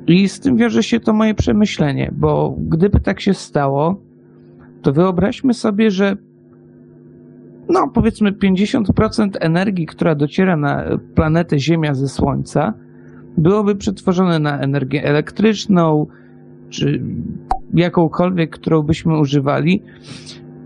[0.07, 4.01] i z tym wiąże się to moje przemyślenie, bo gdyby tak się stało,
[4.83, 6.17] to wyobraźmy sobie, że
[7.69, 12.75] no powiedzmy 50% energii, która dociera na planetę Ziemia ze Słońca,
[13.39, 16.07] byłoby przetworzone na energię elektryczną,
[16.71, 17.03] czy
[17.75, 19.83] jakąkolwiek, którą byśmy używali.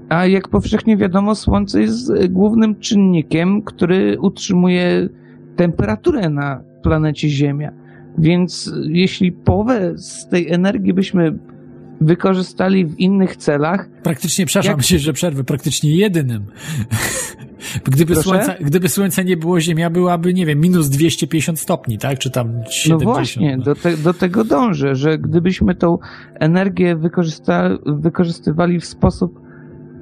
[0.08, 5.08] A jak powszechnie wiadomo, Słońce jest głównym czynnikiem, który utrzymuje
[5.56, 7.72] temperaturę na planecie Ziemia.
[8.18, 11.38] Więc jeśli połowę z tej energii byśmy
[12.00, 13.88] wykorzystali w innych celach.
[14.02, 14.86] Praktycznie, przepraszam jak...
[14.86, 16.44] się, że przerwę, praktycznie jedynym.
[17.84, 22.18] Gdyby słońca, gdyby słońca nie było, Ziemia byłaby, nie wiem, minus 250 stopni, tak?
[22.18, 23.04] Czy tam 70.
[23.04, 25.98] No właśnie, do, te, do tego dążę, że gdybyśmy tą
[26.34, 29.40] energię wykorzysta, wykorzystywali w sposób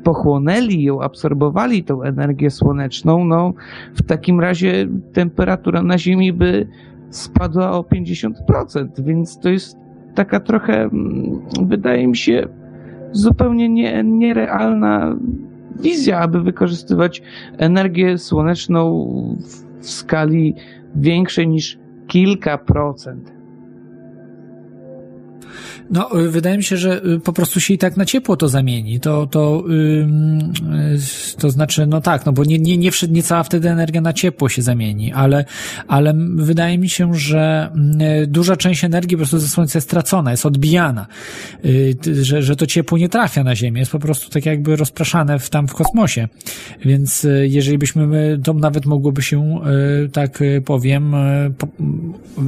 [0.04, 3.54] pochłonęli ją, absorbowali tą energię słoneczną, no
[3.94, 6.68] w takim razie temperatura na Ziemi by
[7.10, 9.78] spadła o 50%, więc to jest
[10.14, 12.48] taka trochę, mm, wydaje mi się,
[13.12, 15.16] zupełnie nie, nierealna
[15.80, 17.22] wizja, aby wykorzystywać
[17.58, 19.06] energię słoneczną
[19.40, 20.54] w, w skali
[20.94, 23.35] większej niż kilka procent.
[25.90, 28.48] No, y, wydaje mi się, że y, po prostu się i tak na ciepło to
[28.48, 29.00] zamieni.
[29.00, 30.98] To, to, yy,
[31.38, 34.48] to znaczy, no tak, no bo nie, nie, nie, nie cała wtedy energia na ciepło
[34.48, 35.44] się zamieni, ale,
[35.88, 37.70] ale wydaje mi się, że
[38.20, 41.06] yy, duża część energii po prostu ze Słońca jest stracona, jest odbijana,
[41.64, 45.38] yy, że, że to ciepło nie trafia na Ziemię, jest po prostu tak jakby rozpraszane
[45.38, 46.28] w, tam w kosmosie.
[46.84, 49.60] Więc y, jeżeli byśmy, to nawet mogłoby się,
[50.12, 51.14] tak powiem,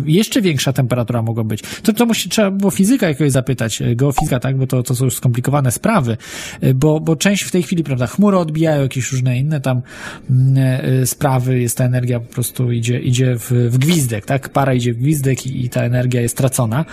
[0.06, 1.62] jeszcze większa temperatura mogła być.
[1.82, 5.04] To, to musi, trzeba było fizyka jakiegoś zapytać, e, geofizyka, tak, bo to, to są
[5.04, 6.16] już skomplikowane sprawy,
[6.60, 9.82] e, bo, bo część w tej chwili, prawda, chmury odbijają jakieś różne inne tam
[10.30, 10.54] mm,
[11.02, 14.94] e, sprawy, jest ta energia po prostu idzie, idzie w, w gwizdek, tak, para idzie
[14.94, 16.84] w gwizdek i, i ta energia jest tracona,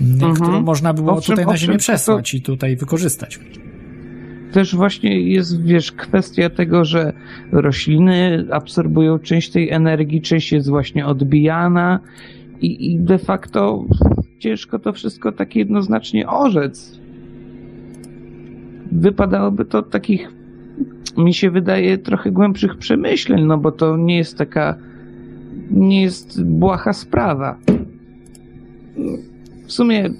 [0.00, 0.34] mhm.
[0.34, 3.40] którą można było Owszem, tutaj na owszem, Ziemię to- przesłać i tutaj wykorzystać.
[4.52, 7.12] Też właśnie jest, wiesz, kwestia tego, że
[7.52, 12.00] rośliny absorbują część tej energii, część jest właśnie odbijana
[12.60, 13.84] i, i de facto
[14.40, 17.00] ciężko to wszystko tak jednoznacznie orzec.
[18.92, 20.32] Wypadałoby to takich,
[21.16, 24.76] mi się wydaje, trochę głębszych przemyśleń, no bo to nie jest taka,
[25.70, 27.58] nie jest błaha sprawa.
[29.66, 30.10] W sumie,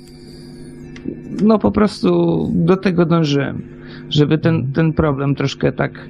[1.43, 3.63] no po prostu do tego dążyłem,
[4.09, 6.09] żeby ten, ten problem troszkę tak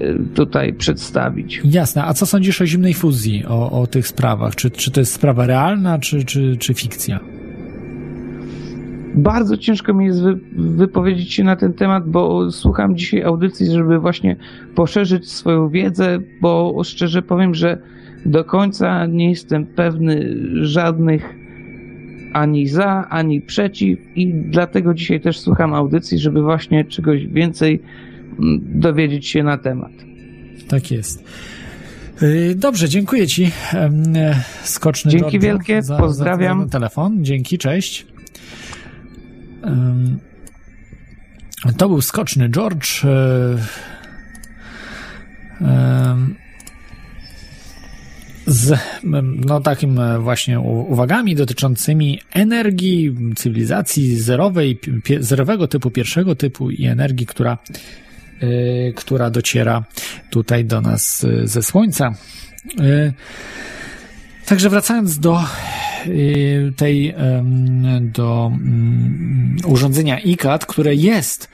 [0.00, 1.60] y, tutaj przedstawić.
[1.64, 4.54] Jasne, a co sądzisz o zimnej fuzji, o, o tych sprawach?
[4.54, 7.33] Czy, czy to jest sprawa realna, czy, czy, czy fikcja?
[9.14, 13.98] Bardzo ciężko mi jest wy, wypowiedzieć się na ten temat, bo słucham dzisiaj audycji, żeby
[13.98, 14.36] właśnie
[14.74, 17.78] poszerzyć swoją wiedzę, bo szczerze powiem, że
[18.26, 21.34] do końca nie jestem pewny żadnych
[22.32, 27.82] ani za, ani przeciw i dlatego dzisiaj też słucham audycji, żeby właśnie czegoś więcej
[28.38, 29.92] mm, dowiedzieć się na temat.
[30.68, 31.24] Tak jest.
[32.22, 33.50] Yy, Dobrze, dziękuję Ci.
[33.74, 33.90] e,
[34.62, 36.62] Skoczny Dzięki wielkie, za, pozdrawiam.
[36.64, 37.24] Za telefon.
[37.24, 38.06] Dzięki, cześć.
[41.76, 43.04] To był Skoczny George.
[43.04, 43.58] e,
[48.46, 48.78] Z
[49.46, 54.80] no, takim e, właśnie uwagami dotyczącymi energii, cywilizacji zerowej,
[55.20, 57.58] zerowego typu, pierwszego typu i energii, która
[58.42, 59.84] y, która dociera
[60.30, 62.14] tutaj do nas ze Słońca.
[64.46, 65.44] Także wracając do
[66.06, 67.14] y, tej,
[68.00, 71.48] do mm, urządzenia ICAT, które jest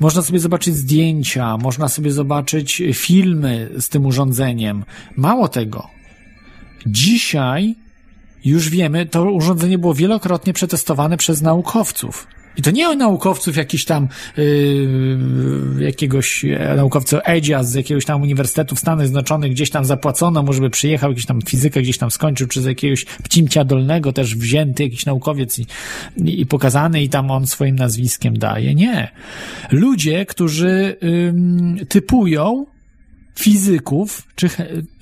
[0.00, 4.84] można sobie zobaczyć zdjęcia, można sobie zobaczyć filmy z tym urządzeniem.
[5.16, 5.88] Mało tego,
[6.86, 7.74] dzisiaj
[8.44, 12.26] już wiemy, to urządzenie było wielokrotnie przetestowane przez naukowców.
[12.56, 18.22] I to nie o naukowców jakiś tam, yy, jakiegoś e, naukowca Edzia z jakiegoś tam
[18.22, 22.10] uniwersytetu w Stanach Zjednoczonych, gdzieś tam zapłacono, może by przyjechał, jakiś tam fizykę gdzieś tam
[22.10, 25.66] skończył, czy z jakiegoś Pcimcia Dolnego też wzięty jakiś naukowiec i,
[26.24, 28.74] i pokazany i tam on swoim nazwiskiem daje.
[28.74, 29.10] Nie.
[29.70, 32.66] Ludzie, którzy ym, typują
[33.38, 34.48] fizyków, czy,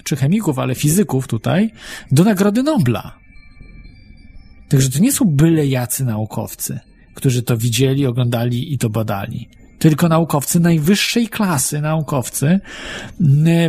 [0.05, 1.71] czy chemików, ale fizyków tutaj,
[2.13, 3.19] do Nagrody Nobla.
[4.69, 6.81] Także to nie są byle jacy naukowcy,
[7.15, 9.49] którzy to widzieli, oglądali i to badali.
[9.79, 12.61] Tylko naukowcy najwyższej klasy, naukowcy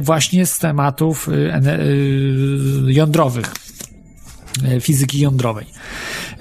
[0.02, 3.54] właśnie z tematów y, y, jądrowych,
[4.82, 5.66] fizyki jądrowej.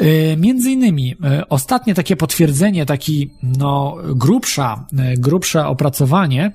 [0.02, 4.86] Y, Między innymi y, ostatnie takie potwierdzenie, taki no grubsza,
[5.18, 6.52] grubsze opracowanie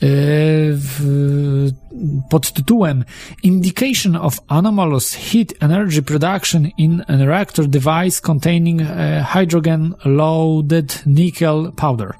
[0.00, 1.70] w,
[2.30, 3.04] pod tytułem
[3.42, 8.82] Indication of Anomalous Heat Energy Production in a Reactor Device Containing
[9.32, 12.14] Hydrogen Loaded Nickel Powder.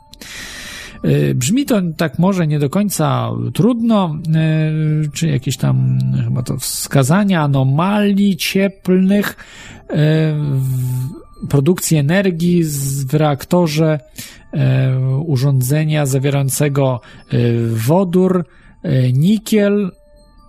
[1.07, 4.17] Y, Brzmi to tak może nie do końca trudno,
[5.05, 9.37] y, czy jakieś tam y, chyba to wskazania anomalii cieplnych
[9.89, 12.65] w produkcji energii
[13.09, 14.01] w reaktorze
[15.27, 17.01] urządzenia zawierającego
[17.87, 18.45] wodór,
[19.13, 19.91] nikiel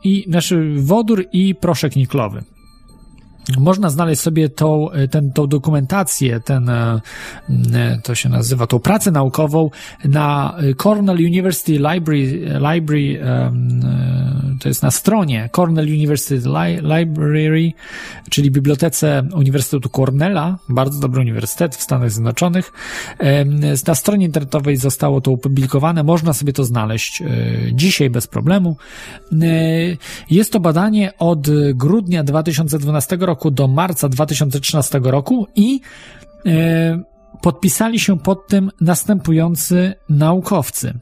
[0.04, 2.44] i znaczy wodór i proszek niklowy.
[3.58, 7.02] Można znaleźć sobie tą, ten, tą dokumentację, ten, e,
[7.74, 9.70] e, to się nazywa, tą pracę naukową
[10.06, 13.52] na Cornell University Library, Library e,
[14.60, 17.74] to jest na stronie Cornell University Li, Library,
[18.30, 22.74] czyli bibliotece Uniwersytetu Cornella, bardzo dobry uniwersytet w Stanach Zjednoczonych.
[23.88, 27.26] Na stronie internetowej zostało to opublikowane, można sobie to znaleźć e,
[27.74, 28.78] dzisiaj bez problemu.
[29.32, 29.46] E,
[30.30, 35.82] Jest to badanie od grudnia 2012 roku do marca 2013 roku i
[36.46, 37.04] e,
[37.42, 40.94] podpisali się pod tym następujący naukowcy.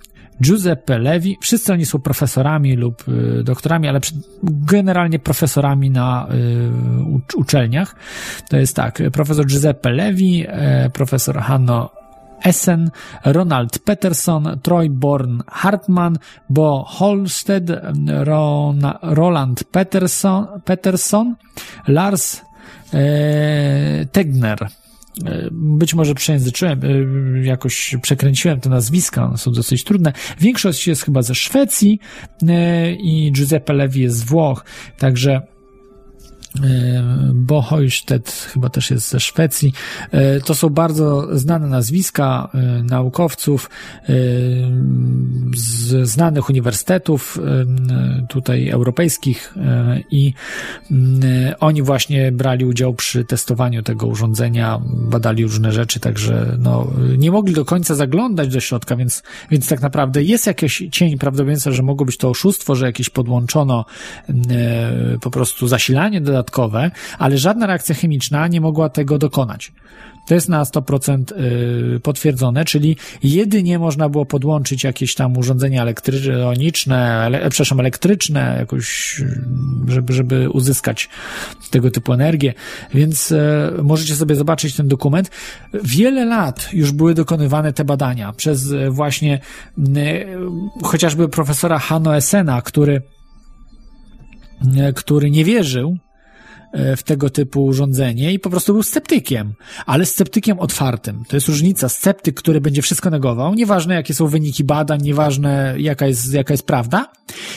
[0.42, 4.00] Giuseppe Levi, wszyscy oni są profesorami lub y, doktorami, ale
[4.44, 6.28] generalnie profesorami na
[7.18, 7.96] ucz- uczelniach.
[8.50, 12.05] To jest tak, profesor Giuseppe Levi, e, profesor Hanno
[12.46, 12.92] Essen,
[13.26, 16.18] Ronald Peterson, Troy Born Hartman,
[16.50, 17.72] Bo Holsted,
[18.08, 21.36] Rona, Roland Peterson, Peterson
[21.88, 22.42] Lars
[22.94, 24.68] e, Tegner.
[25.26, 30.14] E, Być może przejęzyczyłem, e, jakoś przekręciłem te nazwiska, one są dosyć trudne.
[30.40, 32.00] Większość jest chyba ze Szwecji
[32.48, 34.66] e, i Giuseppe Levi jest z Włoch,
[34.98, 35.42] także
[37.34, 39.74] Bohojstedt chyba też jest ze Szwecji.
[40.12, 43.70] E, To są bardzo znane nazwiska e, naukowców
[44.02, 44.08] e,
[45.56, 47.40] z znanych uniwersytetów
[48.30, 49.54] tutaj europejskich
[50.12, 50.34] i
[51.60, 56.88] oni właśnie brali udział przy testowaniu tego urządzenia, badali różne rzeczy, także no,
[57.18, 61.72] nie mogli do końca zaglądać do środka, więc, więc tak naprawdę jest jakiś cień prawdopodobieństwa,
[61.72, 63.86] że mogło być to oszustwo, że jakieś podłączono
[65.22, 66.45] po prostu zasilanie dodatkowe,
[67.20, 69.72] ale żadna reakcja chemiczna nie mogła tego dokonać.
[70.26, 71.32] To jest na 100%
[71.96, 79.20] y, potwierdzone, czyli jedynie można było podłączyć jakieś tam urządzenia elektroniczne, ele, przepraszam, elektryczne, jakoś,
[79.20, 79.42] y,
[79.88, 81.10] żeby, żeby uzyskać
[81.72, 82.54] tego typu energię.
[82.94, 85.32] Więc e, możecie sobie zobaczyć ten dokument.
[85.84, 89.40] Wiele lat już były dokonywane te badania przez właśnie
[89.78, 90.38] y,
[90.84, 93.02] chociażby profesora Hanno Essena, który
[94.96, 95.98] który nie wierzył
[96.98, 99.54] w tego typu urządzenie i po prostu był sceptykiem,
[99.86, 101.24] ale sceptykiem otwartym.
[101.28, 101.90] To jest różnica.
[101.90, 106.66] Sceptyk, który będzie wszystko negował, nieważne jakie są wyniki badań, nieważne jaka jest, jaka jest
[106.66, 107.12] prawda.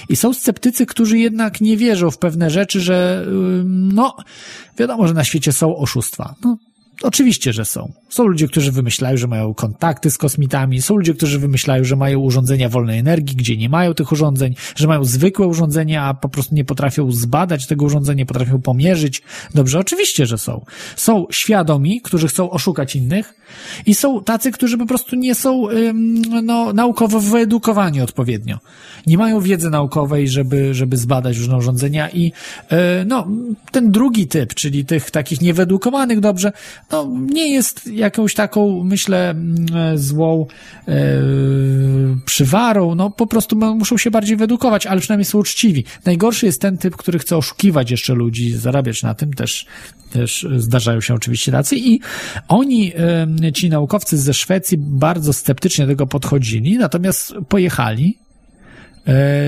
[0.09, 3.27] I są sceptycy, którzy jednak nie wierzą w pewne rzeczy, że
[3.65, 4.17] no,
[4.79, 6.35] wiadomo, że na świecie są oszustwa.
[6.45, 6.57] No,
[7.03, 7.93] Oczywiście, że są.
[8.09, 12.19] Są ludzie, którzy wymyślają, że mają kontakty z kosmitami, są ludzie, którzy wymyślają, że mają
[12.19, 16.55] urządzenia wolnej energii, gdzie nie mają tych urządzeń, że mają zwykłe urządzenia, a po prostu
[16.55, 19.23] nie potrafią zbadać tego urządzenia, nie potrafią pomierzyć.
[19.55, 20.65] Dobrze, oczywiście, że są.
[20.97, 23.35] Są świadomi, którzy chcą oszukać innych
[23.87, 25.67] i są tacy, którzy po prostu nie są
[26.43, 28.59] no, naukowo wyedukowani odpowiednio.
[29.07, 33.27] Nie mają wiedzy naukowej, żeby, żeby zbadać różne urządzenia i yy, no,
[33.73, 36.53] ten drugi typ, czyli tych takich niewyedukowanych dobrze,
[36.93, 40.47] no, nie jest jakąś taką, myślę, mm, złą
[40.89, 40.95] e,
[42.25, 45.85] przywarą, no po prostu muszą się bardziej wyedukować, ale przynajmniej są uczciwi.
[46.05, 49.67] Najgorszy jest ten typ, który chce oszukiwać jeszcze ludzi, zarabiać na tym, też,
[50.13, 52.01] też zdarzają się oczywiście tacy i
[52.49, 52.93] oni,
[53.45, 58.28] e, ci naukowcy ze Szwecji bardzo sceptycznie do tego podchodzili, natomiast pojechali, e,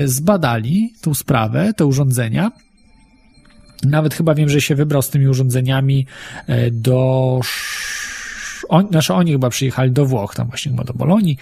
[0.05, 2.51] zbadali tą sprawę, te urządzenia,
[3.83, 6.05] nawet chyba wiem, że się wybrał z tymi urządzeniami
[6.47, 7.39] e, do.
[8.69, 11.37] On, znaczy oni chyba przyjechali do Włoch, tam właśnie chyba do Bolonii,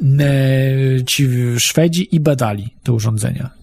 [0.00, 1.28] e, ci
[1.58, 3.61] Szwedzi i badali te urządzenia.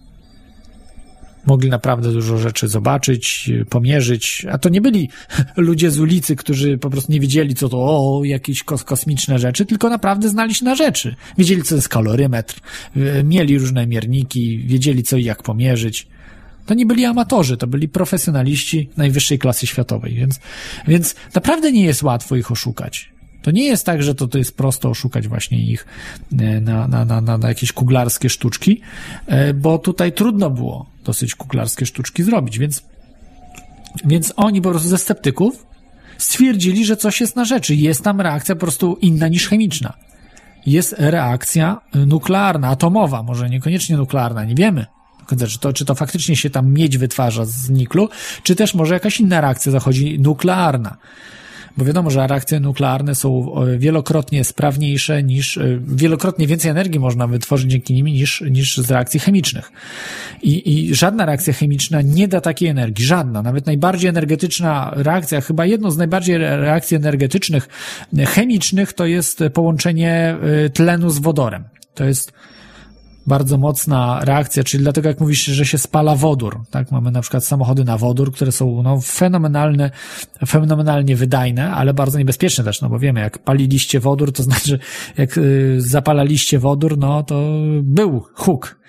[1.46, 5.08] Mogli naprawdę dużo rzeczy zobaczyć, pomierzyć, a to nie byli
[5.56, 9.66] ludzie z ulicy, którzy po prostu nie wiedzieli, co to o, jakieś kos kosmiczne rzeczy,
[9.66, 11.14] tylko naprawdę znali się na rzeczy.
[11.38, 12.60] Wiedzieli, co jest kalorymetr,
[12.96, 16.06] e, mieli różne mierniki, wiedzieli, co i jak pomierzyć
[16.66, 20.40] to nie byli amatorzy, to byli profesjonaliści najwyższej klasy światowej, więc,
[20.88, 23.10] więc naprawdę nie jest łatwo ich oszukać.
[23.42, 25.86] To nie jest tak, że to, to jest prosto oszukać właśnie ich
[26.38, 28.80] e, na, na, na, na, jakieś kuglarskie sztuczki,
[29.26, 32.82] e, bo tutaj trudno było dosyć kuglarskie sztuczki zrobić, więc,
[34.04, 35.66] więc oni po prostu ze sceptyków
[36.18, 37.74] stwierdzili, że coś jest na rzeczy.
[37.74, 39.92] Jest tam reakcja po prostu inna niż chemiczna.
[40.66, 44.86] Jest reakcja nuklearna, atomowa, może niekoniecznie nuklearna, nie wiemy.
[45.48, 48.08] Czy to, czy to faktycznie się tam miedź wytwarza z niklu,
[48.42, 50.96] czy też może jakaś inna reakcja zachodzi nuklearna.
[51.76, 57.26] Bo wiadomo, że reakcje nuklearne są e, wielokrotnie sprawniejsze niż, e, wielokrotnie więcej energii można
[57.26, 59.72] wytworzyć dzięki nimi niż, niż z reakcji chemicznych.
[60.42, 63.04] I, I żadna reakcja chemiczna nie da takiej energii.
[63.04, 63.42] Żadna.
[63.42, 67.68] Nawet najbardziej energetyczna reakcja, chyba jedną z najbardziej re- reakcji energetycznych,
[68.18, 70.36] e, chemicznych, to jest połączenie
[70.74, 71.64] tlenu z wodorem.
[71.94, 72.32] To jest
[73.26, 76.92] bardzo mocna reakcja, czyli dlatego jak mówisz, że się spala wodór, tak?
[76.92, 79.90] Mamy na przykład samochody na wodór, które są no, fenomenalne,
[80.46, 84.78] fenomenalnie wydajne, ale bardzo niebezpieczne też, no bo wiemy, jak paliliście wodór, to znaczy,
[85.18, 87.42] jak y, zapalaliście wodór, no to
[87.82, 88.80] był huk.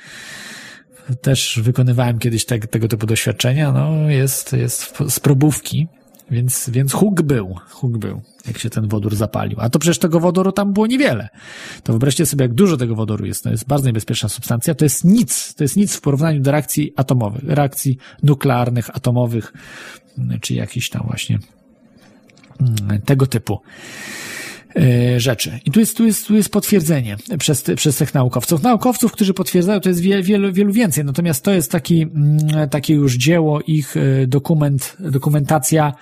[1.22, 5.88] Też wykonywałem kiedyś te, tego typu doświadczenia, no jest, jest z probówki,
[6.32, 9.58] więc, więc huk był, huk był, jak się ten wodór zapalił.
[9.60, 11.30] A to przecież tego wodoru tam było niewiele.
[11.84, 13.44] To wyobraźcie sobie, jak dużo tego wodoru jest.
[13.44, 14.76] To jest bardzo niebezpieczna substancja.
[14.76, 15.54] To jest nic.
[15.54, 19.54] To jest nic w porównaniu do reakcji atomowych, reakcji nuklearnych, atomowych,
[20.42, 21.40] czy jakichś tam właśnie
[22.60, 23.60] mm, tego typu
[24.76, 25.60] e, rzeczy.
[25.66, 28.64] I tu jest, tu jest, tu jest potwierdzenie przez, przez tych naukowców.
[28.64, 31.06] Naukowców, którzy potwierdzają, to jest wie, wielu, wielu więcej.
[31.06, 35.94] Natomiast to jest taki, mm, takie już dzieło, ich e, dokument, dokumentacja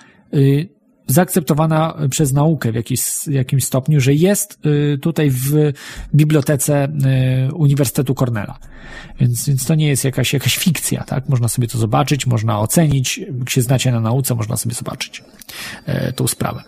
[1.06, 5.72] zaakceptowana przez naukę w jakiś, jakimś stopniu, że jest y, tutaj w
[6.14, 6.88] bibliotece
[7.48, 8.58] y, Uniwersytetu Cornella.
[9.20, 11.28] Więc, więc to nie jest jakaś, jakaś fikcja, tak?
[11.28, 15.22] Można sobie to zobaczyć, można ocenić, jak się znacie na nauce, można sobie zobaczyć.
[15.86, 16.62] e, tą sprawę.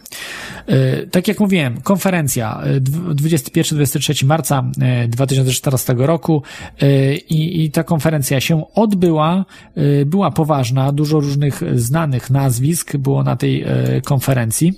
[0.66, 6.42] E, Tak jak mówiłem, konferencja e, dw- 21-23 marca e, 2014 roku
[6.80, 9.44] e, i, i ta konferencja się odbyła,
[9.74, 14.72] e, była poważna, dużo różnych znanych nazwisk było na tej e, konferencji.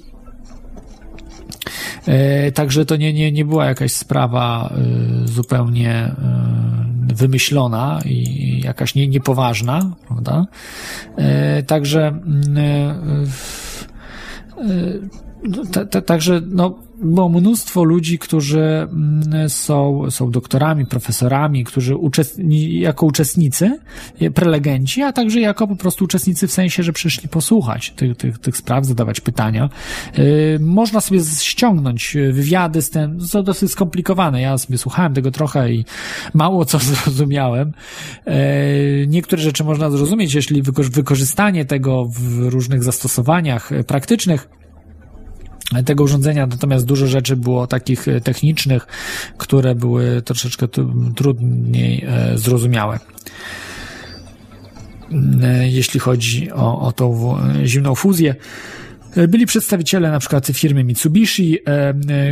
[2.07, 4.73] E, Także to nie, nie, nie była jakaś sprawa
[5.25, 6.84] e, zupełnie e,
[7.15, 10.47] wymyślona i jakaś nie, niepoważna, prawda?
[11.17, 12.21] E, Także
[15.45, 21.97] e, ta- ta- Także no, było mnóstwo ludzi, którzy mm, są, są doktorami, profesorami, którzy
[21.97, 23.79] uczestni, jako uczestnicy,
[24.21, 28.39] e, prelegenci, a także jako po prostu uczestnicy w sensie, że przyszli posłuchać tych, tych,
[28.39, 29.69] tych spraw, zadawać pytania.
[30.19, 34.41] Yy, Można sobie ściągnąć e, wywiady z tym, są dosyć skomplikowane.
[34.41, 35.85] Ja sobie słuchałem tego trochę i
[36.35, 37.73] mało co zrozumiałem.
[38.27, 38.37] E,
[39.07, 44.49] Niektóre rzeczy można zrozumieć, jeśli wyko- wykorzystanie tego w różnych zastosowaniach e, praktycznych
[45.83, 48.87] tego urządzenia, natomiast dużo rzeczy było takich e, technicznych,
[49.39, 50.67] które były troszeczkę
[51.17, 52.99] trudniej e, zrozumiałe.
[55.43, 58.35] E, Jeśli chodzi o, o tą zimną fuzję,
[59.29, 61.59] byli przedstawiciele na przykład firmy Mitsubishi,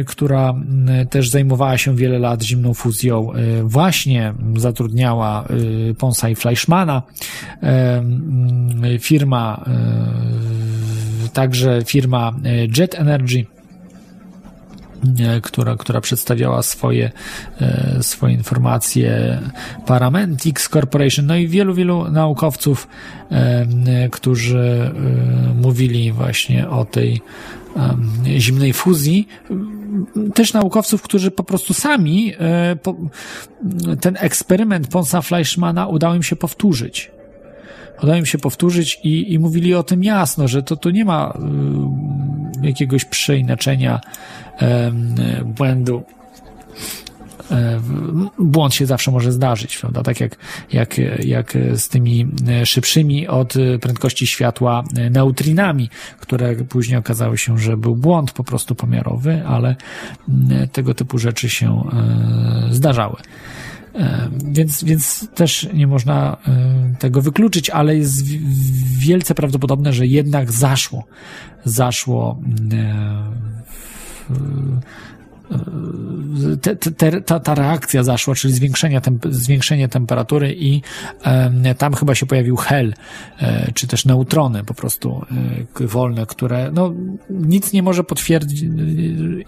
[0.07, 3.33] która m, też zajmowała się wiele lat zimną fuzją.
[3.63, 5.49] Właśnie zatrudniała
[5.99, 7.03] Ponsa i Fleischmana.
[7.63, 9.65] E, m, Firma,
[11.33, 13.47] także firma e, Jet Energy
[15.21, 17.11] e, która, która przedstawiała swoje,
[17.61, 19.39] e, swoje informacje,
[19.87, 22.89] Paramentix Corporation, no i wielu, wielu naukowców,
[24.11, 24.91] którzy
[25.55, 27.21] mówili właśnie o tej
[28.39, 29.29] zimnej fuzji.
[30.35, 32.33] Też naukowców, którzy po prostu sami
[34.01, 37.11] ten eksperyment Ponsa Fleischmana udało im się powtórzyć
[38.03, 41.39] udało im się powtórzyć i, i mówili o tym jasno, że to tu nie ma
[42.63, 44.01] y, jakiegoś przeinaczenia
[44.59, 45.15] em,
[45.45, 46.03] błędu.
[48.39, 50.03] Błąd się zawsze może zdarzyć, prawda?
[50.03, 50.37] Tak jak,
[50.73, 55.91] jak, jak z tymi e, szybszymi od e, prędkości światła e, neutrinami,
[56.21, 59.77] które później okazało się, że był błąd po prostu pomiarowy, ale
[60.73, 61.85] tego typu rzeczy się
[62.71, 63.17] zdarzały.
[63.95, 68.41] E, Więc, więc też nie można e, tego wykluczyć, ale jest wi-
[68.99, 71.05] wielce prawdopodobne, że jednak zaszło.
[71.65, 72.41] Zaszło
[72.73, 73.33] e,
[76.63, 80.83] te, te, ta, ta reakcja zaszła, czyli zwiększenie, temp, zwiększenie temperatury i
[81.25, 82.95] e, tam chyba się pojawił hel,
[83.39, 85.27] e, czy też neutrony po prostu
[85.81, 86.93] e, wolne, które no,
[87.31, 88.67] nic nie może potwierdzić e,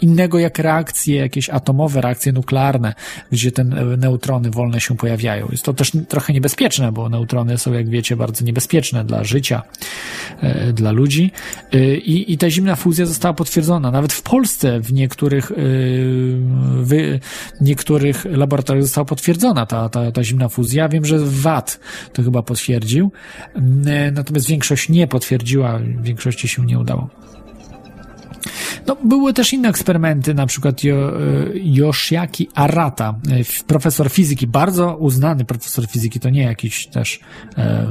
[0.01, 2.95] innego jak reakcje, jakieś atomowe reakcje nuklearne,
[3.33, 3.65] gdzie te
[3.99, 5.49] neutrony wolne się pojawiają.
[5.53, 9.63] Jest to też trochę niebezpieczne, bo neutrony są, jak wiecie, bardzo niebezpieczne dla życia,
[10.41, 11.33] e, dla ludzi
[11.73, 13.91] E, i, i ta zimna fuzja została potwierdzona.
[13.91, 15.53] Nawet w Polsce w niektórych
[15.95, 15.99] e,
[16.83, 17.19] w
[17.61, 20.89] niektórych laboratoriach została potwierdzona ta, ta, ta zimna fuzja.
[20.89, 21.81] Wiem, że VAT
[22.13, 23.13] to chyba potwierdził,
[24.13, 27.24] natomiast większość nie potwierdziła, większości się nie udało.
[28.87, 31.21] No, były też inne eksperymenty, na przykład jo, e,
[31.55, 37.21] Yoshiaki Arata, e, profesor fizyki, bardzo uznany profesor fizyki, to nie jakiś też
[37.59, 37.87] e,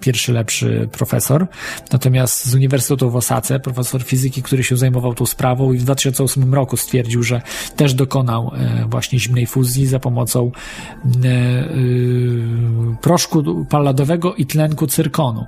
[0.00, 1.46] pierwszy lepszy profesor,
[1.92, 6.54] natomiast z Uniwersytetu w Osace, profesor fizyki, który się zajmował tą sprawą i w 2008
[6.54, 7.42] roku stwierdził, że
[7.76, 10.50] też dokonał e, właśnie zimnej fuzji za pomocą
[11.24, 11.68] e, e,
[13.00, 15.46] proszku palladowego i tlenku cyrkonu.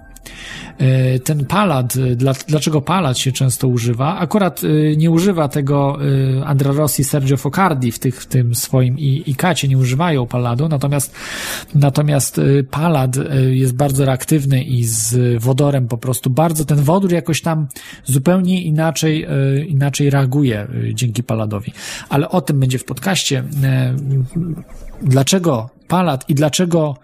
[0.79, 4.19] E, Ten palad, e, dla, dlaczego palad się często używa?
[4.19, 5.99] Akurat e, nie używa tego
[6.45, 10.69] Andrea Rossi, Sergio Focardi w, tych, w tym swoim i, i kacie nie używają paladu,
[10.69, 11.15] natomiast,
[11.75, 12.41] natomiast
[12.71, 13.17] palad
[13.51, 17.69] jest bardzo reaktywny i z wodorem po prostu bardzo, ten wodór jakoś tam
[18.05, 19.27] zupełnie inaczej,
[19.69, 21.73] inaczej reaguje dzięki paladowi.
[22.09, 23.45] Ale o tym będzie w podcaście.
[25.03, 26.97] Dlaczego palad i dlaczego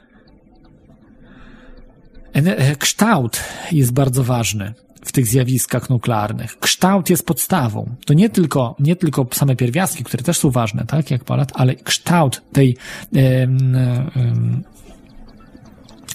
[2.78, 6.58] Kształt jest bardzo ważny w tych zjawiskach nuklearnych.
[6.58, 7.94] Kształt jest podstawą.
[8.06, 11.74] To nie tylko, nie tylko same pierwiastki, które też są ważne, tak, jak palat, ale
[11.74, 12.76] kształt tej
[13.14, 14.62] em, em,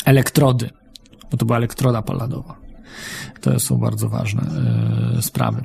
[0.06, 0.70] elektrody,
[1.32, 2.58] bo to była elektroda paladowa.
[3.42, 4.42] To są bardzo ważne
[5.18, 5.64] e, sprawy.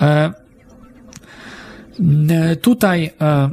[0.00, 0.32] E,
[2.30, 3.50] e, tutaj e,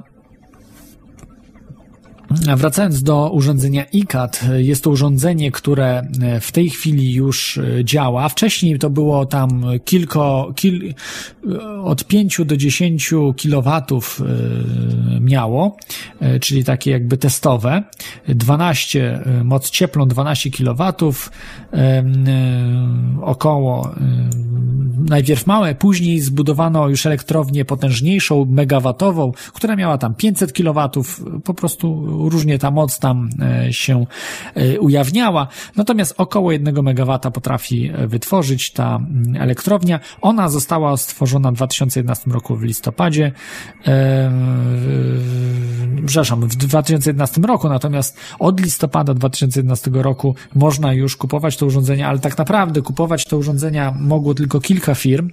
[2.57, 6.07] Wracając do urządzenia ICAT, jest to urządzenie, które
[6.41, 8.29] w tej chwili już działa.
[8.29, 10.93] Wcześniej to było tam kilko, kil,
[11.83, 15.77] od 5 do 10 kilowatów e, miało,
[16.19, 17.83] e, czyli takie jakby testowe.
[18.27, 21.31] 12, e, moc cieplną 12 kilowatów,
[21.73, 22.03] e, e,
[23.21, 23.97] około e,
[25.09, 30.89] najpierw małe, później zbudowano już elektrownię potężniejszą, megawatową, która miała tam 500 kW,
[31.43, 34.05] po prostu różnie ta moc tam e, się
[34.55, 35.47] e, ujawniała.
[35.75, 39.99] Natomiast około 1 MW potrafi e, wytworzyć ta mm, elektrownia.
[40.21, 43.31] Ona została stworzona w 2011 roku w listopadzie.
[46.05, 52.19] Przepraszam, w 2011 roku, natomiast od listopada 2011 roku można już kupować to urządzenie, ale
[52.19, 55.29] tak naprawdę kupować te urządzenia mogło tylko kilka firm,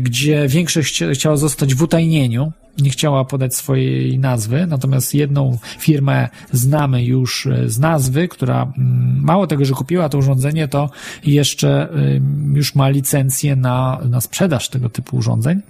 [0.00, 6.28] gdzie większość chcia- chciała zostać w utajnieniu, nie chciała podać swojej nazwy, natomiast jedną firmę
[6.52, 10.90] znamy już e, z nazwy, która mm, mało tego, że kupiła to urządzenie, to
[11.24, 15.60] jeszcze ym, już ma licencję na, na sprzedaż tego typu urządzeń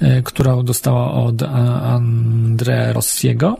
[0.00, 1.48] e, którą dostała od e,
[1.82, 3.56] Andre Rossiego.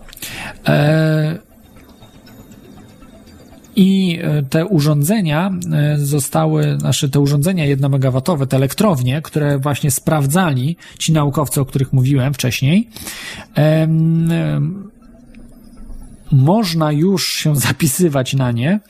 [3.77, 10.77] I e, te urządzenia e, zostały, znaczy te urządzenia jednomegawatowe, te elektrownie, które właśnie sprawdzali
[10.98, 12.89] ci naukowcy, o których mówiłem wcześniej,
[16.32, 18.81] można już się zapisywać na nie,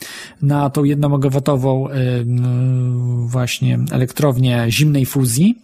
[0.42, 5.58] na tą jednomegawatową em, właśnie elektrownię zimnej fuzji.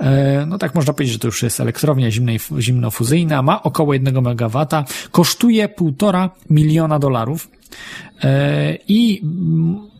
[0.00, 4.16] E, No tak można powiedzieć, że to już jest elektrownia zimnej, zimnofuzyjna, ma około 1
[4.16, 4.66] MW,
[5.10, 7.48] kosztuje 1,5 miliona dolarów
[8.88, 9.92] i mm,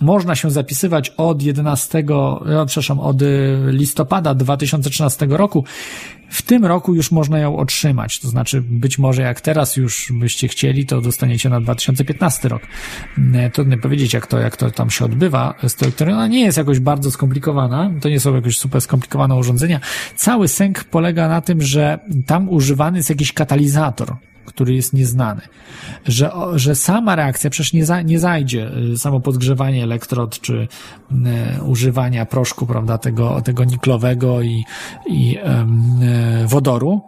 [0.00, 5.64] można się zapisywać od 11, no, przepraszam, od y, listopada 2013 roku.
[6.30, 8.20] W tym roku już można ją otrzymać.
[8.20, 12.62] To znaczy, być może jak teraz już byście chcieli, to dostaniecie na 2015 rok.
[13.34, 15.54] E, Trudno powiedzieć, jak to, jak to tam się odbywa.
[15.62, 16.02] Z.
[16.02, 17.90] Ona nie jest jakoś bardzo skomplikowana.
[18.00, 19.80] To nie są jakoś super skomplikowane urządzenia.
[20.16, 25.40] Cały sęk polega na tym, że tam używany jest jakiś katalizator który jest nieznany.
[26.06, 30.68] Że, że sama reakcja przecież nie, za, nie zajdzie, y, samo podgrzewanie elektrod, czy
[31.58, 34.64] y, używania proszku, prawda, tego, tego niklowego i,
[35.06, 36.02] i em,
[36.42, 37.00] y, wodoru,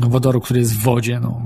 [0.00, 1.42] wodoru, który jest w wodzie, no,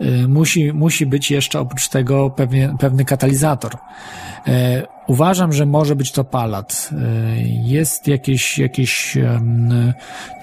[0.00, 3.76] y, musi, musi być jeszcze oprócz tego pewnie, pewny katalizator.
[5.10, 6.90] Uważam, że może być to palat.
[6.92, 6.96] E,
[7.64, 9.18] Jest jakieś, jakieś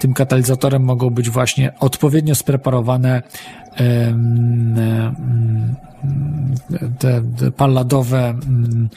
[0.00, 3.22] tym katalizatorem mogą być właśnie odpowiednio spreparowane
[6.98, 7.22] te
[7.56, 8.88] palladowe mm,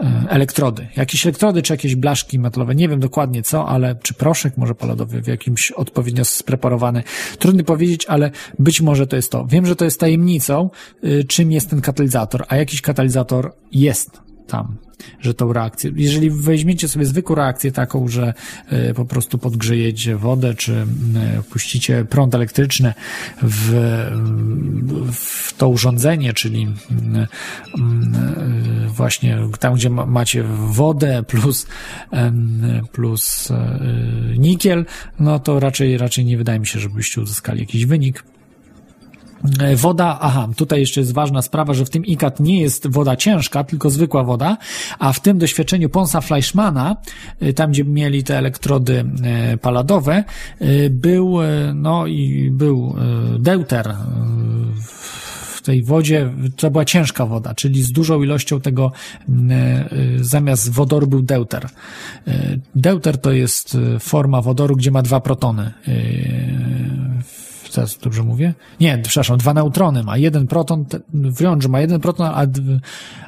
[0.00, 0.88] e, elektrody.
[0.96, 5.22] Jakieś elektrody, czy jakieś blaszki metalowe, nie wiem dokładnie co, ale czy proszek może palladowy
[5.22, 7.02] w jakimś odpowiednio spreparowany.
[7.38, 9.46] Trudno powiedzieć, ale być może to jest to.
[9.46, 10.70] Wiem, że to jest tajemnicą,
[11.04, 14.76] y, czym jest ten katalizator, a jakiś katalizator jest tam,
[15.20, 15.90] że tą reakcję.
[15.96, 18.34] Jeżeli weźmiecie sobie zwykłą reakcję taką, że
[18.72, 22.94] y, po prostu podgrzejecie wodę, czy y, puścicie prąd elektryczny
[23.42, 23.72] w,
[25.12, 26.66] w to urządzenie, czyli y,
[28.86, 31.66] y, właśnie tam, gdzie ma, macie wodę plus,
[32.92, 33.48] plus
[34.38, 34.86] nikiel,
[35.20, 38.24] no to raczej, raczej nie wydaje mi się, żebyście uzyskali jakiś wynik.
[39.60, 43.16] E, Woda, aha, tutaj jeszcze jest ważna sprawa, że w tym ICAT nie jest woda
[43.16, 44.56] ciężka, tylko zwykła woda,
[44.98, 46.96] a w tym doświadczeniu Ponsa Fleischmana,
[47.42, 50.24] y, tam gdzie mieli te elektrody e, paladowe,
[50.90, 52.94] był, e, no i był
[53.34, 53.96] e, deuter e,
[55.62, 58.92] w tej wodzie, to była ciężka woda, czyli z dużą ilością tego,
[59.50, 59.88] e,
[60.20, 61.68] zamiast wodoru był deuter.
[62.26, 65.72] E, Deuter to jest e, forma wodoru, gdzie ma dwa protony.
[67.72, 68.54] Teraz dobrze mówię?
[68.80, 70.16] Nie, przepraszam, dwa neutrony ma.
[70.16, 72.46] Jeden proton, w jądrze ma jeden proton, a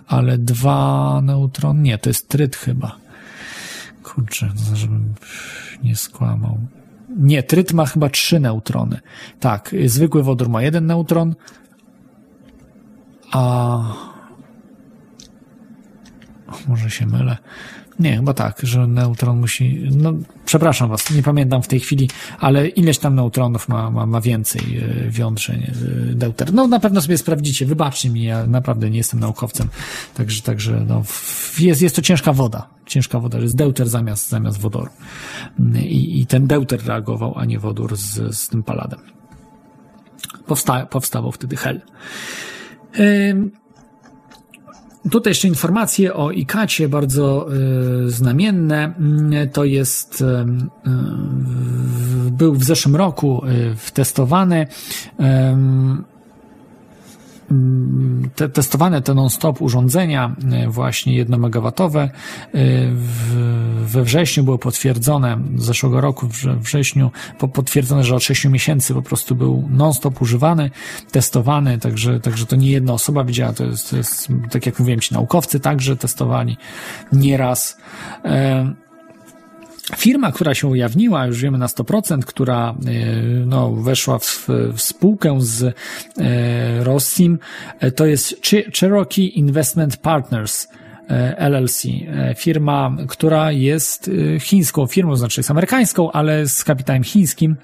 [0.07, 2.97] ale dwa neutrony, nie, to jest tryt chyba.
[4.03, 5.15] Kurczę, no, żebym
[5.83, 6.59] nie skłamał.
[7.17, 9.01] Nie, tryt ma chyba trzy neutrony.
[9.41, 11.35] Tak, zwykły wodór ma jeden neutron,
[13.33, 13.79] a
[16.69, 17.37] może się mylę.
[17.99, 19.89] Nie, chyba tak, że neutron musi.
[19.97, 20.13] No,
[20.45, 24.63] przepraszam was, nie pamiętam w tej chwili, ale ileś tam neutronów ma, ma, ma więcej
[24.79, 25.73] e, w jądrze nie,
[26.11, 26.55] e, deuter.
[26.55, 29.69] No, na pewno sobie sprawdzicie, wybaczcie mi, ja naprawdę nie jestem naukowcem.
[30.15, 31.03] Także, także no,
[31.59, 32.69] jest, jest to ciężka woda.
[32.87, 34.91] Ciężka woda, że jest deuter zamiast, zamiast wodoru.
[35.83, 39.01] I, I ten deuter reagował, a nie wodór z, z tym paladem.
[40.47, 41.81] Powsta, powstawał wtedy hel.
[42.99, 43.51] Ym,
[45.11, 47.47] Tutaj jeszcze informacje o ICACie bardzo
[48.07, 48.95] y, znamienne.
[48.99, 53.43] Mm, To jest, y, y, był w zeszłym roku
[53.89, 54.67] y, testowany.
[55.19, 56.05] Mm,
[58.35, 62.59] te, testowane te non-stop urządzenia, e, właśnie jednomegawatowe, e,
[63.85, 69.03] we wrześniu były potwierdzone, zeszłego roku, w wrześniu, po, potwierdzone, że od 6 miesięcy po
[69.03, 70.71] prostu był non-stop używany,
[71.11, 75.01] testowany, także, także to nie jedna osoba widziała, to jest, to jest, tak jak mówiłem
[75.01, 76.57] ci, naukowcy także testowali
[77.13, 77.79] nieraz.
[78.25, 78.84] E,
[79.97, 82.95] Firma, która się ujawniła, już wiemy na 100%, która e,
[83.47, 85.75] no, weszła w, w spółkę z e,
[87.81, 88.37] e, to jest
[88.81, 90.69] Cherokee Investment Partners.
[91.39, 91.83] LLC,
[92.37, 97.57] firma, która jest chińską firmą, znaczy jest amerykańską, ale z kapitałem chińskim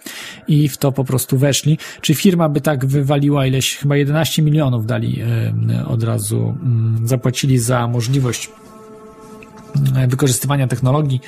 [0.48, 1.78] i w to po prostu weszli.
[2.00, 5.22] Czy firma by tak wywaliła ileś, chyba 11 milionów dali
[5.86, 8.50] od razu, mm, zapłacili za możliwość
[10.08, 11.20] wykorzystywania technologii.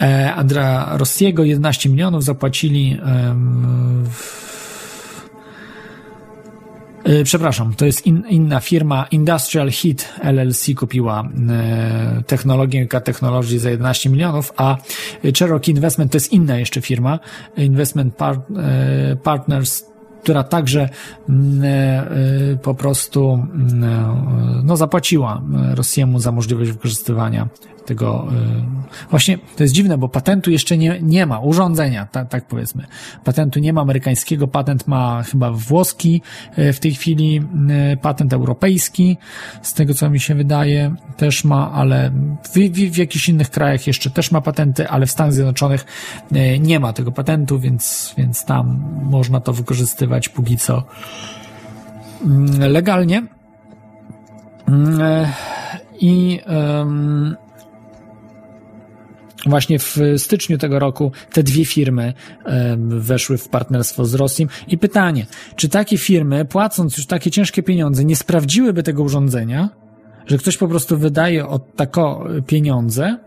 [0.00, 3.34] E, Andra Rossiego 11 milionów zapłacili e,
[7.24, 14.10] Przepraszam, to jest in, inna firma, Industrial Heat LLC kupiła e, technologię K-Technology za 11
[14.10, 14.76] milionów, a
[15.38, 17.18] Cherokee Investment to jest inna jeszcze firma,
[17.56, 19.91] Investment e, Partners
[20.22, 20.88] która także
[21.28, 25.42] mm, e, po prostu mm, e, no, zapłaciła
[25.74, 27.48] Rosjemu za możliwość wykorzystywania
[27.86, 28.28] tego.
[29.06, 32.86] Y, właśnie to jest dziwne, bo patentu jeszcze nie, nie ma, urządzenia, tak, tak powiedzmy.
[33.24, 36.22] Patentu nie ma amerykańskiego, patent ma chyba włoski
[36.58, 37.42] y, w tej chwili,
[37.92, 39.16] y, patent europejski,
[39.62, 42.10] z tego co mi się wydaje, też ma, ale
[42.54, 45.84] w, w, w jakichś innych krajach jeszcze też ma patenty, ale w Stanach Zjednoczonych
[46.60, 50.82] nie ma tego patentu, więc, więc tam można to wykorzystywać póki co
[52.24, 53.22] mm, legalnie.
[54.68, 55.26] Mm,
[56.00, 57.36] I um,
[59.46, 62.14] Właśnie w styczniu tego roku te dwie firmy
[62.76, 64.46] weszły w partnerstwo z Rosją.
[64.68, 69.68] I pytanie, czy takie firmy, płacąc już takie ciężkie pieniądze, nie sprawdziłyby tego urządzenia,
[70.26, 73.18] że ktoś po prostu wydaje od tako pieniądze?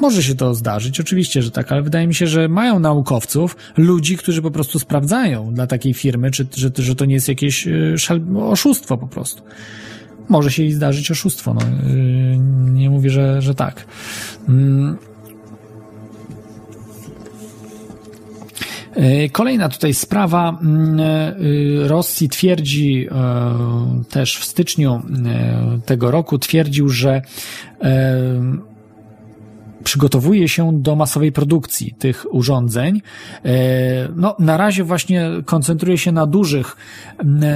[0.00, 4.16] Może się to zdarzyć, oczywiście, że tak, ale wydaje mi się, że mają naukowców, ludzi,
[4.16, 7.94] którzy po prostu sprawdzają dla takiej firmy, czy, że, że to nie jest jakieś e,
[8.38, 9.42] oszustwo po prostu
[10.28, 11.54] może się jej zdarzyć oszustwo.
[11.54, 12.38] No, yy,
[12.72, 13.84] nie mówię, że, że tak.
[14.48, 14.96] Mm.
[18.96, 20.58] Yy, kolejna tutaj sprawa.
[20.62, 20.98] Mm,
[21.38, 23.08] yy, Rosji twierdzi
[24.10, 25.02] też w styczniu
[25.86, 27.22] tego roku, twierdził, że
[29.86, 33.02] przygotowuje się do masowej produkcji tych urządzeń.
[33.44, 36.76] E, no, na razie właśnie koncentruje się na dużych,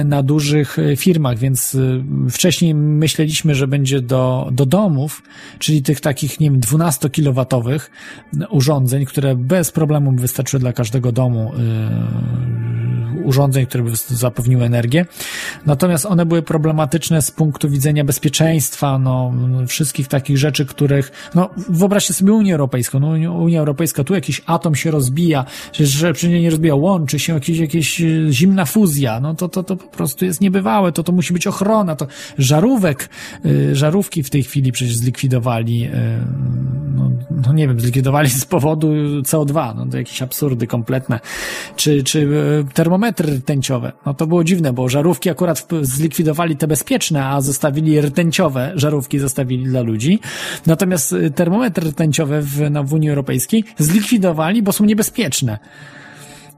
[0.05, 5.23] na dużych firmach, więc e, wcześniej myśleliśmy, że będzie do, do domów,
[5.59, 7.79] czyli tych takich, nie wiem, 12-kilowatowych
[8.49, 12.80] urządzeń, które bez problemu wystarczyły dla każdego domu e,
[13.31, 15.05] urządzeń, które by zapewniły energię.
[15.65, 19.33] Natomiast one były problematyczne z punktu widzenia bezpieczeństwa, no,
[19.67, 22.99] wszystkich takich rzeczy, których, no, wyobraźcie sobie Unię Europejską.
[22.99, 27.19] No, Unia Europejska, tu jakiś atom się rozbija, że, że przy niej nie rozbija, łączy
[27.19, 31.11] się jakieś, jakieś zimna fuzja, no to, to, to po prostu jest niebywałe, to, to
[31.11, 33.09] musi być ochrona, to żarówek,
[33.45, 35.91] e, żarówki w tej chwili przecież zlikwidowali, e,
[36.95, 37.11] no,
[37.45, 38.87] no nie wiem, zlikwidowali z powodu
[39.21, 41.19] CO2, no to jakieś absurdy kompletne,
[41.75, 42.27] czy, czy
[42.73, 48.71] termometry rtęciowe, no to było dziwne, bo żarówki akurat zlikwidowali te bezpieczne, a zostawili rtęciowe
[48.75, 50.19] żarówki zostawili dla ludzi,
[50.65, 55.59] natomiast termometr rtęciowy przejściowe w, na, w Unii Europejskiej zlikwidowali, bo są niebezpieczne.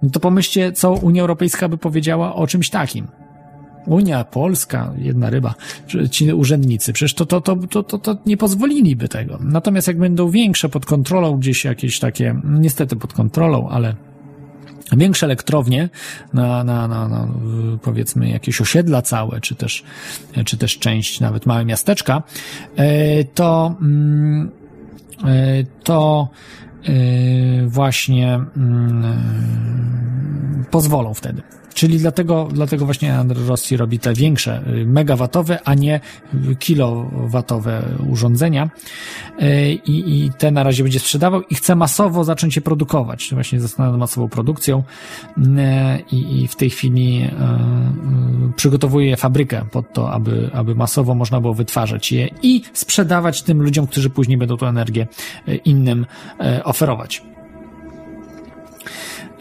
[0.04, 3.08] No to pomyślcie, co Unia Europejska by powiedziała o czymś takim.
[3.86, 5.56] Unia, Polska, jedna ryba,
[6.12, 9.40] ci urzędnicy, przecież to, to, to, to, to, to nie pozwoliliby tego.
[9.42, 13.96] Natomiast jak będą większe pod kontrolą, gdzieś jakieś takie, niestety pod kontrolą, ale
[14.98, 15.90] większe elektrownie
[16.34, 17.28] na, na, na, na
[17.82, 19.84] powiedzmy jakieś osiedla całe, czy też,
[20.46, 22.24] czy też część nawet małe miasteczka,
[22.76, 24.52] e, to, mm,
[25.24, 26.30] E, to
[26.84, 29.04] e, właśnie mm,
[30.72, 31.42] pozwolą wtedy.
[31.74, 36.00] Czyli dlatego, dlatego właśnie Rossi robi te większe, y, megawatowe, a nie
[36.60, 38.70] kilowatowe urządzenia
[39.42, 43.30] y, i, i te na razie będzie sprzedawał i chce masowo zacząć je produkować.
[43.34, 44.84] Właśnie zastanawia nad masową produkcją
[45.38, 45.42] y,
[46.12, 47.30] i, i w tej chwili
[48.56, 53.88] przygotowuje fabrykę pod to, aby, aby masowo można było wytwarzać je i sprzedawać tym ludziom,
[53.88, 55.08] którzy później będą tą energię
[55.66, 56.06] innym
[56.64, 57.33] oferować.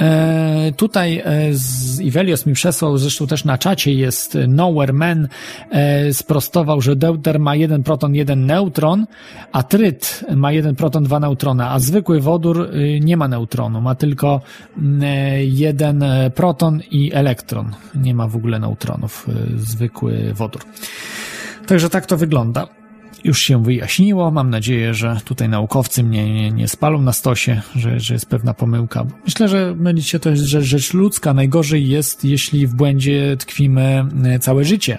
[0.00, 5.28] E, tutaj e, z Ivelios mi przesłał, zresztą też na czacie jest e, Nowhere Man,
[5.70, 9.06] e, sprostował, że deuter ma jeden proton, jeden neutron,
[9.52, 13.94] a tryt ma jeden proton, dwa neutrony, a zwykły wodór y, nie ma neutronu, ma
[13.94, 14.40] tylko
[14.78, 17.70] mm, e, jeden e, proton i elektron.
[17.94, 20.62] Nie ma w ogóle neutronów, zwykły wodór.
[21.66, 22.81] Także tak to wygląda.
[23.24, 24.30] Już się wyjaśniło.
[24.30, 28.54] Mam nadzieję, że tutaj naukowcy mnie nie, nie spalą na stosie, że, że jest pewna
[28.54, 29.06] pomyłka.
[29.24, 31.34] Myślę, że mylić się to jest rzecz, rzecz ludzka.
[31.34, 34.98] Najgorzej jest, jeśli w błędzie tkwimy e, całe życie.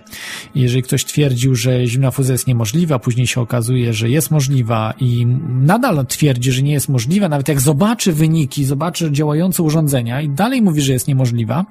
[0.56, 5.26] Jeżeli ktoś twierdził, że zimna fuzja jest niemożliwa, później się okazuje, że jest możliwa i
[5.50, 10.62] nadal twierdzi, że nie jest możliwa, nawet jak zobaczy wyniki, zobaczy działające urządzenia i dalej
[10.62, 11.66] mówi, że jest niemożliwa,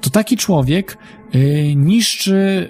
[0.00, 0.98] to taki człowiek
[1.34, 2.68] y, niszczy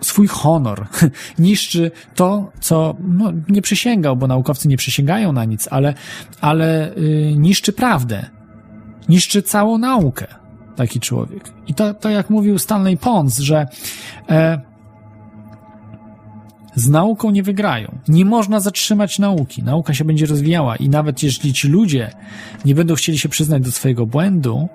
[0.00, 0.86] swój honor,
[1.38, 5.94] niszczy to, co no, nie przysięgał, bo naukowcy nie przysięgają na nic, ale,
[6.40, 8.30] ale y, niszczy prawdę,
[9.08, 10.26] niszczy całą naukę
[10.76, 11.52] taki człowiek.
[11.66, 13.66] I to, to jak mówił Stanley Pons, że
[14.28, 14.60] e,
[16.74, 17.98] z nauką nie wygrają.
[18.08, 19.62] Nie można zatrzymać nauki.
[19.62, 22.10] Nauka się będzie rozwijała i nawet jeśli ci ludzie
[22.64, 24.68] nie będą chcieli się przyznać do swojego błędu,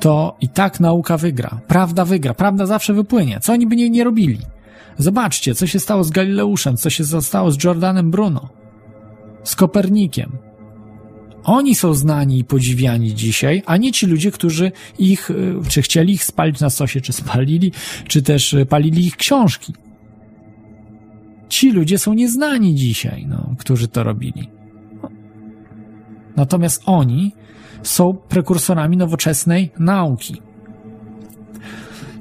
[0.00, 1.60] to i tak nauka wygra.
[1.68, 2.34] Prawda wygra.
[2.34, 3.40] Prawda zawsze wypłynie.
[3.40, 4.38] Co oni by nie, nie robili?
[4.98, 8.48] Zobaczcie, co się stało z Galileuszem, co się stało z Jordanem Bruno,
[9.44, 10.32] z Kopernikiem.
[11.44, 16.12] Oni są znani i podziwiani dzisiaj, a nie ci ludzie, którzy ich, y, czy chcieli
[16.12, 17.72] ich spalić na sosie, czy spalili,
[18.08, 19.72] czy też y, palili ich książki.
[21.48, 24.50] Ci ludzie są nieznani dzisiaj, no, którzy to robili.
[26.36, 27.32] Natomiast oni
[27.84, 30.42] są prekursorami nowoczesnej nauki.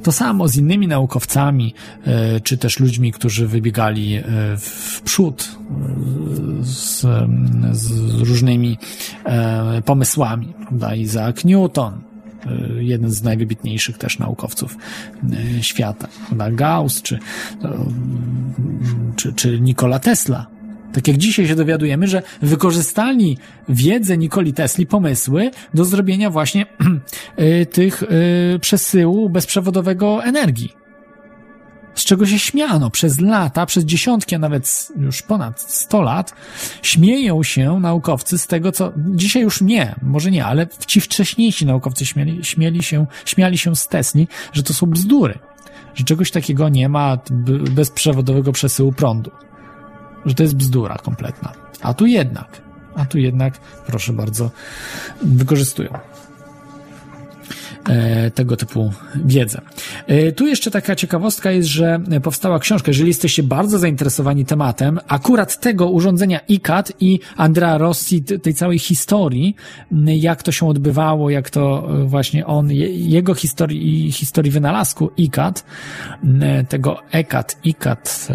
[0.04, 1.74] To samo z innymi naukowcami,
[2.06, 4.24] e, czy też ludźmi, którzy wybiegali e,
[4.58, 7.06] w przód e, z,
[7.72, 8.78] z różnymi
[9.86, 10.54] pomysłami.
[10.98, 12.02] Isaac Newton,
[12.80, 14.78] jeden z najwybitniejszych też naukowców
[15.62, 16.08] świata.
[16.52, 17.20] Gauss, czy,
[19.16, 20.48] czy, czy Nikola Tesla.
[20.94, 23.38] Tak jak dzisiaj się dowiadujemy, że wykorzystali
[23.70, 26.66] wiedzę Nikoli Tesli, pomysły do zrobienia właśnie
[27.40, 30.84] y, tych y, przesyłu bezprzewodowego energii.
[31.96, 36.34] Z czego się śmiano przez lata, przez dziesiątki, a nawet już ponad 100 lat,
[36.82, 42.06] śmieją się naukowcy z tego, co dzisiaj już nie, może nie, ale ci wcześniejsi naukowcy
[42.06, 45.40] śmieli, śmieli się, śmiali się z Tesli, że to są bzdury,
[45.96, 47.18] że czegoś takiego nie ma
[47.72, 49.32] bezprzewodowego przesyłu prądu
[50.26, 51.52] że to jest bzdura kompletna.
[51.82, 52.62] A tu jednak,
[52.96, 54.52] a tu jednak, proszę bardzo,
[55.22, 55.90] wykorzystują
[58.34, 59.62] tego typu wiedzę.
[60.08, 65.60] E, tu jeszcze taka ciekawostka jest, że powstała książka, jeżeli jesteście bardzo zainteresowani tematem, akurat
[65.60, 69.56] tego urządzenia ICAT i Andrea Rossi, tej całej historii,
[70.06, 75.66] jak to się odbywało, jak to e, właśnie on, jego historii historii wynalazku ICAT,
[76.70, 78.28] tego ECAT, ICAT,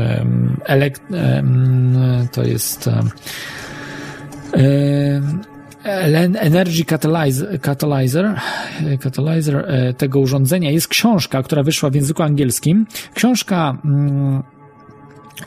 [0.65, 1.03] elekt,
[2.33, 2.91] to jest
[5.85, 8.41] Energy Catalyzer, Catalyzer,
[9.01, 9.67] Catalyzer
[9.99, 12.87] tego urządzenia jest książka, która wyszła w języku angielskim.
[13.15, 14.43] Książka mm,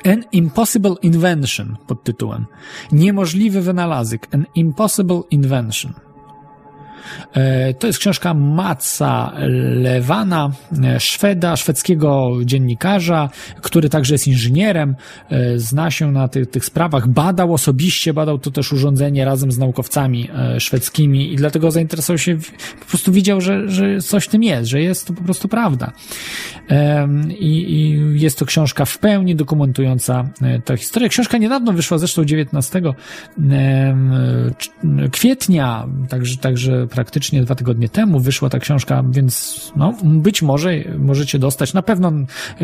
[0.06, 2.46] An Impossible Invention pod tytułem.
[2.92, 4.28] Niemożliwy wynalazek.
[4.34, 5.94] An Impossible Invention.
[7.80, 9.34] To jest książka Matsa
[9.76, 10.52] Lewana,
[11.00, 13.30] Szweda, szwedzkiego dziennikarza,
[13.62, 14.96] który także jest inżynierem,
[15.56, 20.30] zna się na tych, tych sprawach, badał osobiście, badał to też urządzenie razem z naukowcami
[20.60, 22.38] szwedzkimi i dlatego zainteresował się,
[22.80, 25.92] po prostu widział, że, że coś w tym jest, że jest to po prostu prawda.
[27.40, 30.30] I, i jest to książka w pełni dokumentująca
[30.66, 31.10] tę historię.
[31.10, 32.82] Książka niedawno wyszła, zresztą 19
[35.12, 41.40] kwietnia, także, także praktycznie dwa tygodnie temu wyszła ta książka, więc no, być może możecie
[41.40, 42.12] dostać, na pewno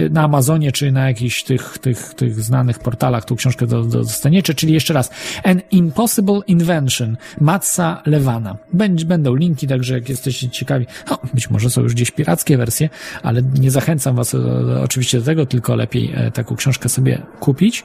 [0.10, 4.54] na Amazonie, czy na jakichś tych, tych, tych znanych portalach tą książkę do, do, dostaniecie,
[4.54, 5.10] czyli jeszcze raz,
[5.44, 8.58] An Impossible Invention, Matsa Lewana.
[9.06, 12.90] Będą linki, także jak jesteście ciekawi, no, być może są już gdzieś pirackie wersje,
[13.24, 14.40] ale nie zachęcam was e,
[14.84, 17.84] oczywiście do tego, tylko lepiej e, taką książkę sobie kupić,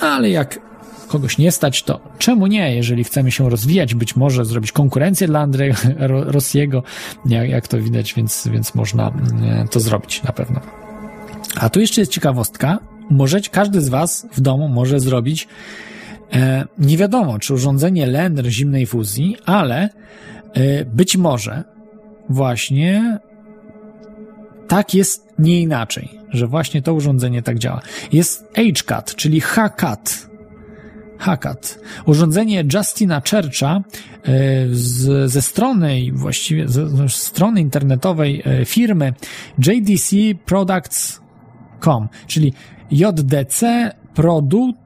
[0.00, 0.71] ale jak
[1.12, 2.76] kogoś nie stać, to czemu nie?
[2.76, 5.74] Jeżeli chcemy się rozwijać, być może zrobić konkurencję dla Andrzeja
[6.36, 6.82] Rossiego,
[7.26, 10.60] jak, to widać, więc, więc można mm, to zrobić na pewno.
[11.56, 12.78] A tu jeszcze jest ciekawostka.
[13.10, 15.48] Możecie, każdy z Was w domu może zrobić
[16.32, 19.88] e, nie wiadomo, czy urządzenie Lender zimnej fuzji, ale
[20.54, 21.64] e, być może
[22.28, 23.18] właśnie
[24.68, 27.80] tak jest nie inaczej, że właśnie to urządzenie tak działa.
[28.12, 30.31] Jest HCAT, czyli HCAT,
[31.22, 31.80] Hackett.
[32.06, 33.82] Urządzenie Justina Churcha e,
[34.70, 39.12] z, ze strony, właściwie ze, strony internetowej e, firmy
[39.58, 40.16] JDC
[40.46, 42.52] Products.com, czyli
[42.90, 44.80] JDC Products.com.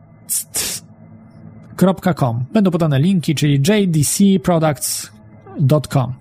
[2.53, 6.15] Będą podane linki, czyli JDC Products.com.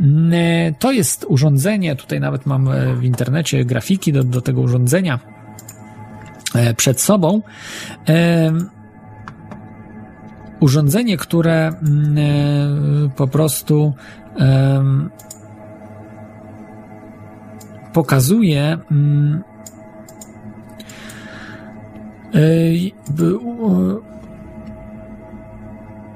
[0.00, 2.68] Mm, e, To jest urządzenie, tutaj nawet mam
[3.00, 5.18] w internecie grafiki do, do tego urządzenia
[6.76, 7.42] przed sobą.
[10.60, 13.92] Urządzenie, które mm, e, po prostu
[17.92, 19.42] pokazuje mm,
[22.34, 22.40] e,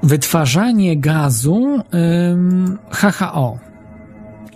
[0.03, 1.79] wytwarzanie gazu
[2.91, 3.62] HHO.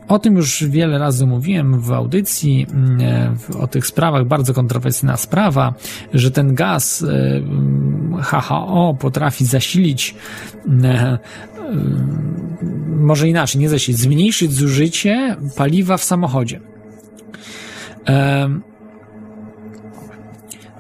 [0.07, 5.17] O tym już wiele razy mówiłem w audycji, mm, e, o tych sprawach, bardzo kontrowersyjna
[5.17, 5.73] sprawa,
[6.13, 10.15] że ten gaz e, mm, HHO potrafi zasilić,
[10.67, 11.17] mm, e,
[12.87, 16.59] może inaczej, nie zasilić, zmniejszyć zużycie paliwa w samochodzie.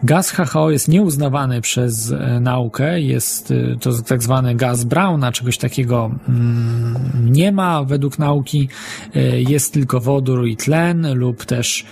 [0.03, 5.57] Gaz HHO jest nieuznawany przez e, naukę, jest e, to tak zwany gaz Browna, czegoś
[5.57, 6.95] takiego mm,
[7.25, 8.69] nie ma według nauki,
[9.15, 11.85] E, jest tylko wodór i tlen lub też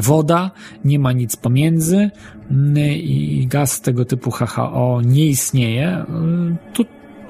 [0.00, 0.50] woda,
[0.84, 2.10] nie ma nic pomiędzy.
[2.50, 6.04] Mm, i gaz tego typu HHO nie istnieje.
[6.72, 6.84] Tu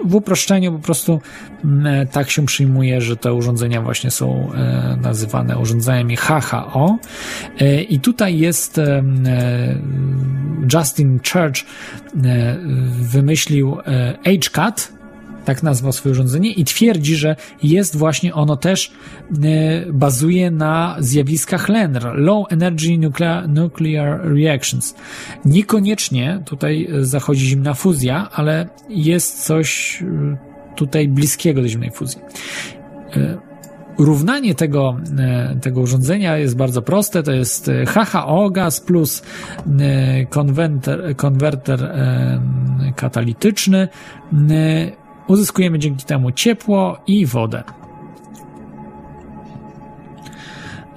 [0.05, 1.21] w uproszczeniu po prostu
[1.65, 6.99] mm, tak się przyjmuje, że te urządzenia właśnie są e, nazywane urządzeniami HHO.
[7.61, 9.79] E, I tutaj jest e, e,
[10.75, 11.61] Justin Church
[12.25, 12.57] e,
[13.01, 15.00] wymyślił e, HCAT,
[15.45, 18.93] tak nazwał swoje urządzenie i twierdzi, że jest właśnie ono też
[19.45, 24.95] e, bazuje na zjawiskach LENR, Low Energy Nuclear, Nuclear Reactions.
[25.45, 30.37] Niekoniecznie tutaj e, zachodzi zimna fuzja, ale jest coś e,
[30.77, 32.21] tutaj bliskiego do zimnej fuzji.
[33.99, 34.97] Równanie tego,
[35.63, 37.23] tego urządzenia jest bardzo proste.
[37.23, 39.23] To jest HHO gaz plus
[40.31, 41.95] konwerter, konwerter
[42.97, 43.89] katalityczny.
[45.31, 47.63] Uzyskujemy dzięki temu ciepło i wodę.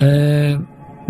[0.02, 0.60] E,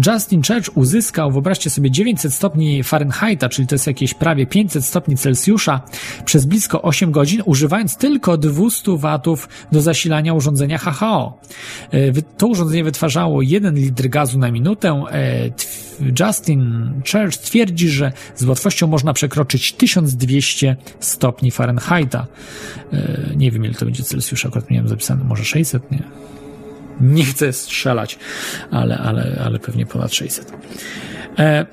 [0.08, 5.18] Justin Church uzyskał, wyobraźcie sobie, 900 stopni Fahrenheita, czyli to jest jakieś prawie 500 stopni
[5.18, 5.82] Celsjusza,
[6.26, 11.40] przez blisko 8 godzin, używając tylko 200 watów do zasilania urządzenia HHO.
[11.92, 15.04] E, To urządzenie wytwarzało 1 litr gazu na minutę.
[15.12, 15.50] E,
[16.20, 22.28] Justin Church twierdzi, że z łatwością można przekroczyć 1200 stopni Fahrenheita.
[22.94, 26.04] E, Nie wiem, ile to będzie Celsjusza, akurat miałem zapisane, może 600, nie?
[27.02, 28.20] Nie chcę strzelać,
[28.72, 30.54] ale, ale, ale pewnie ponad 600.
[31.40, 31.66] E,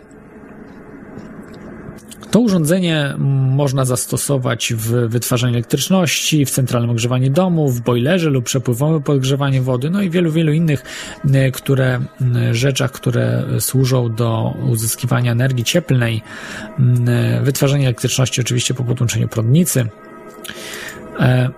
[2.31, 3.15] to urządzenie
[3.55, 9.91] można zastosować w wytwarzaniu elektryczności, w centralnym ogrzewaniu domu, w boilerze lub przepływowym podgrzewanie wody,
[9.91, 10.83] no i wielu, wielu innych
[11.33, 16.23] e, które, m, rzeczach, które służą do uzyskiwania energii cieplnej,
[17.07, 19.87] e, wytwarzania elektryczności oczywiście po podłączeniu prądnicy.
[21.21, 21.51] E,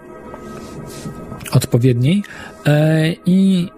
[1.52, 2.24] odpowiedniej.
[2.66, 3.68] E, I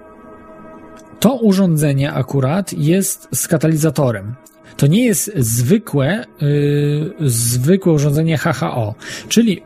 [1.20, 4.34] to urządzenie akurat jest z katalizatorem.
[4.76, 8.94] To nie jest zwykłe, y, zwykłe urządzenie HHO.
[9.28, 9.62] Czyli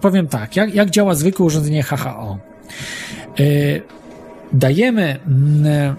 [0.00, 2.38] powiem tak, jak, jak działa zwykłe urządzenie HHO?
[3.40, 3.82] Y,
[4.52, 5.96] dajemy mm,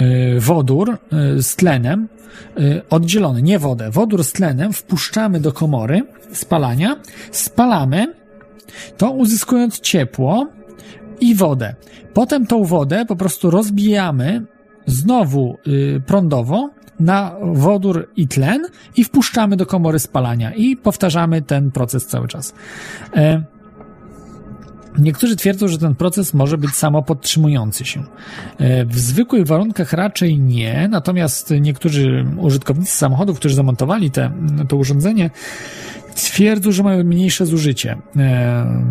[0.00, 0.98] y, wodór
[1.38, 2.08] z tlenem,
[2.90, 6.02] oddzielony, nie wodę, wodór z tlenem wpuszczamy do komory
[6.32, 6.96] spalania,
[7.30, 8.14] spalamy,
[8.96, 10.46] to uzyskując ciepło
[11.20, 11.74] i wodę.
[12.14, 14.46] Potem tą wodę po prostu rozbijamy
[14.86, 16.70] znowu y, prądowo
[17.00, 18.66] na wodór i tlen
[18.96, 22.54] i wpuszczamy do komory spalania i powtarzamy ten proces cały czas.
[23.16, 23.42] E,
[24.98, 28.02] Niektórzy twierdzą, że ten proces może być samopodtrzymujący się.
[28.58, 34.30] E, W zwykłych warunkach raczej nie, natomiast niektórzy użytkownicy samochodów, którzy zamontowali te,
[34.68, 35.30] to urządzenie,
[36.24, 38.82] twierdzą, że mają mniejsze zużycie e,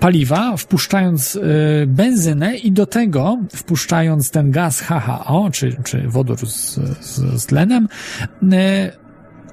[0.00, 1.40] paliwa, wpuszczając e,
[1.86, 7.88] benzynę i do tego wpuszczając ten gaz HHO, czy, czy wodór z, z, z tlenem,
[8.52, 8.92] e,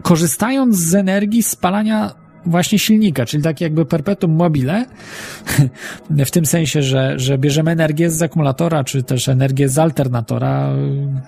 [0.01, 4.85] korzystając z energii spalania właśnie silnika, czyli tak jakby perpetuum mobile,
[6.09, 10.69] w tym sensie, że, że bierzemy energię z akumulatora, czy też energię z alternatora,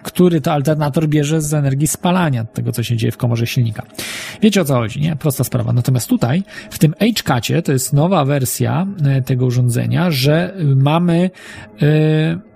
[0.03, 3.83] który to alternator bierze z energii spalania tego, co się dzieje w komorze silnika.
[4.41, 5.15] Wiecie o co chodzi, nie?
[5.15, 5.73] Prosta sprawa.
[5.73, 11.29] Natomiast tutaj, w tym HCAT-cie, to jest nowa wersja e, tego urządzenia, że mamy
[11.81, 12.50] mm,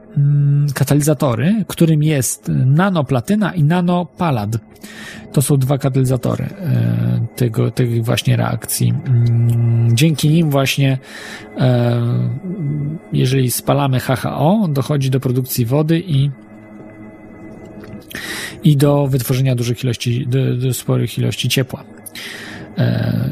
[0.74, 4.58] katalizatory, którym jest nanoplatyna i nanopalad.
[5.32, 8.94] To są dwa katalizatory e, tego, tych właśnie reakcji.
[9.08, 10.98] Mm, Dzięki nim właśnie,
[11.58, 12.02] e,
[13.14, 16.32] jeżeli spalamy HHO, dochodzi do produkcji wody i
[18.64, 21.84] i do wytworzenia dużych ilości, do, do sporych ilości ciepła.
[22.78, 23.30] E,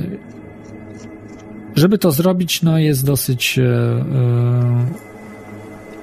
[1.75, 3.59] żeby to zrobić, no jest dosyć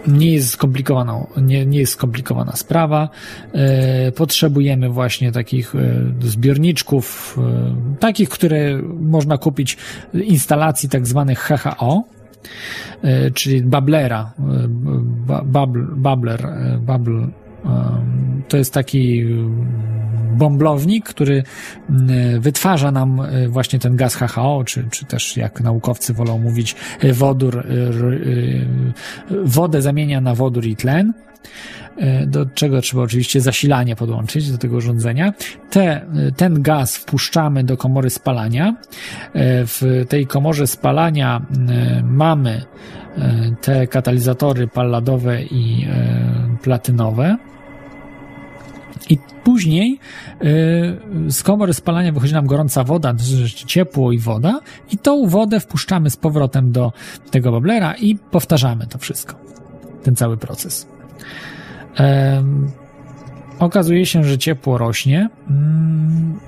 [0.06, 3.08] nie jest skomplikowana, nie, nie jest skomplikowana sprawa.
[3.52, 5.78] E, potrzebujemy właśnie takich e,
[6.20, 9.76] zbiorniczków, e, takich, które można kupić,
[10.14, 12.04] instalacji tak zwanych HHO,
[13.34, 14.32] czyli bablera,
[15.26, 16.48] ba- babl, babler,
[16.80, 17.30] babl, em,
[18.48, 19.26] to jest taki
[20.32, 21.42] bąblownik, który
[21.90, 26.76] mm, wytwarza nam e, właśnie ten gaz HHO, czy, czy też jak naukowcy wolą mówić
[27.00, 27.64] e, wodór, e,
[29.44, 31.12] wodę zamienia na wodór i tlen
[32.26, 35.32] do czego trzeba oczywiście zasilanie podłączyć do tego urządzenia.
[35.70, 38.76] Te, ten gaz wpuszczamy do komory spalania.
[39.66, 41.46] W tej komorze spalania
[42.02, 42.62] mamy
[43.60, 45.86] te katalizatory palladowe i
[46.62, 47.36] platynowe.
[49.10, 49.98] I później
[51.28, 54.60] y, z komory spalania wychodzi nam gorąca woda, znaczy ciepło i woda,
[54.92, 56.92] i tą wodę wpuszczamy z powrotem do
[57.30, 59.34] tego boblera i powtarzamy to wszystko.
[60.02, 60.86] Ten cały proces.
[63.58, 65.28] Okazuje się, że ciepło rośnie.
[65.50, 66.40] Mm,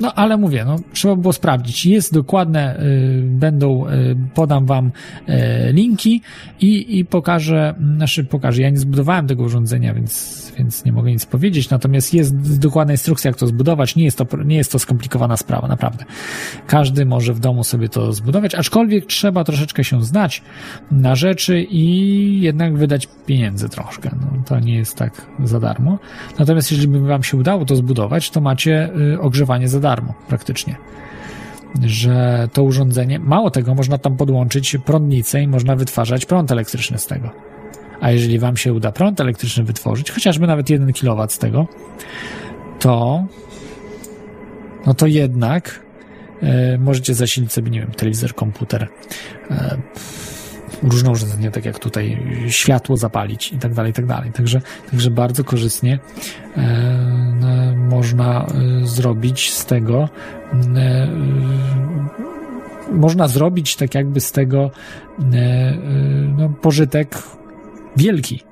[0.00, 1.86] no, ale mówię, no, trzeba było sprawdzić.
[1.86, 4.86] Jest dokładne, y, będą, y, podam wam
[5.28, 6.22] y, linki
[6.60, 8.62] i, i pokażę, znaczy pokażę.
[8.62, 11.70] Ja nie zbudowałem tego urządzenia, więc, więc nie mogę nic powiedzieć.
[11.70, 13.96] Natomiast jest dokładna instrukcja, jak to zbudować.
[13.96, 16.04] Nie jest to, nie jest to skomplikowana sprawa, naprawdę.
[16.66, 20.42] Każdy może w domu sobie to zbudować, aczkolwiek trzeba troszeczkę się znać
[20.90, 24.10] na rzeczy i jednak wydać pieniędzy troszkę.
[24.20, 25.98] No, to nie jest tak za darmo.
[26.38, 30.76] Natomiast jeżeli by wam się udało to zbudować, to macie y, ogrzewanie za darmo praktycznie.
[31.82, 37.06] Że to urządzenie, mało tego, można tam podłączyć prądnicę i można wytwarzać prąd elektryczny z
[37.06, 37.30] tego.
[38.00, 41.66] A jeżeli wam się uda prąd elektryczny wytworzyć, chociażby nawet 1 kW z tego,
[42.78, 43.24] to
[44.86, 45.80] no to jednak
[46.42, 48.88] e, możecie zasilić sobie, nie wiem, telewizor, komputer,
[49.50, 49.76] e,
[50.82, 52.18] różne urządzenia, tak jak tutaj
[52.48, 54.32] światło zapalić i tak dalej, i tak dalej.
[54.32, 54.60] Także,
[54.90, 55.98] także bardzo korzystnie
[56.56, 56.62] e,
[57.40, 60.08] no, można e, zrobić z tego
[60.76, 61.08] e,
[62.92, 64.70] można zrobić tak jakby z tego
[65.18, 65.76] e, e,
[66.38, 67.18] no, pożytek
[67.96, 68.42] wielki.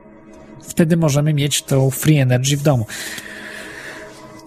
[0.62, 2.86] Wtedy możemy mieć tą free energy w domu.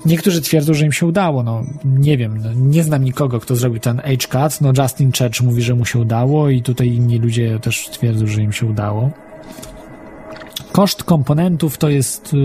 [0.06, 1.44] Niektórzy twierdzą, że im się udało.
[1.44, 4.62] No, nie wiem, no, nie znam nikogo, kto zrobił ten H-Cut.
[4.62, 8.42] No, Justin Church mówi, że mu się udało i tutaj inni ludzie też twierdzą, że
[8.42, 9.12] im się udało.
[10.72, 12.38] Koszt komponentów to jest y,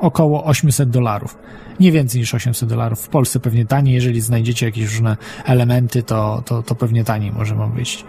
[0.00, 1.38] około 800 dolarów.
[1.80, 3.00] Nie więcej niż 800 dolarów.
[3.00, 3.94] W Polsce pewnie taniej.
[3.94, 8.04] Jeżeli znajdziecie jakieś różne elementy, to, to, to pewnie taniej może wam wyjść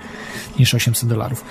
[0.60, 1.46] niż 800 dolarów.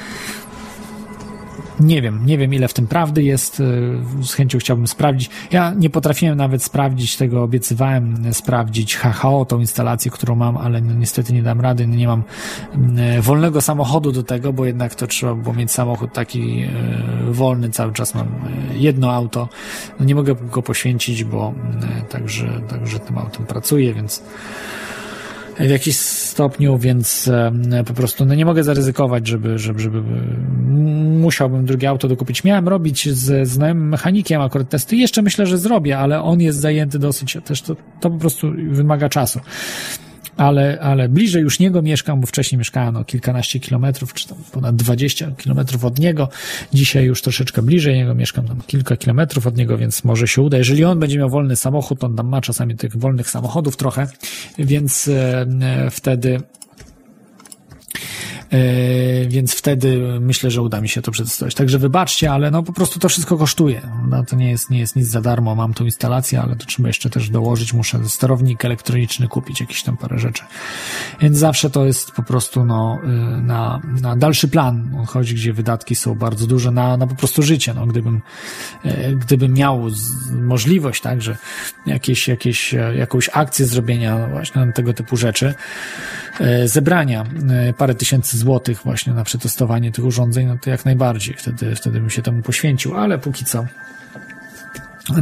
[1.81, 3.61] Nie wiem, nie wiem ile w tym prawdy jest.
[3.61, 5.31] y, Z chęcią chciałbym sprawdzić.
[5.51, 10.95] Ja nie potrafiłem nawet sprawdzić tego, obiecywałem sprawdzić HHO, tą instalację, którą mam, ale no,
[10.95, 11.87] niestety nie dam rady.
[11.87, 12.23] Nie mam
[13.19, 17.71] y, wolnego samochodu do tego, bo jednak to trzeba było mieć samochód taki y, wolny.
[17.71, 19.49] Cały czas mam y, jedno auto.
[20.01, 21.55] No, nie mogę go poświęcić, bo
[22.01, 24.23] y, także, także tym autem pracuję, więc
[25.61, 27.31] w jakiś stopniu, więc
[27.87, 30.03] po prostu no nie mogę zaryzykować, żeby, żeby, żeby
[31.21, 32.45] musiałbym drugie auto dokupić.
[32.45, 34.97] Miałem robić z znajomym mechanikiem akurat testy.
[34.97, 39.09] Jeszcze myślę, że zrobię, ale on jest zajęty dosyć, też to, to po prostu wymaga
[39.09, 39.41] czasu.
[40.37, 44.77] Ale, ale bliżej już niego mieszkam, bo wcześniej mieszkałem no, kilkanaście kilometrów, czy tam ponad
[44.77, 46.29] 20 kilometrów od niego.
[46.75, 50.59] Dzisiaj już troszeczkę bliżej niego mieszkam, tam kilka kilometrów od niego, więc może się uda.
[50.59, 54.07] Jeżeli on będzie miał wolny samochód, on tam ma czasami tych wolnych samochodów trochę,
[54.59, 56.41] więc e, e, wtedy
[59.29, 61.55] więc wtedy myślę, że uda mi się to przedstawić.
[61.55, 63.81] Także wybaczcie, ale no po prostu to wszystko kosztuje.
[64.09, 65.55] No, to nie jest, nie jest nic za darmo.
[65.55, 67.73] Mam tą instalację, ale to trzeba jeszcze też dołożyć.
[67.73, 70.45] Muszę sterownik elektroniczny kupić, jakieś tam parę rzeczy.
[71.21, 73.07] Więc zawsze to jest po prostu no, y,
[73.43, 75.05] na, na dalszy plan.
[75.07, 77.75] Chodzi, gdzie wydatki są bardzo duże na, na po prostu życie.
[77.75, 78.23] No, gdybym,
[78.85, 79.83] e, gdybym miał
[80.33, 81.37] możliwość, tak, że
[81.87, 85.55] jakieś, jakieś, e, jakąś akcję zrobienia no właśnie tego typu rzeczy, e,
[86.65, 91.35] zebrania e, parę tysięcy złotych właśnie na przetestowanie tych urządzeń, no to jak najbardziej.
[91.39, 93.67] Wtedy, wtedy bym się temu poświęcił, ale póki co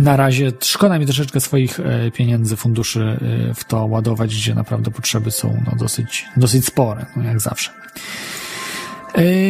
[0.00, 3.18] na razie szkoda mi troszeczkę swoich e, pieniędzy, funduszy
[3.50, 7.70] e, w to ładować, gdzie naprawdę potrzeby są no, dosyć, dosyć spore, no jak zawsze.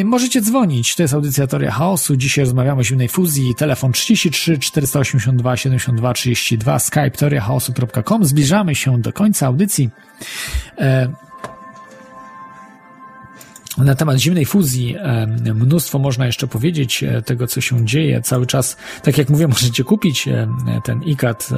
[0.04, 2.16] Możecie dzwonić, to jest audycja Teoria Chaosu.
[2.16, 3.54] Dzisiaj rozmawiamy o zimnej fuzji.
[3.54, 8.24] Telefon 33 482 72 32, skype teoriachaosu.com.
[8.24, 9.90] Zbliżamy się do końca audycji.
[10.78, 11.08] E,
[13.78, 14.96] na temat zimnej fuzji
[15.54, 18.76] mnóstwo można jeszcze powiedzieć e, tego, co się dzieje cały czas.
[19.02, 20.48] Tak jak mówię, możecie kupić e,
[20.84, 21.48] ten ICAT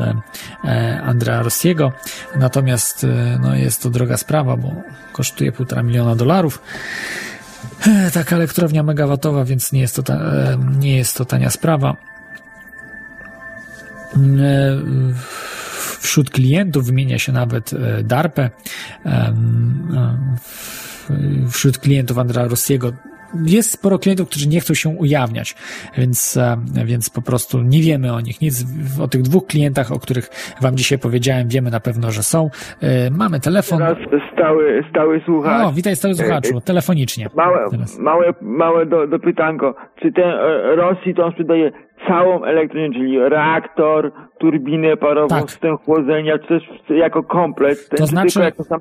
[0.64, 1.92] e, Andrea Rossiego,
[2.36, 3.06] natomiast
[3.40, 4.74] no, jest to droga sprawa, bo
[5.12, 6.62] kosztuje półtora miliona dolarów.
[8.12, 10.18] Taka elektrownia megawatowa, więc nie jest to, ta,
[10.78, 11.96] nie jest to tania sprawa.
[14.16, 15.14] Mm,
[16.00, 17.70] Wśród klientów wymienia się nawet
[18.04, 18.50] DARPę.
[21.10, 21.14] E,
[21.46, 22.90] w- Wśród klientów Andrea Rossiego
[23.46, 25.54] jest sporo klientów, którzy nie chcą się ujawniać,
[25.98, 28.64] więc, e, więc po prostu nie wiemy o nich nic.
[29.00, 30.28] O tych dwóch klientach, o których
[30.62, 32.50] Wam dzisiaj powiedziałem, wiemy na pewno, że są.
[32.82, 33.78] E, Mamy telefon.
[33.78, 33.98] Teraz
[34.32, 35.66] stały, stały słuchacz.
[35.66, 37.28] O, witaj stały słuchaczu, telefonicznie.
[37.36, 37.98] Małe, Teraz.
[37.98, 39.74] małe, małe do, do pytanko.
[40.02, 41.72] Czy ten e, Rosji to on sprzedaje
[42.08, 45.50] całą elektronię, czyli reaktor, turbinę parową, Tak.
[45.50, 48.80] system chłodzenia, czy też jako komplet, ten, To czy znaczy- tylko jako sam,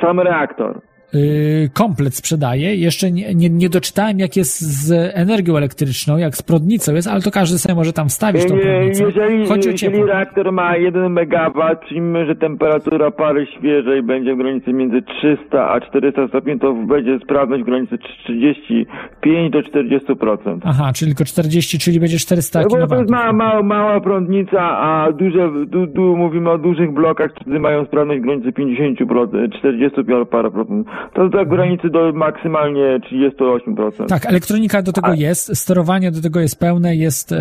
[0.00, 0.80] sam reaktor?
[1.14, 2.76] Y, komplet sprzedaje.
[2.76, 7.20] Jeszcze nie, nie, nie doczytałem, jak jest z energią elektryczną, jak z prądnicą jest, ale
[7.22, 9.04] to każdy sobie może tam wstawić tą Nie, prądnicę.
[9.04, 14.38] jeżeli, Chodzi o jeżeli reaktor ma 1 MW, przyjmijmy, że temperatura pary świeżej będzie w
[14.38, 20.60] granicy między 300 a 400 stopni, to będzie sprawność w granicy 35 do 40%.
[20.64, 22.94] Aha, czyli tylko 40, czyli będzie 400 No bo to kW.
[22.98, 27.84] jest mała, mała, mała prądnica, a duże, tu, tu mówimy o dużych blokach, które mają
[27.84, 29.98] sprawność w granicy 50%, 40
[30.30, 30.86] parę procent.
[31.14, 34.06] To tak w granicy do maksymalnie 38%.
[34.06, 37.34] Tak, elektronika do tego jest, sterowanie do tego jest pełne, jest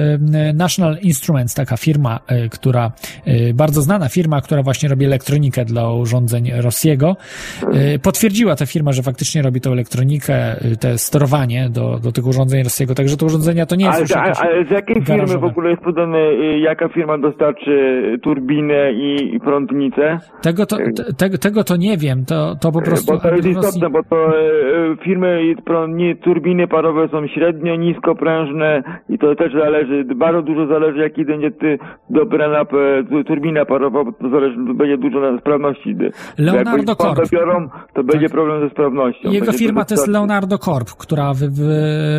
[0.54, 2.92] National Instruments, taka firma, e, która,
[3.26, 7.16] e, bardzo znana firma, która właśnie robi elektronikę dla urządzeń Rossiego.
[7.74, 12.64] E, Potwierdziła ta firma, że faktycznie robi tą elektronikę, te sterowanie do, do tych urządzeń
[12.64, 14.40] Rossiego, także te urządzenia to nie jest Ale, już jakieś...
[14.42, 15.40] ale z jakiej firmy garażowe.
[15.40, 20.20] w ogóle jest podane, y, jaka firma dostarczy turbinę i, i prądnicę?
[20.42, 20.78] Tego to,
[21.18, 23.14] te, tego, to nie wiem, to, to po prostu...
[23.14, 28.84] Bo to jest istotne, bo to e, e, firmy prądni, turbiny parowe są średnio niskoprężne
[29.10, 32.66] i to też zależy, bardzo dużo zależy jaki będzie ty dobrana
[33.28, 35.96] turbina parowa, bo to zależy, to będzie dużo na sprawności.
[36.38, 37.16] Leonardo Corp.
[37.16, 39.32] słabo biorą, to będzie problem ze sprawnością.
[39.32, 41.74] Jego Będzie firma to jest Leonardo Corp, która wy, wy,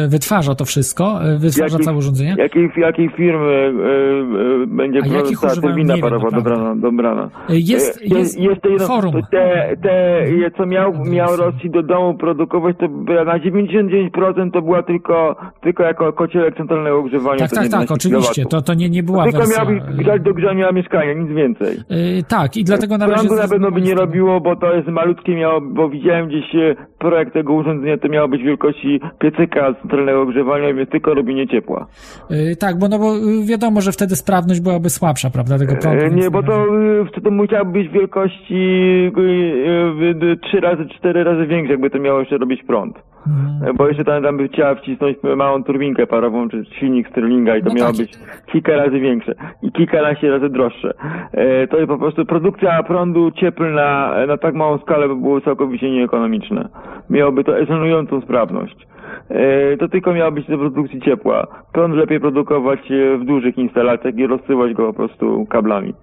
[0.09, 2.35] wytwarza to wszystko, e, wytwarza Jakiej- całe urządzenie.
[2.39, 6.77] Jakiej, jakiej firmy e, e, będzie jakich ta turbina nie wiem parowa dobrana?
[6.77, 7.31] dobrana.
[7.49, 9.13] Jest, jest, jest to jedno, forum.
[9.13, 10.27] to te, te,
[10.57, 12.89] co miał, miał Rosji do domu produkować, to
[13.25, 17.39] na 99% to była tylko, tylko jako kocielek centralnego ogrzewania.
[17.39, 18.45] Tak, tak, 11 tak, oczywiście.
[18.47, 19.65] To, to nie, nie była Tylko wersja.
[19.65, 21.77] miał być grzać do grzania mieszkania, nic więcej.
[21.91, 23.27] Yy, tak, i dlatego na razie.
[23.27, 26.77] Prądu na pewno by nie robiło, bo to jest malutkie miało, bo widziałem gdzieś e,
[27.01, 31.87] projekt tego urządzenia, to miało być wielkości piecyka centralnego ogrzewania, więc tylko robienie ciepła.
[32.31, 35.99] Yy, tak, bo no bo yy, wiadomo, że wtedy sprawność byłaby słabsza, prawda, tego prądu.
[36.01, 38.55] E, więc Nie, bo to, razie- y, to musiałoby być wielkości
[39.19, 42.99] y, y, trzy razy, cztery razy większe, jakby to miało jeszcze robić prąd.
[43.27, 43.71] Mhm.
[43.71, 47.63] E, Bo jeszcze tam, tam by chciała wcisnąć małą turbinkę parową, czy silnik Sterlinga i
[47.63, 47.97] to No miało tak.
[48.01, 48.13] być
[48.47, 50.95] kilka razy większe i kilkanaście razy droższe.
[51.33, 55.91] E, To jest po prostu produkcja prądu cieplna na tak małą skalę by było całkowicie
[55.91, 56.69] nieekonomiczne.
[57.11, 58.87] Miałoby to żenującą sprawność.
[59.29, 61.47] E, To tylko miało być do produkcji ciepła.
[61.73, 65.95] Prąd lepiej produkować e, w dużych instalacjach i rozsyłać go po prostu kablami.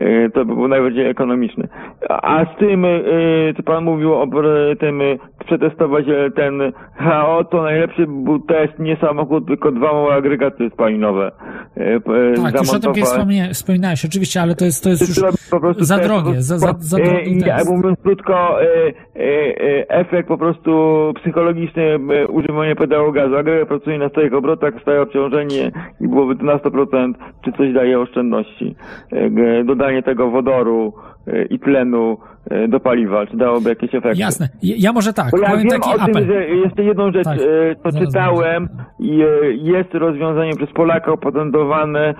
[0.00, 1.68] E, To by było najbardziej ekonomiczne.
[2.08, 2.88] A a z tym, e,
[3.56, 5.04] co pan mówił o e, tym, e,
[5.46, 11.32] przetestować e, ten HO, to najlepszy był test nie samochód, tylko dwa małe agregaty spalinowe.
[11.76, 12.00] E, e,
[12.42, 12.92] Tak, już o tym
[13.52, 16.96] wspominałeś, oczywiście, ale to jest, to jest już po prostu za drogie, za, za, za
[16.96, 17.70] drogi test.
[17.70, 18.58] mówiąc krótko,
[19.88, 20.70] efekt po prostu
[21.20, 21.98] psychologiczny
[22.28, 23.36] używania pedału gazu.
[23.36, 25.70] Agregat pracuje na stałych obrotach, stałe obciążenie
[26.00, 27.12] i byłoby to na 100%,
[27.44, 28.76] czy coś daje oszczędności.
[29.64, 30.92] Dodanie tego wodoru
[31.50, 32.18] i tlenu
[32.68, 34.20] do paliwa, czy dałoby jakieś efekty.
[34.20, 34.48] Jasne.
[34.62, 36.26] Ja może tak, Bo ja powiem wiem taki o tym, apel.
[36.26, 38.68] że jeszcze jedną rzecz, Tak, e, to zaraz czytałem
[39.00, 42.14] i e, jest rozwiązanie przez Polaka opatentowane e,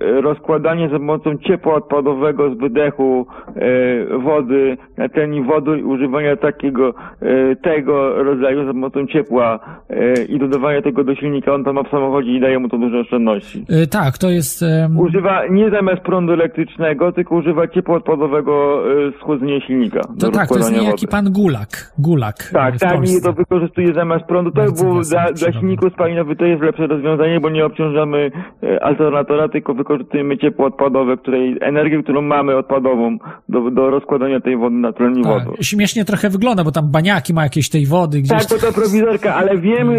[0.00, 3.26] e, rozkładanie za pomocą ciepła odpadowego z wydechu
[3.56, 9.58] e, wody na tlen wody i używania takiego e, tego rodzaju za pomocą ciepła
[9.90, 12.78] e, i dodawania tego do silnika, on to ma w samochodzie i daje mu to
[12.78, 13.64] duże oszczędności.
[13.90, 14.64] Tak, to jest.
[14.98, 20.00] Używa nie zamiast prądu elektrycznego, tylko używa ciepła odpadowego e, z chłodzenia silnika.
[20.20, 21.06] To tak, to jest niejaki wody.
[21.06, 21.92] pan Gulak.
[21.98, 23.20] Gulak Tak, e, tak, i Polsce.
[23.22, 24.50] to wykorzystuje zamiast prądu.
[24.50, 28.30] To Bardzo było dla, dla silników spalinowych to jest lepsze rozwiązanie, bo nie obciążamy
[28.62, 34.56] e, alternatora, tylko wykorzystujemy ciepło odpadowe, której energię, którą mamy odpadową do, do rozkładania tej
[34.56, 35.56] wody na tlenie Tak, wodą.
[35.60, 38.46] śmiesznie trochę wygląda, bo tam baniaki ma jakieś tej wody gdzieś.
[38.46, 39.94] Tak, to prowizorka, ale wiemy,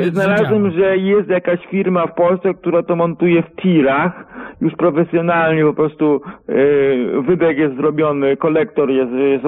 [0.00, 4.24] e, znalazłem, że jest jakaś firma w Polsce, która to montuje w tirach,
[4.60, 6.54] już profesjonalnie po prostu e,
[7.22, 9.44] wydech jest zrobiony, kolektor jest, jest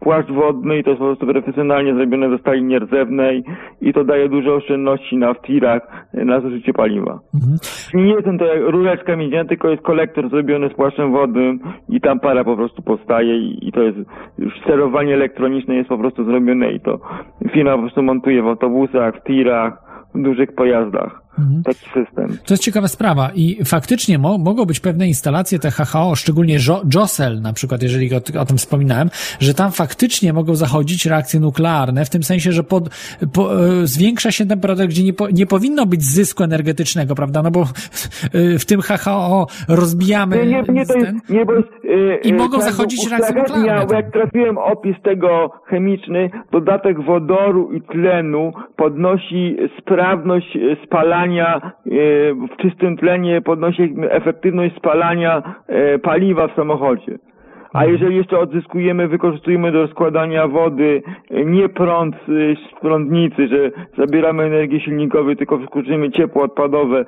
[0.00, 3.44] płaszcz wodny i to jest po prostu profesjonalnie zrobione ze stali nierdzewnej
[3.80, 7.20] i to daje dużo oszczędności na w tirach e, na zużycie paliwa.
[7.34, 7.58] Mhm.
[7.94, 12.20] Nie jest to jak rureczka miedziana, tylko jest kolektor zrobiony z płaszczem wodnym i tam
[12.20, 13.98] para po prostu powstaje i, i to jest
[14.38, 16.98] już sterowanie elektroniczne jest po prostu zrobione i to
[17.52, 19.72] firma po prostu montuje w autobusach, w tirach,
[20.14, 21.27] w dużych pojazdach.
[21.38, 21.62] Mhm.
[21.62, 22.38] Taki system.
[22.46, 26.82] To jest ciekawa sprawa i faktycznie mo, mogą być pewne instalacje te HHO, szczególnie Jo-
[26.94, 29.10] JOSEL na przykład, jeżeli o, o tym wspominałem,
[29.40, 32.88] że tam faktycznie mogą zachodzić reakcje nuklearne, w tym sensie, że pod,
[33.32, 37.50] po, e, zwiększa się temperatura, gdzie nie, po, nie powinno być zysku energetycznego, prawda, no
[37.50, 42.16] bo e, w tym HHO rozbijamy Nie, nie, nie, to jest, nie, bo jest, e,
[42.28, 43.96] I e, mogą tak, zachodzić reakcje nuklearne tam.
[43.96, 50.60] Jak trafiłem opis tego chemiczny, dodatek wodoru i tlenu podnosi sprawność e,
[51.28, 51.90] spalania e,
[52.34, 57.18] w czystym tlenie, podnosi efektywność spalania e, paliwa w samochodzie.
[57.72, 64.80] A jeżeli jeszcze odzyskujemy, wykorzystujemy do rozkładania wody nie prąd z prądnicy, że zabieramy energię
[64.80, 67.04] silnikową, tylko wykorzystujemy ciepło odpadowe e,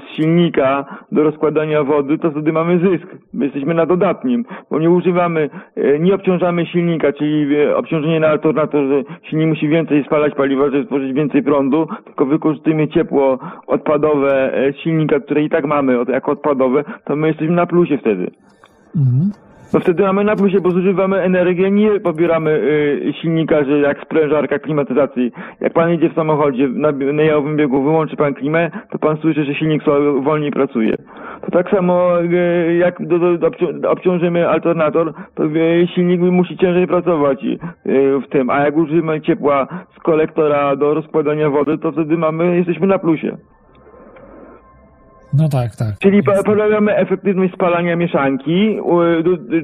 [0.00, 3.06] z silnika do rozkładania wody, to wtedy mamy zysk.
[3.32, 8.28] My jesteśmy na dodatnim, bo nie używamy, e, nie obciążamy silnika, czyli e, obciążenie na
[8.28, 14.52] alternator, że silnik musi więcej spalać paliwa, żeby stworzyć więcej prądu, tylko wykorzystujemy ciepło odpadowe
[14.72, 18.30] z silnika, które i tak mamy jako odpadowe, to my jesteśmy na plusie wtedy.
[18.96, 19.47] Mhm.
[19.72, 24.58] No wtedy mamy na plusie, bo zużywamy energię, nie pobieramy y, silnika, że jak sprężarka
[24.58, 25.32] klimatyzacji.
[25.60, 29.44] Jak pan jedzie w samochodzie na, na jałowym biegu, wyłączy pan klimę, to pan słyszy,
[29.44, 29.82] że silnik
[30.22, 30.96] wolniej pracuje.
[31.42, 36.56] To tak samo y, jak do, do, do, obcią- obciążymy alternator, to y, silnik musi
[36.56, 37.58] ciężej pracować y,
[38.26, 39.66] w tym, a jak użyjemy ciepła
[39.96, 43.36] z kolektora do rozkładania wody, to wtedy mamy, jesteśmy na plusie.
[45.32, 45.98] No tak, tak.
[45.98, 48.78] Czyli po- poprawiamy efektywność spalania mieszanki,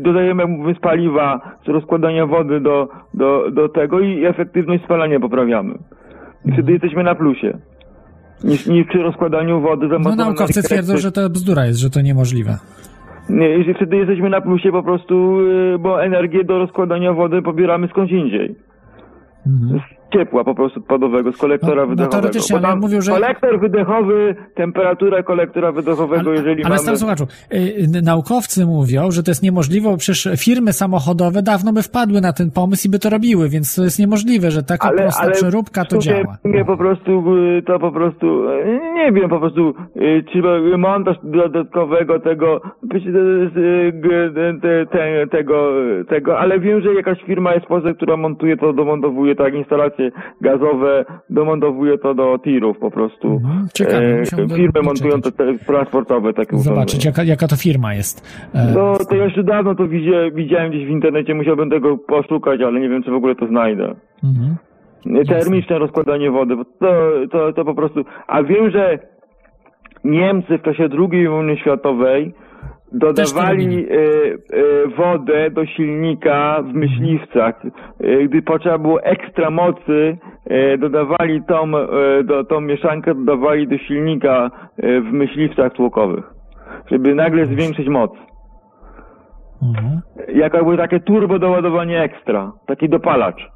[0.01, 0.43] dodajemy
[0.81, 5.75] paliwa, z rozkładania wody do, do, do tego i efektywność spalania poprawiamy.
[6.45, 7.59] I wtedy jesteśmy na plusie.
[8.45, 12.01] Niż, niż przy rozkładaniu wody No zamontowanej naukowcy twierdzą, że to bzdura jest, że to
[12.01, 12.59] niemożliwe.
[13.29, 15.41] Nie, wtedy jesteśmy na plusie po prostu,
[15.75, 18.57] y, bo energię do rozkładania wody pobieramy skądś indziej.
[19.47, 19.81] Mhm.
[20.15, 22.21] Ciepła po prostu odpadowego, z kolektora No- no wydechowego.
[22.21, 26.79] teoretycznie, Bo ale że- Kolektor wydechowy, temperatura kolektora wydechowego, Ale, jeżeli ale mamy...
[26.79, 27.25] stary słuchaczu,
[27.99, 32.33] y, naukowcy mówią, że to jest niemożliwe, bo przecież firmy samochodowe dawno by wpadły na
[32.33, 35.99] ten pomysł i by to robiły, więc to jest niemożliwe, że taka prosta przeróbka to
[35.99, 36.37] działa.
[36.45, 39.75] Nie, po prostu, y, to po prostu, y, nie wiem, po prostu,
[40.33, 40.43] czy
[40.79, 42.61] montaż dodatkowego tego,
[44.63, 45.73] te, te, tego,
[46.09, 49.55] tego, ale wiem, że jakaś firma jest w Polsce, która montuje to, domontowuje tak,
[50.41, 53.29] gazowe, domontowuje to do tirów po prostu.
[53.33, 55.31] Mhm, ciekawe, E, do- firmy montują te,
[55.67, 58.49] transportowe takie Zobaczyć, jaka, jaka to firma jest.
[58.55, 62.81] E, No, to jeszcze dawno to widzia, widziałem gdzieś w internecie, musiałbym tego poszukać, ale
[62.81, 63.95] nie wiem, czy w ogóle to znajdę.
[64.25, 64.57] mhm.
[65.29, 68.05] termiczne rozkładanie wody, bo to, to, to po prostu.
[68.27, 68.99] A wiem, że
[70.05, 72.35] Niemcy w czasie II wojny światowej
[72.95, 77.63] dodawali e, e, wodę do silnika w myśliwcach.
[78.01, 80.19] E, gdy potrzeba było ekstra mocy,
[80.79, 81.71] dodawali tą,
[82.25, 86.25] do, tą mieszankę, dodawali do silnika w myśliwcach tłokowych,
[86.91, 88.13] żeby nagle zwiększyć moc.
[89.63, 90.01] Mhm.
[90.35, 93.54] Jak jakby takie turbo doładowanie ekstra, taki dopalacz.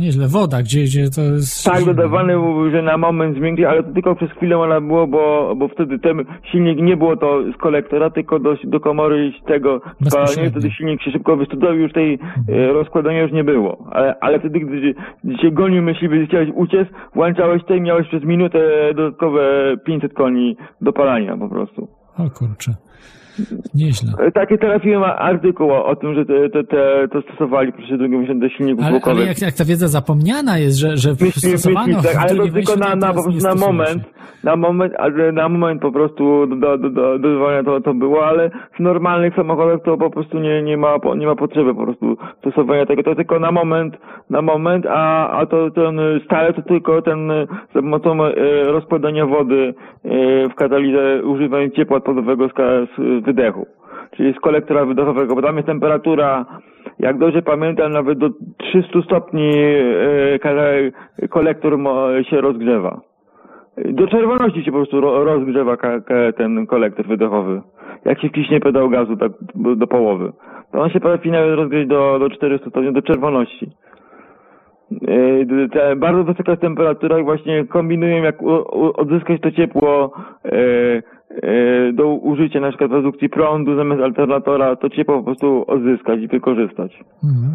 [0.00, 1.64] Nieźle, woda, gdzie, gdzie to jest...
[1.64, 5.54] Tak, dodawany był, że na moment zwiększył, ale to tylko przez chwilę ona było, bo,
[5.56, 10.50] bo wtedy ten silnik nie było to z kolektora, tylko do, do komory tego spalania,
[10.50, 12.18] wtedy silnik się szybko wystudował już tej
[12.48, 13.88] e, rozkładania już nie było.
[13.90, 14.94] Ale, ale wtedy, gdy,
[15.24, 18.58] gdy się gonił myśliwy, chciałeś uciec, włączałeś to i miałeś przez minutę
[18.96, 21.88] dodatkowe 500 koni dopalania po prostu.
[22.18, 22.74] O kurczę.
[23.74, 24.12] Nieźle.
[24.18, 28.48] E, Takie trafiłem artykuł o, tym, że te, te, te, to stosowali przy drugim do
[28.48, 32.16] silników Ale, ale jak, jak ta wiedza zapomniana jest, że, że Myśli, stosowano myśli, tak,
[32.16, 33.12] ale to tylko na, na,
[33.42, 34.02] na moment,
[34.44, 38.50] na moment, ale na moment po prostu do, do, do, do, to, to było, ale
[38.76, 42.86] w normalnych samochodach to po prostu nie, nie ma, nie ma potrzeby po prostu stosowania
[42.86, 43.96] tego, to tylko na moment,
[44.30, 47.32] na moment, a, a to ten stale to tylko ten
[47.74, 48.32] za pomocą e,
[48.64, 52.52] rozkładania wody e, w katalizę używając ciepła odpadowego z,
[53.26, 53.66] z wydechu
[54.16, 56.46] czyli z kolektora wydechowego, bo tam jest temperatura
[56.98, 60.38] Jak dobrze pamiętam, nawet do 300 stopni e,
[61.28, 61.78] kolektor
[62.30, 63.00] się rozgrzewa.
[63.84, 65.76] Do czerwoności się po prostu ro- rozgrzewa
[66.36, 67.62] ten kolektor wydechowy.
[68.04, 69.32] Jak się wciśnie pedał gazu tak
[69.76, 70.32] do, połowy.
[70.72, 73.70] To on się potrafi nawet rozgrzeć do, do 400 stopni, do czerwoności.
[75.74, 78.36] E, bardzo wysoka temperatura i właśnie kombinują jak
[78.94, 80.12] odzyskać to ciepło
[80.44, 80.50] e,
[81.92, 87.04] do użycia na przykład produkcji prądu zamiast alternatora, to ciepło po prostu odzyskać i wykorzystać.
[87.24, 87.54] Mhm.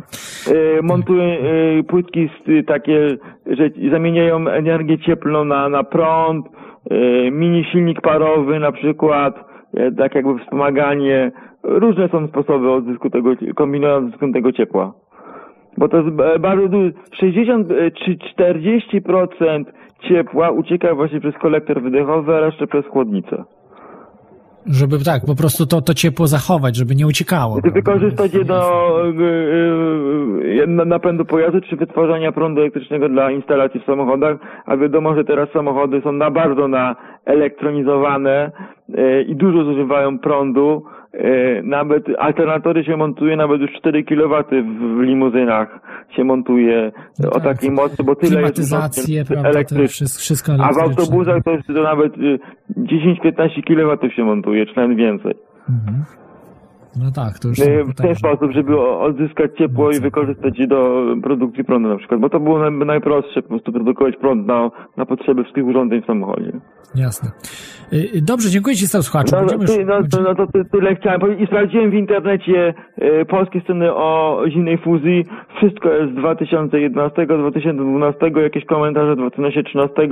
[0.51, 3.07] E, montują e, płytki z, takie,
[3.47, 6.45] że zamieniają energię cieplną na, na prąd,
[6.89, 9.35] e, mini silnik parowy na przykład,
[9.73, 11.31] e, tak jakby wspomaganie.
[11.63, 14.93] Różne są sposoby odzysku tego, kombinują odzysku tego ciepła.
[15.77, 19.65] Bo to jest ba- bardzo dużo, 60 e, czy 40%
[19.99, 23.43] ciepła ucieka właśnie przez kolektor wydechowy, a resztę przez chłodnicę.
[24.67, 27.53] Żeby tak, po prostu to, to ciepło zachować, żeby nie uciekało.
[27.61, 27.79] Prawda?
[27.79, 28.61] wykorzystać je do
[29.05, 35.15] e, e, na- napędu pojazdu czy wytwarzania prądu elektrycznego dla instalacji w samochodach, a wiadomo,
[35.15, 38.51] że teraz samochody są na bardzo na elektronizowane
[39.27, 40.83] i dużo zużywają prądu.
[41.19, 45.79] E, Nawet alternatory się montuje, nawet już 4 kW w, w limuzynach
[46.15, 47.43] się montuje No o tak.
[47.43, 48.73] takiej mocy, bo tyle jest
[49.45, 50.09] elektrycznych.
[50.09, 52.39] wszystko, A w autobusach to, to nawet y,
[52.77, 55.33] 10-15 kW się montuje, czy nawet więcej.
[55.69, 56.03] Mhm.
[57.03, 61.05] No tak, to już są w ten sposób, żeby odzyskać ciepło i wykorzystać je do
[61.23, 65.05] produkcji prądu na przykład, bo to było naj, najprostsze, po prostu produkować prąd na, na
[65.05, 66.51] potrzeby wszystkich urządzeń w samochodzie.
[66.95, 67.29] Jasne.
[67.93, 69.35] Y, y, Dobrze, dziękuję Ci, stał słuchaczu.
[69.35, 72.73] No, Będziemy ty, no, to, no to ty, tyle chciałem powiedzieć i sprawdziłem w internecie
[72.97, 75.25] e, polskie sceny o zimnej fuzji.
[75.57, 79.95] Wszystko jest z 2011, 2012, jakieś komentarze z 2013.
[80.03, 80.07] E,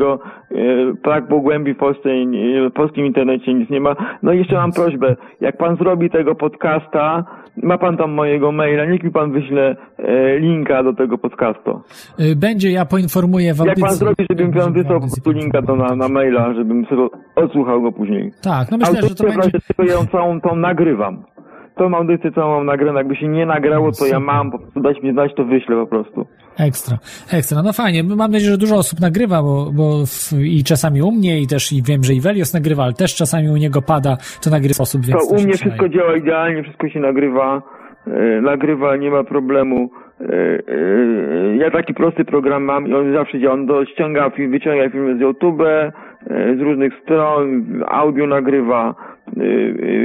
[1.03, 3.95] brak było głębi w Polsce, e, w polskim internecie nic nie ma.
[4.23, 6.35] No i jeszcze mam prośbę, jak pan zrobi tego
[6.79, 7.23] podcasta,
[7.63, 11.81] ma pan tam mojego maila, niech mi pan wyśle e, linka do tego podcastu.
[12.19, 13.83] Y, Będzie, ja poinformuję w Jak audycji.
[13.83, 17.81] pan zrobi, żebym pan wysłał po prostu linka to na, na maila, żebym sobie odsłuchał
[17.81, 18.31] go później.
[18.41, 19.59] Tak, no myślę, że to będzie...
[19.67, 21.23] czego ja ją całą tą nagrywam.
[21.75, 22.97] Tą audycję całą mam nagraną.
[22.97, 25.87] Jakby się nie nagrało, to ja mam, po prostu dać mi znać, to wyślę po
[25.87, 26.25] prostu.
[26.59, 26.97] Ekstra,
[27.33, 27.61] ekstra.
[27.63, 31.41] No fajnie, mam nadzieję, że dużo osób nagrywa, bo, bo w, i czasami u mnie,
[31.41, 34.49] i też i wiem, że i Velios nagrywa, ale też czasami u niego pada, to
[34.49, 37.61] nagrywa osób, To więc u mnie wszystko działa idealnie, wszystko się nagrywa.
[38.07, 39.89] E, nagrywa, nie ma problemu.
[40.21, 43.53] E, e, ja taki prosty program mam i on zawsze działa.
[43.53, 45.63] On do, ściąga film, wyciąga filmy z YouTube,
[46.57, 48.95] z różnych stron, audio nagrywa.
[49.27, 49.41] E,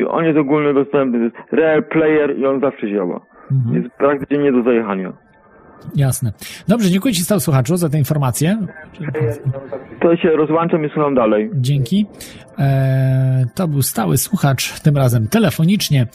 [0.03, 1.19] e, on jest ogólnodostępny.
[1.19, 3.21] To jest Real Player i on zawsze działa.
[3.53, 3.83] Mhm.
[3.83, 5.13] Jest praktycznie nie do zajechania.
[5.97, 6.33] Jasne.
[6.69, 8.59] Dobrze, dziękuję Ci, stał słuchaczu, za tę informację.
[10.01, 11.51] To się rozłączam i słucham dalej.
[11.55, 12.07] Dzięki.
[12.59, 16.07] E, to był stały słuchacz, tym razem telefonicznie,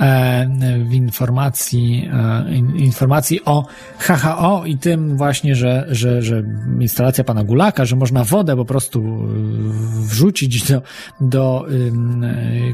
[0.00, 0.48] e,
[0.88, 3.66] w informacji, e, in, informacji o
[3.98, 6.42] HHO i tym właśnie, że, że, że
[6.80, 9.28] instalacja pana Gulaka, że można wodę po prostu
[10.00, 10.82] wrzucić do,
[11.20, 11.66] do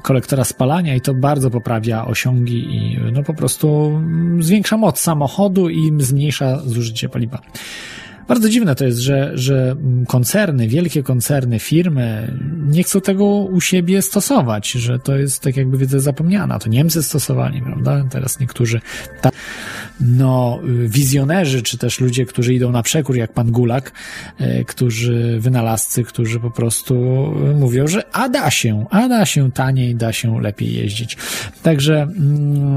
[0.02, 4.00] kolektora spalania i to bardzo poprawia osiągi i no po prostu
[4.40, 7.38] zwiększa moc samochodu i zmniejsza zużycie paliwa.
[8.32, 9.76] Bardzo dziwne to jest, że, że
[10.08, 12.38] koncerny, wielkie koncerny, firmy
[12.68, 16.58] nie chcą tego u siebie stosować, że to jest tak jakby wiedza zapomniana.
[16.58, 18.04] To Niemcy stosowali, prawda?
[18.10, 18.80] Teraz niektórzy
[19.20, 19.34] tak,
[20.00, 23.92] no, wizjonerzy, czy też ludzie, którzy idą na przekór, jak pan Gulak,
[24.38, 26.94] e, którzy, wynalazcy, którzy po prostu
[27.54, 31.16] mówią, że a da się, a da się taniej, da się lepiej jeździć.
[31.62, 32.76] Także mm,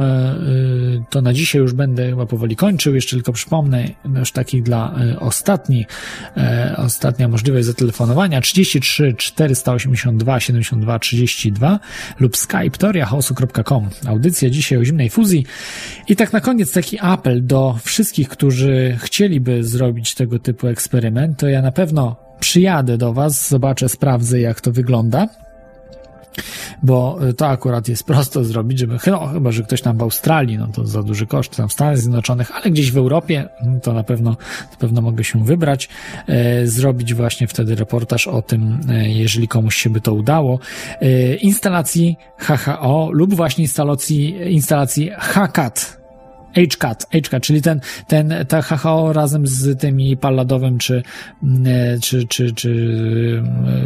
[1.09, 2.95] to na dzisiaj już będę chyba powoli kończył.
[2.95, 3.87] Jeszcze tylko przypomnę,
[4.19, 5.85] już takich dla ostatni,
[6.77, 11.79] ostatnia możliwość zatelefonowania 33 482 72 32
[12.19, 13.89] lub skype toriachaosu.com.
[14.07, 15.45] Audycja dzisiaj o zimnej fuzji.
[16.07, 21.47] I tak na koniec taki apel do wszystkich, którzy chcieliby zrobić tego typu eksperyment, to
[21.47, 25.27] ja na pewno przyjadę do Was, zobaczę, sprawdzę jak to wygląda.
[26.83, 30.57] Bo y, to akurat jest prosto zrobić, żeby, no, chyba, że ktoś tam w Australii,
[30.57, 33.93] no to za duży koszt, tam w Stanach Zjednoczonych, ale gdzieś w Europie, mm, to
[33.93, 34.31] na pewno,
[34.71, 35.89] na pewno mogę się wybrać,
[36.27, 40.59] e, zrobić właśnie wtedy reportaż o tym, e, jeżeli komuś się by to udało,
[41.01, 46.04] e, instalacji HHO lub właśnie instalacji, instalacji HCAT,
[46.55, 51.03] HCAT, HCAT, czyli ten, ten, ta HHO razem z tymi palladowym, czy,
[51.43, 51.65] mm,
[52.01, 52.71] czy, czy, czy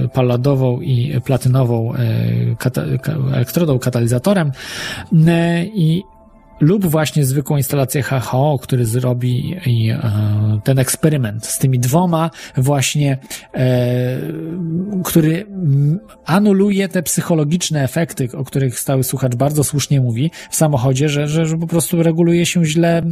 [0.05, 1.99] e, palladową i platynową e,
[2.57, 4.51] kata, ka- elektrodą, katalizatorem.
[5.27, 6.03] E, i
[6.59, 13.17] lub właśnie zwykłą instalację HHO, który zrobi e, ten eksperyment z tymi dwoma właśnie,
[13.53, 14.19] e,
[15.03, 15.45] który
[16.25, 21.45] anuluje te psychologiczne efekty, o których stały słuchacz bardzo słusznie mówi w samochodzie, że, że,
[21.45, 23.03] że po prostu reguluje się źle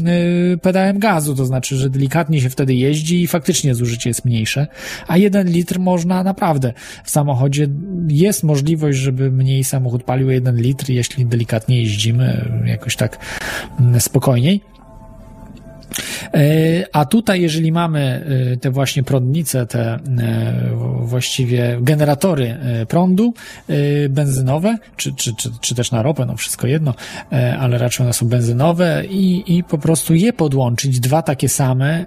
[0.53, 4.67] y, pedałem gazu, to znaczy, że delikatnie się wtedy jeździ i faktycznie zużycie jest mniejsze,
[5.07, 6.73] a jeden litr można naprawdę.
[7.03, 7.67] W samochodzie
[8.07, 13.17] jest możliwość, żeby mniej samochód palił jeden litr, jeśli delikatnie jeździmy jakoś tak
[13.99, 14.61] spokojniej.
[16.33, 16.39] E,
[16.93, 19.99] A tutaj, jeżeli mamy e, te właśnie prądnice, te e,
[21.01, 22.57] właściwie generatory
[22.87, 23.33] prądu
[24.09, 26.93] benzynowe, czy, czy, czy, czy też na ropę, no wszystko jedno,
[27.59, 32.05] ale raczej one są benzynowe i, i po prostu je podłączyć, dwa takie same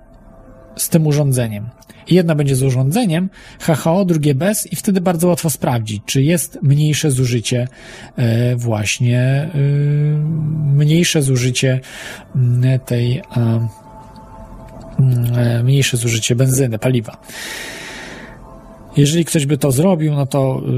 [0.77, 1.69] z tym urządzeniem.
[2.11, 3.31] Jedno będzie z urządzeniem
[3.61, 7.69] HHO, drugie bez i wtedy bardzo łatwo sprawdzić, czy jest mniejsze zużycie
[8.17, 9.51] e, właśnie e,
[10.75, 11.81] mniejsze zużycie
[12.37, 13.23] m, tej e,
[14.99, 17.21] m, e, mniejsze zużycie benzyny, paliwa.
[18.97, 20.71] Jeżeli ktoś by to zrobił, no to y,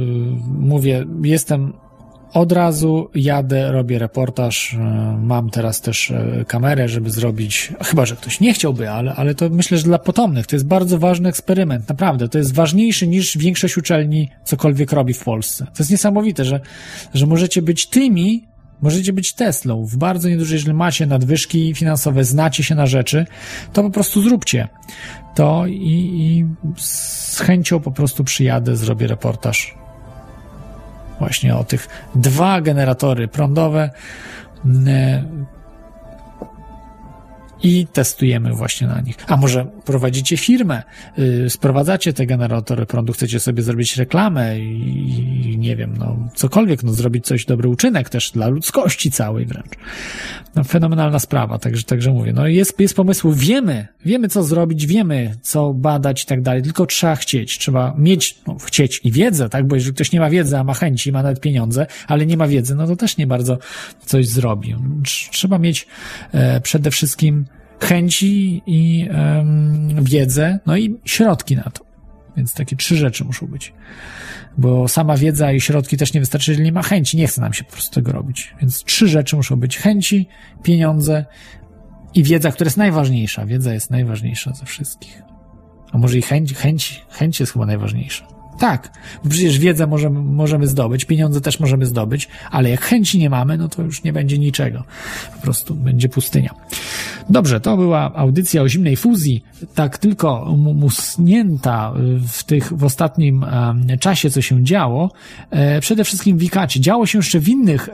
[0.58, 1.72] mówię, jestem
[2.32, 4.74] od razu jadę, robię reportaż.
[4.74, 7.72] e, Mam teraz też e, kamerę, żeby zrobić.
[7.84, 10.98] Chyba, że ktoś nie chciałby, ale, ale to myślę, że dla potomnych to jest bardzo
[10.98, 11.88] ważny eksperyment.
[11.88, 15.64] Naprawdę, to jest ważniejszy niż większość uczelni cokolwiek robi w Polsce.
[15.64, 16.60] To jest niesamowite, że,
[17.14, 18.44] że możecie być tymi,
[18.82, 23.26] możecie być Teslą w bardzo niedużej, jeżeli macie nadwyżki finansowe, znacie się na rzeczy,
[23.72, 24.68] to po prostu zróbcie
[25.34, 26.46] to i, i
[26.76, 29.81] z chęcią po prostu przyjadę, zrobię reportaż
[31.22, 33.90] właśnie o tych dwa generatory prądowe.
[34.64, 35.46] Mm,
[37.62, 39.16] i testujemy właśnie na nich.
[39.26, 40.82] A może prowadzicie firmę,
[41.18, 46.82] yy, sprowadzacie te generatory prądu, chcecie sobie zrobić reklamę i, i nie wiem, no cokolwiek,
[46.82, 49.70] no zrobić coś, dobry uczynek też dla ludzkości całej wręcz.
[50.54, 55.36] No, fenomenalna sprawa, także, także mówię, no jest, jest pomysł, wiemy, wiemy co zrobić, wiemy
[55.42, 59.66] co badać i tak dalej, tylko trzeba chcieć, trzeba mieć, no, chcieć i wiedzę, tak,
[59.66, 62.48] bo jeżeli ktoś nie ma wiedzy, a ma chęci, ma nawet pieniądze, ale nie ma
[62.48, 63.58] wiedzy, no to też nie bardzo
[64.06, 64.74] coś zrobi.
[65.02, 65.86] Trz- Trzeba mieć
[66.32, 67.44] e, przede wszystkim
[67.82, 71.84] chęci i em, wiedzę, no i środki na to.
[72.36, 73.72] Więc takie trzy rzeczy muszą być.
[74.58, 77.16] Bo sama wiedza i środki też nie wystarczy, jeżeli nie ma chęci.
[77.16, 78.54] Nie chce nam się po prostu tego robić.
[78.60, 79.78] Więc trzy rzeczy muszą być.
[79.78, 80.28] Chęci,
[80.62, 81.24] pieniądze
[82.14, 83.46] i wiedza, która jest najważniejsza.
[83.46, 85.22] Wiedza jest najważniejsza ze wszystkich.
[85.92, 88.26] A może i chęć, chęć, chęć jest chyba najważniejsza.
[88.58, 88.92] Tak,
[89.24, 93.58] bo przecież wiedzę możemy, możemy zdobyć, pieniądze też możemy zdobyć, ale jak chęci nie mamy,
[93.58, 94.84] no to już nie będzie niczego.
[95.36, 96.54] Po prostu będzie pustynia.
[97.30, 99.44] Dobrze, to była audycja o zimnej fuzji,
[99.74, 101.92] tak tylko mu- musnięta
[102.28, 103.44] w tych, w ostatnim
[104.00, 105.10] czasie, co się działo.
[105.50, 106.80] E, przede wszystkim w Ikacie.
[106.80, 107.92] Działo się jeszcze w innych e,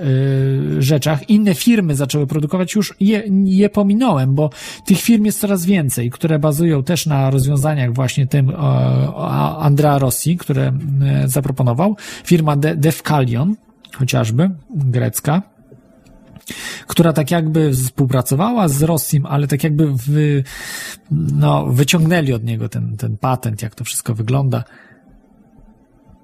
[0.83, 1.31] rzeczach.
[1.31, 4.51] Inne firmy zaczęły produkować, już je, je pominąłem, bo
[4.85, 8.55] tych firm jest coraz więcej, które bazują też na rozwiązaniach właśnie tym e,
[9.59, 10.73] Andrea Rossi, które
[11.27, 11.97] zaproponował.
[12.25, 13.57] Firma De- Defcalion,
[13.95, 15.43] chociażby, grecka
[16.87, 20.45] która tak jakby współpracowała z Rossim, ale tak jakby wy,
[21.11, 24.65] no, wyciągnęli od niego ten, ten patent, jak to wszystko wygląda.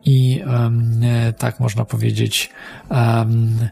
[0.05, 0.43] I
[1.03, 2.51] e, tak można powiedzieć.
[2.91, 3.69] em,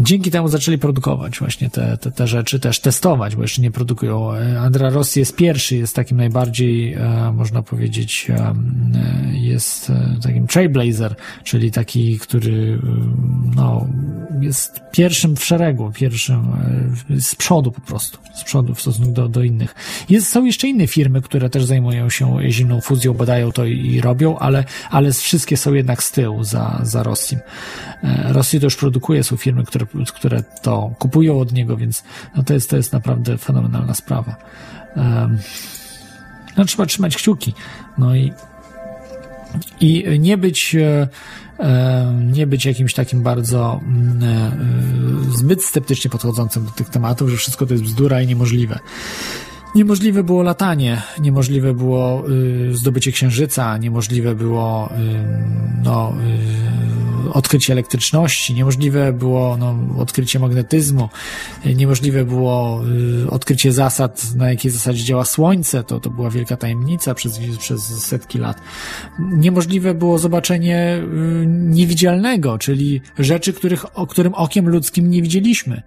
[0.00, 4.32] Dzięki temu zaczęli produkować właśnie te, te, te rzeczy, też testować, bo jeszcze nie produkują.
[4.60, 8.54] Andra Rossi jest pierwszy, jest takim najbardziej, e, można powiedzieć, e, e,
[9.32, 11.14] jest takim trailblazer,
[11.44, 12.78] czyli taki, który
[13.56, 13.86] no,
[14.40, 16.46] jest pierwszym w szeregu, pierwszym
[17.18, 19.74] z przodu po prostu, z przodu w stosunku do, do innych.
[20.08, 24.00] Jest, są jeszcze inne firmy, które też zajmują się zimną fuzją, badają to i, i
[24.00, 27.38] robią, ale, ale wszystkie są jednak z tyłu za, za Rossim.
[28.24, 32.04] Rossi to już produkuje, są firmy, które, które to kupują od niego, więc
[32.36, 34.36] no to, jest, to jest naprawdę fenomenalna sprawa.
[34.96, 35.38] Em,
[36.56, 37.54] No trzeba trzymać kciuki.
[37.98, 38.32] No i
[39.80, 41.08] i nie być e,
[42.32, 47.66] nie być jakimś takim bardzo mm, e, zbyt sceptycznie podchodzącym do tych tematów, że wszystko
[47.66, 48.78] to jest bzdura i niemożliwe.
[49.74, 54.98] Niemożliwe było latanie, niemożliwe było y, zdobycie księżyca, niemożliwe było y,
[55.82, 56.79] no, y,
[57.32, 61.08] odkrycie elektryczności, niemożliwe było no, odkrycie magnetyzmu,
[61.64, 62.80] niemożliwe było
[63.24, 67.82] y, odkrycie zasad, na jakiej zasadzie działa Słońce, to, to była wielka tajemnica przez, przez
[67.82, 68.60] setki lat.
[69.18, 71.02] Niemożliwe było zobaczenie
[71.42, 75.82] y, niewidzialnego, czyli rzeczy, których, o którym okiem ludzkim nie widzieliśmy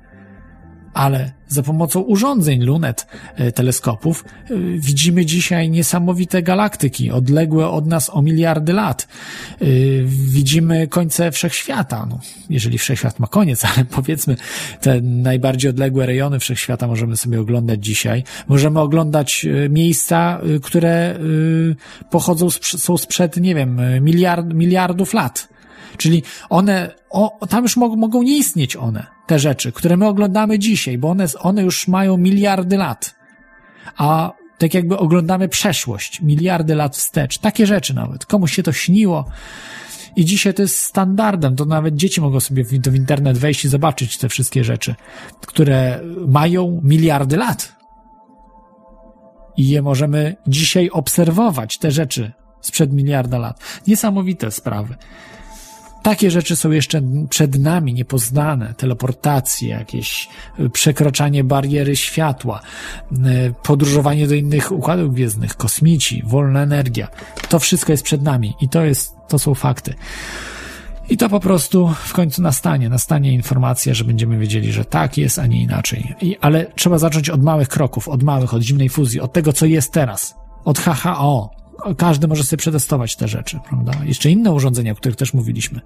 [0.94, 8.10] ale za pomocą urządzeń lunet, e, teleskopów, e, widzimy dzisiaj niesamowite galaktyki, odległe od nas
[8.14, 9.08] o miliardy lat.
[9.62, 9.66] E,
[10.06, 14.38] Widzimy końce wszechświata, no, jeżeli wszechświat ma koniec, ale powiedzmy,
[14.82, 18.24] te najbardziej odległe rejony wszechświata możemy sobie oglądać dzisiaj.
[18.48, 21.20] Możemy oglądać miejsca, które
[22.10, 25.50] pochodzą, są sprzed, nie wiem, miliard, miliardów lat.
[25.98, 30.60] Czyli one, o, tam już mogą, mogą nie istnieć one, te rzeczy, które my oglądamy
[30.60, 33.16] dzisiaj, bo one, one już mają miliardy lat.
[33.98, 37.38] A tak jakby oglądamy przeszłość, miliardy lat wstecz.
[37.38, 38.26] Takie rzeczy nawet.
[38.26, 39.26] Komuś się to śniło.
[40.16, 41.56] I dzisiaj to jest standardem.
[41.56, 44.96] To nawet dzieci mogą sobie w, w internet wejść i zobaczyć te wszystkie rzeczy,
[45.42, 47.76] które mają miliardy lat.
[49.58, 53.60] I je możemy dzisiaj obserwować, te rzeczy sprzed miliarda lat.
[53.88, 54.96] Niesamowite sprawy.
[56.04, 58.74] Takie rzeczy są jeszcze przed nami, niepoznane.
[58.78, 62.62] Teleportacje, jakieś y, przekraczanie bariery światła,
[63.12, 63.18] y,
[63.64, 67.08] podróżowanie do innych układów gwiezdnych, kosmici, wolna energia.
[67.50, 69.94] To wszystko jest przed nami i to jest, to są fakty.
[71.10, 72.90] I to po prostu w końcu nastanie.
[72.90, 76.16] Nastanie informacja, że będziemy wiedzieli, że tak jest, a nie inaczej.
[76.22, 79.66] I, ale trzeba zacząć od małych kroków, od małych, od zimnej fuzji, od tego, co
[79.66, 80.36] jest teraz.
[80.66, 81.63] Od HHO.
[81.98, 83.92] Każdy może sobie przetestować te rzeczy, prawda?
[84.06, 85.82] Jeszcze inne urządzenia, o których też mówiliśmy,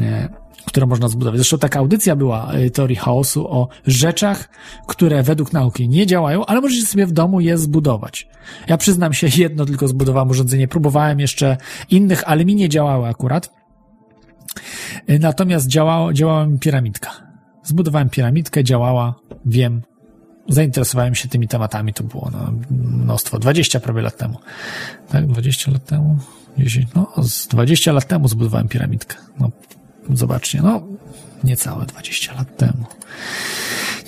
[0.00, 0.28] e,
[0.66, 1.38] które można zbudować.
[1.38, 4.48] Zresztą taka audycja była e, teorii chaosu o rzeczach,
[4.86, 8.28] które według nauki nie działają, ale możecie sobie w domu je zbudować.
[8.68, 11.56] Ja przyznam się, jedno tylko zbudowałem urządzenie, próbowałem jeszcze
[11.90, 13.52] innych, ale mi nie działały akurat.
[15.06, 17.10] E, Natomiast działało, działała mi piramidka.
[17.62, 19.14] Zbudowałem piramidkę, działała,
[19.46, 19.82] wiem,
[20.48, 24.38] zainteresowałem się tymi tematami, to było no, mnóstwo, 20 prawie lat temu.
[25.08, 26.18] Tak, 20 lat temu?
[26.58, 29.16] 10, no, z 20 lat temu zbudowałem piramidkę.
[29.40, 29.50] No,
[30.10, 30.82] zobaczcie, no,
[31.44, 32.84] niecałe 20 lat temu.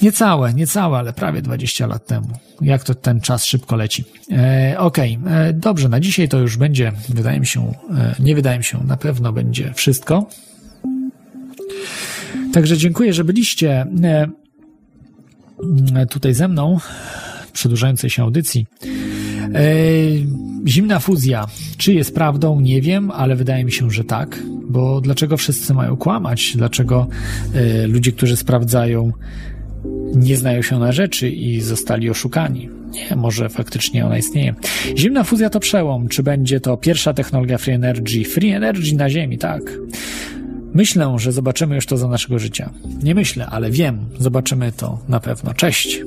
[0.02, 2.28] Niecałe, niecałe, ale prawie 20 lat temu.
[2.60, 4.04] Jak to ten czas szybko leci.
[4.32, 8.58] E, Okej, e, dobrze, na dzisiaj to już będzie, wydaje mi się, e, nie wydaje
[8.58, 10.26] mi się, na pewno będzie wszystko.
[12.52, 14.26] Także dziękuję, że byliście e,
[16.10, 16.78] tutaj ze mną,
[17.52, 18.66] przedłużającej się audycji.
[19.54, 19.62] E,
[20.66, 21.46] Zimna fuzja.
[21.76, 22.60] Czy jest prawdą?
[22.60, 24.42] Nie wiem, ale wydaje mi się, że tak.
[24.68, 26.56] Bo dlaczego wszyscy mają kłamać?
[26.56, 27.06] Dlaczego
[27.54, 29.12] e, ludzie, którzy sprawdzają,
[30.14, 32.68] nie znają się na rzeczy i zostali oszukani?
[32.90, 34.54] Nie, może faktycznie ona istnieje.
[34.96, 36.08] Zimna fuzja to przełom.
[36.08, 38.24] Czy będzie to pierwsza technologia free energy?
[38.24, 39.62] Free energy na Ziemi, tak.
[40.74, 42.70] Myślę, że zobaczymy już to za naszego życia.
[43.02, 45.54] Nie myślę, ale wiem, zobaczymy to na pewno.
[45.54, 46.00] Cześć!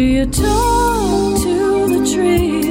[0.00, 2.69] Do you talk to the trees?